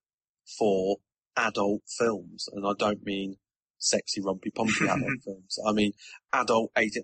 for 0.57 0.97
adult 1.37 1.81
films 1.87 2.47
and 2.51 2.65
I 2.65 2.73
don't 2.77 3.05
mean 3.05 3.37
sexy 3.77 4.21
rumpy 4.21 4.53
pumpy 4.53 4.83
adult 4.89 5.23
films 5.23 5.59
I 5.65 5.71
mean 5.71 5.93
adult 6.33 6.71
18 6.77 7.03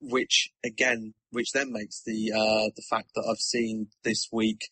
which 0.00 0.50
again 0.64 1.14
which 1.30 1.52
then 1.52 1.72
makes 1.72 2.02
the 2.04 2.32
uh 2.32 2.70
the 2.74 2.82
fact 2.90 3.10
that 3.14 3.24
I've 3.28 3.38
seen 3.38 3.88
this 4.04 4.28
week 4.32 4.68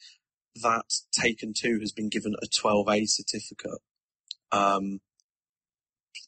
that 0.63 0.93
Taken 1.13 1.53
2 1.57 1.79
has 1.81 1.93
been 1.93 2.09
given 2.09 2.35
a 2.43 2.47
12A 2.47 3.09
certificate 3.09 3.79
um, 4.53 5.01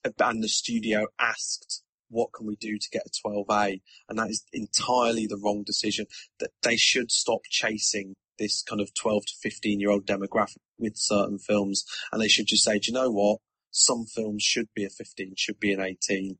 and 0.04 0.42
the 0.42 0.48
studio 0.48 1.06
asked, 1.18 1.82
what 2.08 2.32
can 2.32 2.46
we 2.46 2.56
do 2.56 2.78
to 2.78 2.88
get 2.90 3.06
a 3.06 3.28
12A? 3.28 3.80
And 4.08 4.18
that 4.18 4.30
is 4.30 4.44
entirely 4.52 5.26
the 5.26 5.40
wrong 5.42 5.62
decision. 5.64 6.06
That 6.40 6.50
they 6.62 6.76
should 6.76 7.10
stop 7.10 7.40
chasing 7.48 8.14
this 8.42 8.62
kind 8.62 8.80
of 8.80 8.92
12 8.94 9.24
to 9.26 9.32
15 9.42 9.80
year 9.80 9.90
old 9.90 10.06
demographic 10.06 10.58
with 10.78 10.96
certain 10.96 11.38
films. 11.38 11.84
And 12.12 12.20
they 12.20 12.28
should 12.28 12.46
just 12.48 12.64
say, 12.64 12.78
do 12.78 12.90
you 12.90 12.94
know 12.94 13.10
what? 13.10 13.38
Some 13.70 14.04
films 14.04 14.42
should 14.42 14.68
be 14.74 14.84
a 14.84 14.90
15, 14.90 15.34
should 15.36 15.60
be 15.60 15.72
an 15.72 15.80
18. 15.80 16.38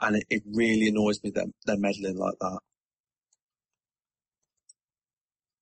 And 0.00 0.16
it, 0.16 0.24
it 0.30 0.42
really 0.46 0.88
annoys 0.88 1.22
me 1.22 1.30
that 1.34 1.46
they're 1.66 1.78
meddling 1.78 2.16
like 2.18 2.34
that. 2.40 2.60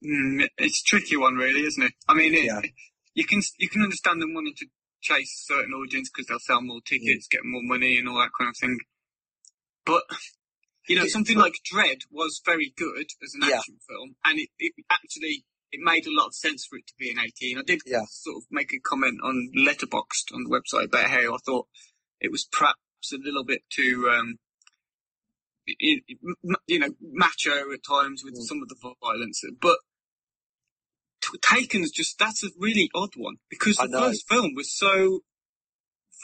mm, 0.04 0.48
it's 0.58 0.80
a 0.82 0.84
tricky 0.84 1.16
one, 1.16 1.34
really, 1.34 1.62
isn't 1.66 1.82
it? 1.82 1.92
I 2.08 2.14
mean, 2.14 2.34
it, 2.34 2.44
Yeah. 2.46 2.60
you 3.14 3.24
can 3.26 3.42
you 3.58 3.68
can 3.68 3.82
understand 3.82 4.22
them 4.22 4.34
wanting 4.34 4.54
to 4.58 4.66
chase 5.02 5.46
a 5.48 5.54
certain 5.54 5.72
audience 5.74 6.10
because 6.10 6.26
they'll 6.28 6.38
sell 6.38 6.62
more 6.62 6.80
tickets, 6.86 7.28
get 7.28 7.40
more 7.44 7.62
money, 7.64 7.98
and 7.98 8.08
all 8.08 8.18
that 8.20 8.30
kind 8.38 8.50
of 8.50 8.56
thing. 8.56 8.78
But 9.86 10.04
you 10.90 10.96
know, 10.96 11.06
something 11.06 11.38
like 11.38 11.54
Dredd 11.72 12.00
was 12.10 12.40
very 12.44 12.72
good 12.76 13.06
as 13.22 13.32
an 13.34 13.48
Yeah. 13.48 13.58
action 13.58 13.78
film, 13.88 14.16
and 14.24 14.38
it, 14.40 14.48
it 14.58 14.72
actually 14.90 15.44
it 15.72 15.78
made 15.80 16.04
a 16.04 16.10
lot 16.12 16.26
of 16.26 16.34
sense 16.34 16.66
for 16.68 16.76
it 16.78 16.86
to 16.88 16.94
be 16.98 17.12
an 17.12 17.18
18. 17.20 17.56
I 17.58 17.62
did 17.62 17.80
Yeah. 17.86 18.02
sort 18.10 18.38
of 18.38 18.42
make 18.50 18.72
a 18.74 18.80
comment 18.80 19.20
on 19.22 19.52
Letterboxd 19.56 20.34
on 20.34 20.42
the 20.42 20.50
website 20.50 20.86
about 20.86 21.08
how 21.08 21.32
I 21.34 21.38
thought 21.46 21.68
it 22.20 22.32
was 22.32 22.44
perhaps 22.50 22.80
a 23.12 23.18
little 23.18 23.44
bit 23.44 23.62
too, 23.70 24.10
um, 24.10 24.38
you, 25.66 26.00
you 26.66 26.78
know, 26.80 26.90
macho 27.00 27.70
at 27.72 27.84
times 27.84 28.24
with 28.24 28.34
Mm. 28.34 28.42
some 28.48 28.62
of 28.62 28.68
the 28.68 28.94
violence, 29.00 29.42
but. 29.60 29.78
Taken's 31.42 31.92
just 31.92 32.18
that's 32.18 32.42
a 32.42 32.48
really 32.58 32.90
odd 32.94 33.10
one 33.14 33.36
because 33.48 33.76
the 33.76 33.88
first 33.88 34.26
film 34.28 34.54
was 34.56 34.72
so 34.76 35.20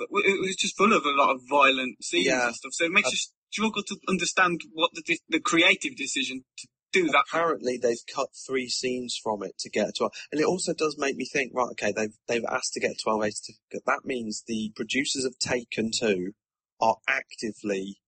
it 0.00 0.40
was 0.40 0.56
just 0.56 0.76
full 0.76 0.92
of 0.92 1.04
a 1.04 1.10
lot 1.10 1.30
of 1.34 1.42
violent 1.48 2.02
scenes 2.02 2.26
Yeah. 2.26 2.46
and 2.48 2.56
stuff. 2.56 2.72
So 2.74 2.84
it 2.86 2.90
makes 2.92 3.08
Uh, 3.08 3.10
you 3.12 3.16
struggle 3.50 3.82
to 3.86 3.96
understand 4.08 4.60
what 4.72 4.90
the 4.94 5.02
de- 5.02 5.20
the 5.28 5.40
creative 5.40 5.96
decision 5.96 6.44
to 6.58 6.68
do 6.92 7.06
that. 7.08 7.24
Apparently, 7.28 7.78
they've 7.80 7.98
cut 8.14 8.28
three 8.46 8.68
scenes 8.68 9.18
from 9.22 9.42
it 9.42 9.58
to 9.58 9.68
get 9.70 9.88
a 9.88 9.92
12. 9.92 10.12
And 10.32 10.40
it 10.40 10.44
also 10.46 10.72
does 10.72 10.96
make 10.98 11.16
me 11.16 11.24
think, 11.26 11.52
right, 11.54 11.70
okay, 11.72 11.92
they've, 11.92 12.14
they've 12.28 12.44
asked 12.50 12.72
to 12.74 12.80
get 12.80 12.92
a 12.92 13.08
12A 13.08 13.32
certificate. 13.34 13.82
That 13.86 14.00
means 14.04 14.44
the 14.46 14.72
producers 14.76 15.24
of 15.24 15.38
Taken 15.38 15.90
2 15.90 16.32
are 16.80 16.96
actively 17.08 17.98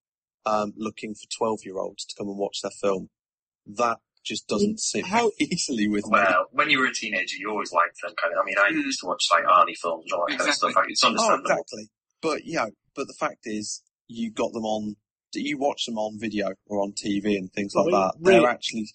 um, 0.45 0.73
looking 0.77 1.13
for 1.13 1.27
12 1.37 1.59
year 1.65 1.77
olds 1.77 2.05
to 2.05 2.15
come 2.17 2.27
and 2.29 2.37
watch 2.37 2.61
their 2.61 2.71
film. 2.71 3.09
That 3.67 3.97
just 4.25 4.47
doesn't 4.47 4.79
sit 4.79 5.05
How- 5.05 5.31
easily 5.39 5.87
with 5.87 6.05
me. 6.05 6.11
Well, 6.13 6.45
when 6.51 6.69
you 6.69 6.79
were 6.79 6.87
a 6.87 6.93
teenager, 6.93 7.35
you 7.37 7.49
always 7.49 7.71
liked 7.71 7.97
them 8.01 8.13
kind 8.21 8.33
of. 8.33 8.39
I 8.41 8.45
mean, 8.45 8.55
I 8.57 8.71
Mm. 8.71 8.83
used 8.85 9.01
to 9.01 9.07
watch 9.07 9.23
like 9.31 9.43
Arnie 9.43 9.77
films 9.77 10.05
and 10.05 10.13
all 10.13 10.25
that 10.27 10.37
kind 10.37 10.49
of 10.49 10.55
stuff. 10.55 10.75
Like, 10.75 10.89
it's 10.89 11.03
Oh, 11.03 11.35
exactly. 11.35 11.89
But, 12.21 12.45
you 12.45 12.55
know, 12.57 12.69
but 12.95 13.07
the 13.07 13.15
fact 13.19 13.41
is, 13.45 13.81
you 14.07 14.31
got 14.31 14.51
them 14.53 14.65
on, 14.65 14.95
you 15.33 15.57
watch 15.57 15.85
them 15.85 15.97
on 15.97 16.19
video 16.19 16.49
or 16.65 16.81
on 16.81 16.91
TV 16.93 17.37
and 17.37 17.51
things 17.53 17.73
like 17.75 17.85
mean, 17.85 17.95
that. 17.95 18.13
really- 18.19 18.39
They're 18.39 18.49
actually, 18.49 18.89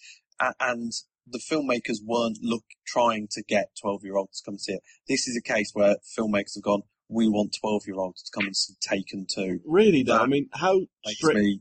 and 0.60 0.92
the 1.26 1.38
filmmakers 1.38 1.98
weren't 2.04 2.38
look 2.42 2.64
trying 2.86 3.28
to 3.32 3.42
get 3.42 3.68
12 3.80 4.04
year 4.04 4.16
olds 4.16 4.40
to 4.40 4.44
come 4.44 4.54
and 4.54 4.60
see 4.60 4.72
it. 4.74 4.82
This 5.08 5.26
is 5.26 5.36
a 5.36 5.42
case 5.42 5.70
where 5.72 5.96
filmmakers 6.18 6.54
have 6.56 6.64
gone, 6.64 6.82
we 7.08 7.28
want 7.28 7.56
12 7.60 7.82
year 7.86 7.96
olds 7.96 8.22
to 8.22 8.30
come 8.34 8.46
and 8.46 8.56
see 8.56 8.74
Taken 8.80 9.26
2. 9.32 9.60
Really 9.64 10.02
though, 10.02 10.18
I 10.18 10.26
mean, 10.26 10.48
how 10.52 10.80
strict 11.06 11.38
me, 11.38 11.60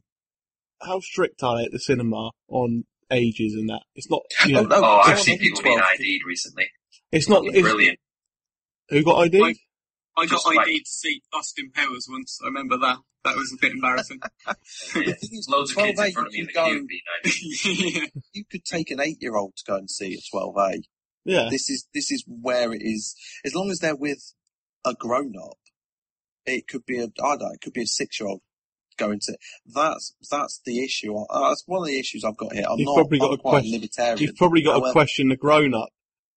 how 0.81 0.99
strict 0.99 1.41
are 1.43 1.57
they 1.59 1.65
at 1.65 1.71
the 1.71 1.79
cinema 1.79 2.31
on 2.49 2.83
ages 3.11 3.53
and 3.53 3.69
that? 3.69 3.83
It's 3.95 4.09
not, 4.09 4.21
you 4.45 4.57
oh, 4.57 4.63
know, 4.63 4.75
Oh, 4.75 4.79
no. 4.81 4.85
Oh, 4.87 4.99
I've 5.05 5.19
seen 5.19 5.35
will 5.35 5.39
be 5.39 5.45
people 5.49 5.63
being 5.63 5.79
ID'd 5.79 6.21
recently. 6.25 6.65
it's 7.11 7.29
not. 7.29 7.45
It's, 7.45 7.61
Brilliant. 7.61 7.99
who 8.89 9.03
got 9.03 9.23
ID'd? 9.27 9.57
I 10.15 10.25
got 10.25 10.29
Just 10.29 10.47
ID'd 10.47 10.85
to 10.85 10.91
see 10.91 11.21
Austin 11.33 11.71
Powers 11.73 12.07
once. 12.09 12.39
I 12.43 12.47
remember 12.47 12.77
that. 12.79 12.97
That 13.25 13.35
was 13.35 13.53
a 13.53 13.57
bit 13.61 13.71
embarrassing. 13.71 14.19
Yeah. 14.95 15.13
is, 15.21 15.47
Loads 15.49 15.71
of 15.71 15.77
kids 15.77 15.99
12A, 15.99 16.05
in 16.07 16.11
front 16.13 16.27
of 16.27 16.33
me 16.33 16.37
you 16.39 16.43
in 16.43 16.47
the 16.47 16.53
could 16.53 16.87
queue 16.89 17.61
go- 17.63 17.99
yeah. 17.99 18.05
you 18.33 18.45
could 18.51 18.65
take 18.65 18.91
an 18.91 18.99
eight 18.99 19.17
year 19.21 19.35
old 19.35 19.55
to 19.57 19.63
go 19.65 19.75
and 19.77 19.89
see 19.89 20.13
a 20.15 20.35
12A. 20.35 20.83
yeah. 21.25 21.47
This 21.49 21.69
is, 21.69 21.87
this 21.93 22.11
is 22.11 22.23
where 22.27 22.73
it 22.73 22.81
is. 22.83 23.15
As 23.45 23.55
long 23.55 23.69
as 23.71 23.79
they're 23.79 23.95
with 23.95 24.33
a 24.85 24.93
grown 24.93 25.33
up, 25.41 25.57
it 26.45 26.67
could 26.67 26.85
be 26.85 26.99
a, 26.99 27.03
I 27.05 27.07
don't 27.37 27.39
know, 27.39 27.51
it 27.53 27.61
could 27.61 27.73
be 27.73 27.83
a 27.83 27.87
six 27.87 28.19
year 28.19 28.27
old 28.29 28.41
going 28.97 29.19
to, 29.21 29.37
that's, 29.73 30.13
that's 30.29 30.61
the 30.65 30.83
issue. 30.83 31.15
Uh, 31.17 31.49
that's 31.49 31.63
one 31.65 31.81
of 31.81 31.87
the 31.87 31.97
issues 31.99 32.23
I've 32.23 32.37
got 32.37 32.53
here. 32.53 32.65
I'm 32.69 32.77
You've 32.77 32.87
not, 32.87 32.95
probably 32.95 33.19
got 33.19 33.27
I'm 33.27 33.33
a 33.33 33.37
quite 33.37 33.51
question- 33.51 33.71
libertarian. 33.73 34.17
You've 34.19 34.35
probably 34.35 34.61
got 34.63 34.73
to 34.73 34.79
However- 34.81 34.91
question 34.91 35.29
the 35.29 35.37
grown 35.37 35.73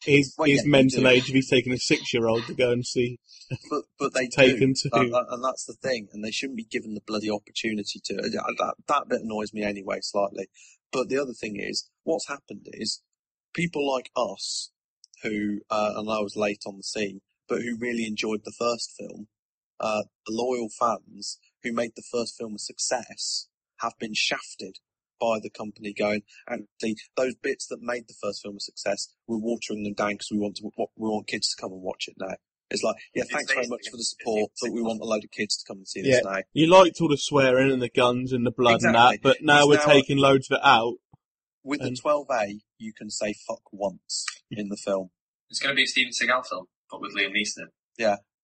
His 0.05 0.35
Well, 0.39 0.49
his 0.49 0.65
yeah, 0.65 0.71
mental 0.71 1.09
age 1.09 1.29
if 1.29 1.35
he's 1.35 1.51
taking 1.51 1.73
a 1.73 1.79
six 1.79 2.13
year 2.15 2.27
old 2.29 2.47
to 2.47 2.55
go 2.55 2.71
and 2.71 2.85
see 2.87 3.19
but 3.71 3.83
but 3.99 4.15
they 4.15 4.27
Taken 4.27 4.75
do, 4.75 4.91
too. 4.91 4.91
and, 4.93 5.15
and 5.15 5.45
that's 5.45 5.65
the 5.65 5.75
thing, 5.75 6.09
and 6.13 6.25
they 6.25 6.31
shouldn't 6.31 6.57
be 6.57 6.65
given 6.65 6.95
the 6.95 7.01
bloody 7.07 7.31
opportunity 7.31 8.01
to. 8.05 8.15
uh, 8.19 8.23
That, 8.59 8.75
that 8.89 9.09
bit 9.09 9.21
annoys 9.23 9.53
me 9.53 9.63
anyway, 9.63 9.99
slightly. 10.03 10.49
But 10.93 11.09
the 11.09 11.19
other 11.19 11.33
thing 11.33 11.57
is, 11.59 11.89
what's 12.05 12.29
happened 12.29 12.67
is 12.73 13.03
people 13.55 13.89
like 13.91 14.11
us, 14.17 14.71
who 15.23 15.61
uh, 15.71 15.93
and 15.97 16.11
I 16.11 16.21
was 16.21 16.37
late 16.37 16.63
on 16.67 16.77
the 16.77 16.83
scene, 16.83 17.21
but 17.49 17.63
who 17.63 17.77
really 17.79 18.07
enjoyed 18.07 18.43
the 18.45 18.55
first 18.59 18.95
film, 18.99 19.29
uh, 19.81 20.03
loyal 20.29 20.69
fans 20.69 21.39
who 21.63 21.73
made 21.73 21.93
the 21.97 22.05
first 22.11 22.37
film 22.37 22.55
a 22.55 22.59
success, 22.59 23.49
have 23.81 23.95
been 23.99 24.15
shafted 24.15 24.79
by 25.21 25.39
the 25.43 25.51
company 25.51 25.93
going, 25.93 26.23
actually, 26.49 26.97
those 27.17 27.35
bits 27.37 27.67
that 27.69 27.79
made 27.81 28.05
the 28.09 28.15
first 28.21 28.43
film 28.43 28.57
a 28.57 28.61
success, 28.61 29.09
we're 29.27 29.39
watering 29.39 29.85
them 29.85 29.95
down 29.95 30.13
because 30.15 30.29
we 30.31 30.39
want 30.39 30.57
to, 30.57 30.65
we 30.97 31.09
want 31.09 31.27
kids 31.27 31.55
to 31.55 31.61
come 31.61 31.73
and 31.73 31.83
watch 31.83 32.05
it 32.09 32.15
now. 32.19 32.35
It's 32.71 32.83
like, 32.83 32.97
yeah, 33.15 33.23
It's 33.23 33.33
thanks 33.33 33.53
very 33.53 33.69
much 33.69 33.89
for 33.91 33.97
the 33.97 34.03
support, 34.03 34.51
but 34.61 34.73
we 34.73 34.83
want 34.83 35.01
a 35.01 35.05
load 35.05 35.23
of 35.23 35.31
kids 35.31 35.57
to 35.59 35.65
come 35.69 35.79
and 35.79 35.87
see 35.89 36.01
Yeah. 36.05 36.17
this 36.17 36.25
now. 36.25 36.39
You 36.53 36.67
liked 36.67 37.01
all 37.01 37.09
the 37.09 37.17
swearing 37.17 37.71
and 37.71 37.81
the 37.81 37.89
guns 37.89 38.33
and 38.33 38.45
the 38.45 38.51
blood 38.51 38.81
and 38.83 38.95
that, 38.97 39.21
but 39.23 39.37
now 39.41 39.61
It's 39.61 39.69
we're 39.69 39.77
now- 39.87 39.93
taking 39.93 40.19
loads 40.19 40.51
of 40.51 40.57
it 40.57 40.65
out. 40.65 40.95
With 41.63 41.81
the 41.81 41.91
12A, 41.91 42.61
you 42.79 42.93
can 42.93 43.11
say 43.11 43.35
fuck 43.47 43.63
once 43.73 44.25
in 44.51 44.69
the 44.69 44.77
film. 44.77 45.11
It's 45.51 45.59
going 45.61 45.73
to 45.75 45.77
be 45.77 45.83
a 45.83 45.87
Steven 45.87 46.13
Seagal 46.13 46.47
film, 46.49 46.67
but 46.91 47.01
with 47.01 47.13
Liam 47.17 47.31
Neeson. 47.33 47.69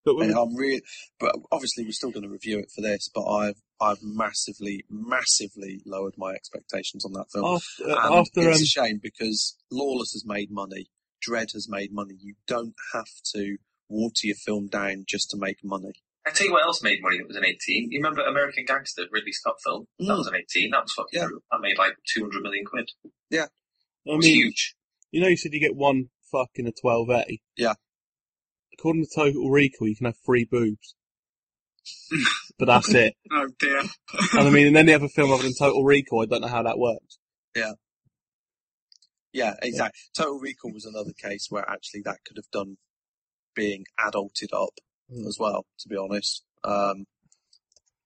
But 0.05 0.17
we, 0.17 0.25
And 0.27 0.35
I'm 0.35 0.55
really, 0.57 0.83
but 1.21 1.35
obviously 1.53 1.85
we're 1.85 1.93
still 1.93 2.11
going 2.11 2.25
to 2.25 2.29
review 2.29 2.59
it 2.59 2.71
for 2.75 2.81
this, 2.81 3.09
but 3.15 3.25
I've, 3.25 3.61
I've 3.81 4.03
massively, 4.03 4.85
massively 4.91 5.81
lowered 5.87 6.15
my 6.17 6.33
expectations 6.33 7.05
on 7.05 7.13
that 7.13 7.27
film. 7.33 7.45
after, 7.45 7.85
And 7.85 8.15
after 8.15 8.41
um, 8.41 8.49
it's 8.49 8.63
a 8.63 8.67
shame 8.67 8.99
because 9.03 9.57
Lawless 9.71 10.13
has 10.13 10.25
made 10.27 10.51
money, 10.51 10.91
Dredd 11.27 11.53
has 11.53 11.69
made 11.69 11.93
money. 11.93 12.15
You 12.21 12.35
don't 12.49 12.75
have 12.95 13.07
to 13.35 13.57
water 13.89 14.23
your 14.25 14.37
film 14.37 14.67
down 14.69 15.05
just 15.09 15.31
to 15.31 15.37
make 15.37 15.59
money. 15.63 15.93
I 16.27 16.31
tell 16.31 16.47
you 16.47 16.53
what 16.53 16.65
else 16.65 16.83
made 16.83 17.01
money 17.03 17.19
that 17.19 17.27
was 17.29 17.37
an 17.37 17.45
18. 17.45 17.91
You 17.91 17.99
remember 17.99 18.23
American 18.23 18.65
Gangster, 18.65 19.03
Ridley 19.11 19.33
Scott 19.33 19.57
film? 19.65 19.87
That 19.99 20.07
Mm. 20.07 20.19
was 20.19 20.27
an 20.29 20.35
18. 20.37 20.71
That 20.71 20.83
was 20.83 20.93
fucking 20.93 21.19
Yeah. 21.19 21.25
brutal. 21.27 21.43
That 21.51 21.61
made 21.61 21.79
like 21.79 21.95
200 22.15 22.43
million 22.43 22.65
quid. 22.65 22.89
Yeah. 23.31 23.47
I 24.07 24.13
It 24.13 24.17
was 24.17 24.27
mean, 24.27 24.35
huge. 24.37 24.75
you 25.11 25.21
know, 25.21 25.27
you 25.29 25.37
said 25.37 25.53
you 25.53 25.61
get 25.61 25.75
one 25.77 26.11
fuck 26.31 26.51
in 26.57 26.67
a 26.67 26.73
12A. 26.73 27.41
Yeah. 27.57 27.75
According 28.83 29.05
to 29.05 29.11
Total 29.15 29.49
Recall, 29.49 29.87
you 29.87 29.95
can 29.95 30.07
have 30.07 30.17
three 30.27 30.45
boobs. 30.45 30.97
but 32.59 32.67
that's 32.67 32.93
it. 32.93 33.15
Oh 33.31 33.47
dear. 33.61 33.79
And 33.79 34.49
I 34.49 34.51
mean, 34.51 34.67
in 34.67 34.77
any 34.77 34.93
other 34.93 35.07
film 35.09 35.33
other 35.33 35.45
than 35.45 35.53
Total 35.57 35.85
Recall, 35.85 36.23
I 36.23 36.27
don't 36.27 36.41
know 36.41 36.49
how 36.49 36.65
that 36.65 36.79
works. 36.79 37.19
Yeah, 37.55 37.73
Yeah, 39.33 39.55
exactly. 39.63 40.01
Total 40.17 40.39
Recall 40.41 40.73
was 40.73 40.85
another 40.85 41.13
case 41.13 41.47
where 41.49 41.69
actually 41.71 42.03
that 42.07 42.19
could 42.27 42.37
have 42.39 42.51
done 42.53 42.77
being 43.55 43.85
adulted 44.01 44.53
up 44.53 44.75
Mm. 45.13 45.27
as 45.27 45.37
well, 45.39 45.67
to 45.81 45.89
be 45.89 45.97
honest. 45.97 46.43
Um, 46.65 47.05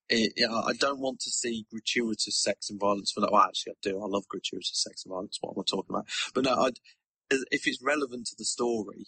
it, 0.08 0.32
yeah, 0.36 0.50
I 0.52 0.72
don't 0.72 0.98
want 0.98 1.20
to 1.20 1.30
see 1.30 1.64
gratuitous 1.70 2.42
sex 2.42 2.68
and 2.68 2.78
violence 2.80 3.12
for 3.14 3.20
that. 3.20 3.30
Well, 3.32 3.42
actually, 3.42 3.72
I 3.74 3.76
do. 3.82 4.02
I 4.02 4.06
love 4.06 4.26
gratuitous 4.28 4.82
sex 4.82 5.04
and 5.04 5.12
violence. 5.12 5.38
What 5.40 5.52
am 5.56 5.60
I 5.60 5.64
talking 5.68 5.94
about? 5.94 6.06
But 6.34 6.44
no, 6.44 6.54
I'd, 6.64 6.78
if 7.30 7.66
it's 7.66 7.82
relevant 7.82 8.26
to 8.26 8.34
the 8.36 8.44
story, 8.44 9.06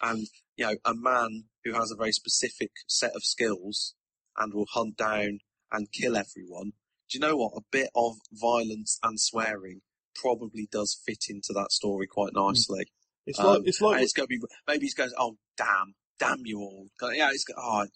and 0.00 0.26
you 0.56 0.66
know, 0.66 0.76
a 0.84 0.94
man 0.94 1.44
who 1.64 1.74
has 1.74 1.90
a 1.90 1.96
very 1.96 2.12
specific 2.12 2.70
set 2.86 3.14
of 3.14 3.22
skills 3.22 3.94
and 4.36 4.54
will 4.54 4.66
hunt 4.72 4.96
down 4.96 5.40
and 5.72 5.92
kill 5.92 6.16
everyone. 6.16 6.72
Do 7.08 7.18
you 7.18 7.20
know 7.20 7.36
what? 7.36 7.52
A 7.56 7.60
bit 7.70 7.90
of 7.94 8.16
violence 8.32 8.98
and 9.02 9.20
swearing 9.20 9.82
probably 10.14 10.68
does 10.70 11.00
fit 11.06 11.24
into 11.28 11.52
that 11.54 11.72
story 11.72 12.06
quite 12.06 12.32
nicely. 12.34 12.86
It's 13.26 13.38
Um, 13.38 13.46
like, 13.46 13.62
it's 13.64 13.80
like, 13.80 14.02
it's 14.02 14.12
going 14.12 14.28
to 14.28 14.28
be 14.28 14.40
maybe 14.66 14.86
he's 14.86 14.94
going, 14.94 15.10
oh 15.18 15.36
damn, 15.56 15.94
damn 16.18 16.42
you 16.44 16.58
all. 16.60 16.86
Yeah, 17.12 17.30
it's 17.32 17.44
oh, 17.56 17.86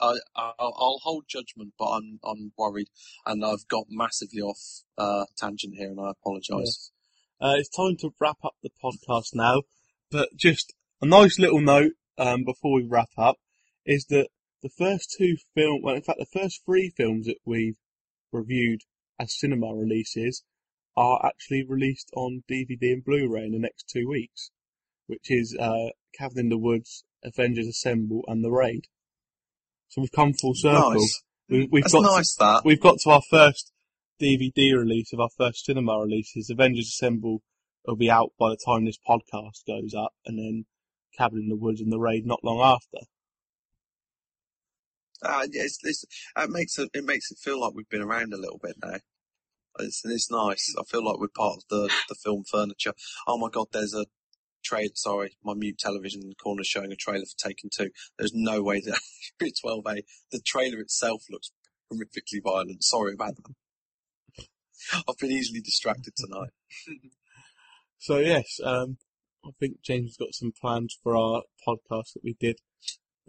I, 0.00 0.06
I, 0.06 0.18
I'll 0.34 0.54
I'll 0.58 1.00
hold 1.02 1.24
judgment, 1.28 1.74
but 1.78 1.86
I'm 1.86 2.18
I'm 2.24 2.52
worried, 2.58 2.88
and 3.24 3.44
I've 3.44 3.68
got 3.68 3.86
massively 3.88 4.40
off 4.40 4.82
uh, 4.98 5.26
tangent 5.36 5.74
here, 5.76 5.90
and 5.90 6.00
I 6.00 6.10
apologise. 6.10 6.90
Uh, 7.40 7.54
it's 7.56 7.68
time 7.68 7.96
to 8.00 8.10
wrap 8.20 8.38
up 8.44 8.54
the 8.62 8.70
podcast 8.82 9.34
now, 9.34 9.62
but 10.10 10.30
just 10.36 10.72
a 11.02 11.06
nice 11.06 11.38
little 11.38 11.60
note 11.60 11.92
um, 12.16 12.44
before 12.44 12.74
we 12.74 12.86
wrap 12.88 13.10
up 13.18 13.36
is 13.84 14.06
that 14.06 14.28
the 14.62 14.70
first 14.78 15.14
two 15.18 15.36
film, 15.54 15.80
well, 15.82 15.96
in 15.96 16.02
fact, 16.02 16.20
the 16.20 16.40
first 16.40 16.62
three 16.64 16.92
films 16.96 17.26
that 17.26 17.38
we've 17.44 17.76
reviewed 18.30 18.82
as 19.18 19.36
cinema 19.38 19.74
releases 19.74 20.44
are 20.96 21.26
actually 21.26 21.64
released 21.68 22.10
on 22.14 22.44
DVD 22.50 22.92
and 22.92 23.04
Blu-ray 23.04 23.44
in 23.44 23.52
the 23.52 23.58
next 23.58 23.88
two 23.92 24.08
weeks, 24.08 24.50
which 25.08 25.28
is 25.28 25.56
uh, 25.58 25.90
Cabin 26.16 26.38
in 26.38 26.48
the 26.50 26.58
Woods, 26.58 27.04
Avengers 27.24 27.66
Assemble, 27.66 28.22
and 28.28 28.44
The 28.44 28.52
Raid. 28.52 28.86
So 29.88 30.02
we've 30.02 30.12
come 30.12 30.32
full 30.32 30.54
circle. 30.54 30.92
Nice. 30.92 31.22
We, 31.48 31.68
we've 31.70 31.82
That's 31.82 31.94
got 31.94 32.02
nice. 32.02 32.34
That 32.36 32.62
we've 32.64 32.80
got 32.80 32.98
to 33.00 33.10
our 33.10 33.22
first 33.28 33.72
DVD 34.20 34.78
release 34.78 35.12
of 35.12 35.20
our 35.20 35.28
first 35.36 35.64
cinema 35.64 35.98
releases. 35.98 36.48
Avengers 36.48 36.88
Assemble 36.88 37.42
will 37.84 37.96
be 37.96 38.10
out 38.10 38.32
by 38.38 38.50
the 38.50 38.58
time 38.64 38.84
this 38.84 38.98
podcast 39.06 39.66
goes 39.66 39.92
up, 39.94 40.12
and 40.24 40.38
then 40.38 40.64
Cabin 41.16 41.40
in 41.40 41.48
the 41.48 41.56
Woods 41.56 41.80
and 41.80 41.92
The 41.92 41.98
Raid 42.00 42.26
not 42.26 42.44
long 42.44 42.60
after. 42.60 42.98
uh, 45.22 45.46
yeah, 45.50 45.62
it's, 45.62 45.78
it's, 45.84 46.04
it 46.36 46.50
makes 46.50 46.78
it 46.78 46.90
it 46.94 47.04
makes 47.04 47.30
it 47.30 47.38
feel 47.38 47.60
like 47.60 47.74
we've 47.74 47.88
been 47.88 48.02
around 48.02 48.32
a 48.32 48.38
little 48.38 48.58
bit 48.62 48.76
now. 48.82 48.98
It's 49.78 50.02
it's 50.04 50.30
nice. 50.30 50.74
I 50.78 50.82
feel 50.84 51.04
like 51.04 51.18
we're 51.18 51.28
part 51.28 51.56
of 51.58 51.62
the 51.70 51.92
the 52.08 52.14
film 52.14 52.44
furniture. 52.50 52.92
Oh 53.26 53.38
my 53.38 53.48
god, 53.50 53.68
there's 53.72 53.94
a 53.94 54.06
trailer. 54.64 54.90
Sorry, 54.94 55.36
my 55.44 55.54
mute 55.54 55.78
television 55.78 56.22
in 56.22 56.28
the 56.28 56.34
corner 56.34 56.62
showing 56.64 56.92
a 56.92 56.96
trailer 56.96 57.24
for 57.24 57.48
Taken 57.48 57.70
Two. 57.72 57.90
There's 58.18 58.34
no 58.34 58.62
way 58.62 58.80
that 58.80 58.98
it's 59.40 59.62
12A. 59.62 60.02
The 60.30 60.40
trailer 60.40 60.78
itself 60.80 61.22
looks 61.30 61.52
horrifically 61.92 62.42
violent. 62.42 62.82
Sorry 62.84 63.14
about 63.14 63.36
that. 63.36 63.54
I've 65.08 65.18
been 65.18 65.30
easily 65.30 65.60
distracted 65.60 66.14
tonight. 66.16 66.50
So 67.98 68.18
yes, 68.18 68.58
um, 68.64 68.96
I 69.44 69.50
think 69.58 69.82
James 69.82 70.10
has 70.10 70.16
got 70.16 70.34
some 70.34 70.52
plans 70.58 70.96
for 71.02 71.16
our 71.16 71.42
podcast 71.66 72.12
that 72.14 72.22
we 72.24 72.36
did 72.38 72.58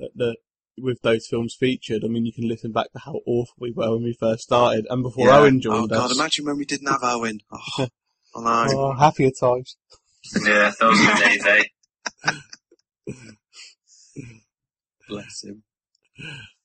at 0.01 0.11
the 0.15 0.35
with 0.77 1.01
those 1.01 1.27
films 1.27 1.55
featured. 1.59 2.03
I 2.03 2.07
mean, 2.07 2.25
you 2.25 2.33
can 2.33 2.47
listen 2.47 2.71
back 2.71 2.91
to 2.93 2.99
how 2.99 3.19
awful 3.25 3.53
we 3.59 3.71
were 3.71 3.91
when 3.91 4.03
we 4.03 4.13
first 4.19 4.43
started, 4.43 4.87
and 4.89 5.03
before 5.03 5.27
Yeah. 5.27 5.37
Owen 5.39 5.57
oh 5.57 5.59
joined 5.59 5.89
God, 5.91 6.09
us. 6.11 6.17
imagine 6.17 6.45
when 6.45 6.57
we 6.57 6.65
didn't 6.65 6.87
have 6.87 7.01
Owen. 7.03 7.39
Oh, 8.35 8.43
I. 8.47 8.67
Oh, 8.73 8.93
happier 8.93 9.29
times. 9.29 9.77
Yeah, 10.43 10.71
those 10.79 10.99
are 10.99 11.19
the 11.19 11.23
days, 11.23 11.45
eh? 11.45 12.31
Bless 15.07 15.43
him. 15.43 15.63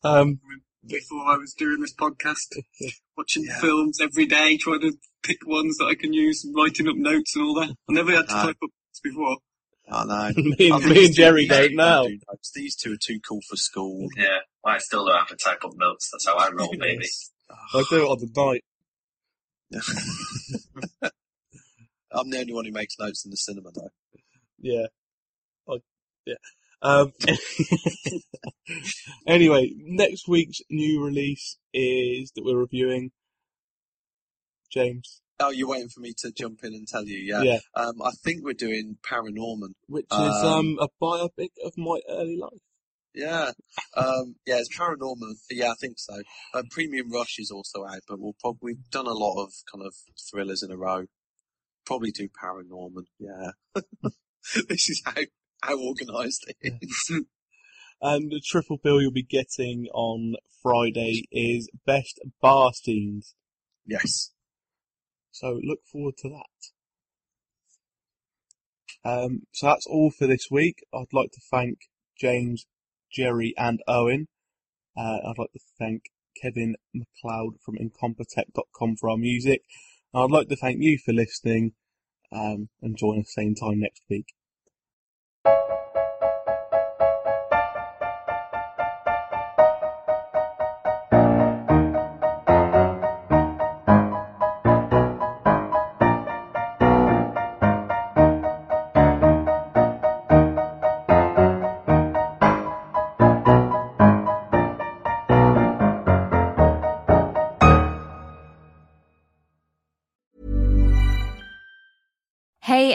Um, 0.02 0.40
Before 0.86 1.26
I 1.26 1.36
was 1.36 1.52
doing 1.52 1.80
this 1.82 1.92
podcast, 1.94 2.56
watching 3.18 3.44
Yeah. 3.44 3.60
films 3.60 4.00
every 4.00 4.24
day, 4.24 4.56
trying 4.56 4.80
to 4.80 4.92
pick 5.22 5.46
ones 5.46 5.76
that 5.76 5.86
I 5.86 5.94
can 5.94 6.14
use, 6.14 6.46
writing 6.56 6.88
up 6.88 6.96
notes 6.96 7.36
and 7.36 7.44
all 7.44 7.54
that. 7.60 7.74
I 7.88 7.92
never 7.92 8.12
had 8.12 8.28
to 8.28 8.34
No. 8.34 8.42
type 8.44 8.56
up 8.62 8.70
notes 8.70 8.87
before. 9.04 9.38
I 9.90 10.04
know. 10.04 10.32
me 10.58 10.70
I 10.70 10.76
and, 10.76 10.84
me 10.84 11.06
and 11.06 11.14
Jerry 11.14 11.42
these 11.42 11.48
don't 11.48 11.74
now. 11.76 12.06
do. 12.06 12.18
These 12.54 12.76
two 12.76 12.92
are 12.92 12.98
too 13.00 13.20
cool 13.26 13.40
for 13.48 13.56
school. 13.56 14.08
Yeah, 14.16 14.38
I 14.64 14.78
still 14.78 15.06
don't 15.06 15.18
have 15.18 15.28
to 15.28 15.36
type 15.36 15.64
up 15.64 15.72
notes. 15.76 16.10
That's 16.12 16.26
how 16.26 16.36
I 16.36 16.50
roll, 16.50 16.70
baby. 16.78 17.06
I 17.74 17.84
do 17.88 18.04
it 18.04 18.08
on 18.08 18.18
the 18.18 18.30
night. 18.36 18.64
I'm 22.12 22.30
the 22.30 22.38
only 22.40 22.52
one 22.52 22.64
who 22.64 22.72
makes 22.72 22.98
notes 22.98 23.24
in 23.24 23.30
the 23.30 23.36
cinema, 23.36 23.70
though. 23.74 23.90
Yeah. 24.60 24.86
I, 25.68 25.76
yeah. 26.26 26.34
Um, 26.80 27.12
anyway, 29.26 29.72
next 29.76 30.28
week's 30.28 30.60
new 30.70 31.04
release 31.04 31.56
is 31.72 32.32
that 32.34 32.44
we're 32.44 32.56
reviewing. 32.56 33.10
James. 34.70 35.20
Oh, 35.40 35.50
you're 35.50 35.68
waiting 35.68 35.88
for 35.88 36.00
me 36.00 36.14
to 36.18 36.32
jump 36.32 36.60
in 36.64 36.74
and 36.74 36.86
tell 36.86 37.04
you, 37.04 37.18
yeah. 37.18 37.42
Yeah. 37.42 37.58
Um, 37.74 38.02
I 38.02 38.10
think 38.24 38.44
we're 38.44 38.54
doing 38.54 38.96
Paranorman. 39.08 39.74
Which 39.86 40.06
is 40.10 40.18
Um, 40.18 40.44
um, 40.44 40.78
a 40.80 40.88
biopic 41.00 41.50
of 41.64 41.74
my 41.76 42.00
early 42.08 42.36
life. 42.36 42.60
Yeah. 43.14 43.52
Um, 43.96 44.36
yeah, 44.46 44.58
it's 44.58 44.76
Paranorman. 44.76 45.34
Yeah, 45.50 45.70
I 45.70 45.74
think 45.80 45.98
so. 45.98 46.22
Uh, 46.54 46.62
Premium 46.70 47.10
Rush 47.10 47.36
is 47.38 47.50
also 47.50 47.84
out, 47.84 48.00
but 48.08 48.18
we'll 48.20 48.36
probably, 48.40 48.74
we've 48.74 48.90
done 48.90 49.06
a 49.06 49.12
lot 49.12 49.42
of 49.42 49.52
kind 49.72 49.84
of 49.86 49.94
thrillers 50.30 50.62
in 50.62 50.70
a 50.72 50.76
row. 50.76 51.04
Probably 51.86 52.10
do 52.10 52.28
Paranorman, 52.28 53.04
yeah. 53.18 53.52
this 54.68 54.90
is 54.90 55.02
how, 55.04 55.22
how 55.62 55.78
organised 55.78 56.46
it 56.48 56.78
is. 56.82 57.12
And 58.00 58.30
the 58.30 58.42
triple 58.44 58.78
bill 58.82 59.00
you'll 59.00 59.12
be 59.12 59.22
getting 59.22 59.86
on 59.94 60.34
Friday 60.62 61.26
is 61.30 61.70
Best 61.86 62.20
Bar 62.42 62.72
Scenes. 62.72 63.34
Yes. 63.86 64.32
So 65.30 65.60
look 65.62 65.80
forward 65.90 66.16
to 66.18 66.28
that. 66.28 66.44
Um, 69.04 69.42
so 69.52 69.66
that's 69.66 69.86
all 69.86 70.10
for 70.10 70.26
this 70.26 70.48
week. 70.50 70.84
I'd 70.92 71.12
like 71.12 71.30
to 71.32 71.40
thank 71.50 71.78
James, 72.18 72.66
Jerry, 73.10 73.54
and 73.56 73.80
Owen. 73.86 74.28
Uh, 74.96 75.18
I'd 75.24 75.38
like 75.38 75.52
to 75.52 75.60
thank 75.78 76.02
Kevin 76.40 76.76
MacLeod 76.94 77.60
from 77.64 77.76
Incompetech.com 77.76 78.96
for 78.96 79.10
our 79.10 79.16
music. 79.16 79.62
And 80.12 80.24
I'd 80.24 80.30
like 80.30 80.48
to 80.48 80.56
thank 80.56 80.82
you 80.82 80.98
for 80.98 81.12
listening. 81.12 81.72
Um, 82.30 82.68
and 82.82 82.96
join 82.96 83.20
us 83.20 83.32
same 83.34 83.54
time 83.54 83.80
next 83.80 84.02
week. 84.10 84.26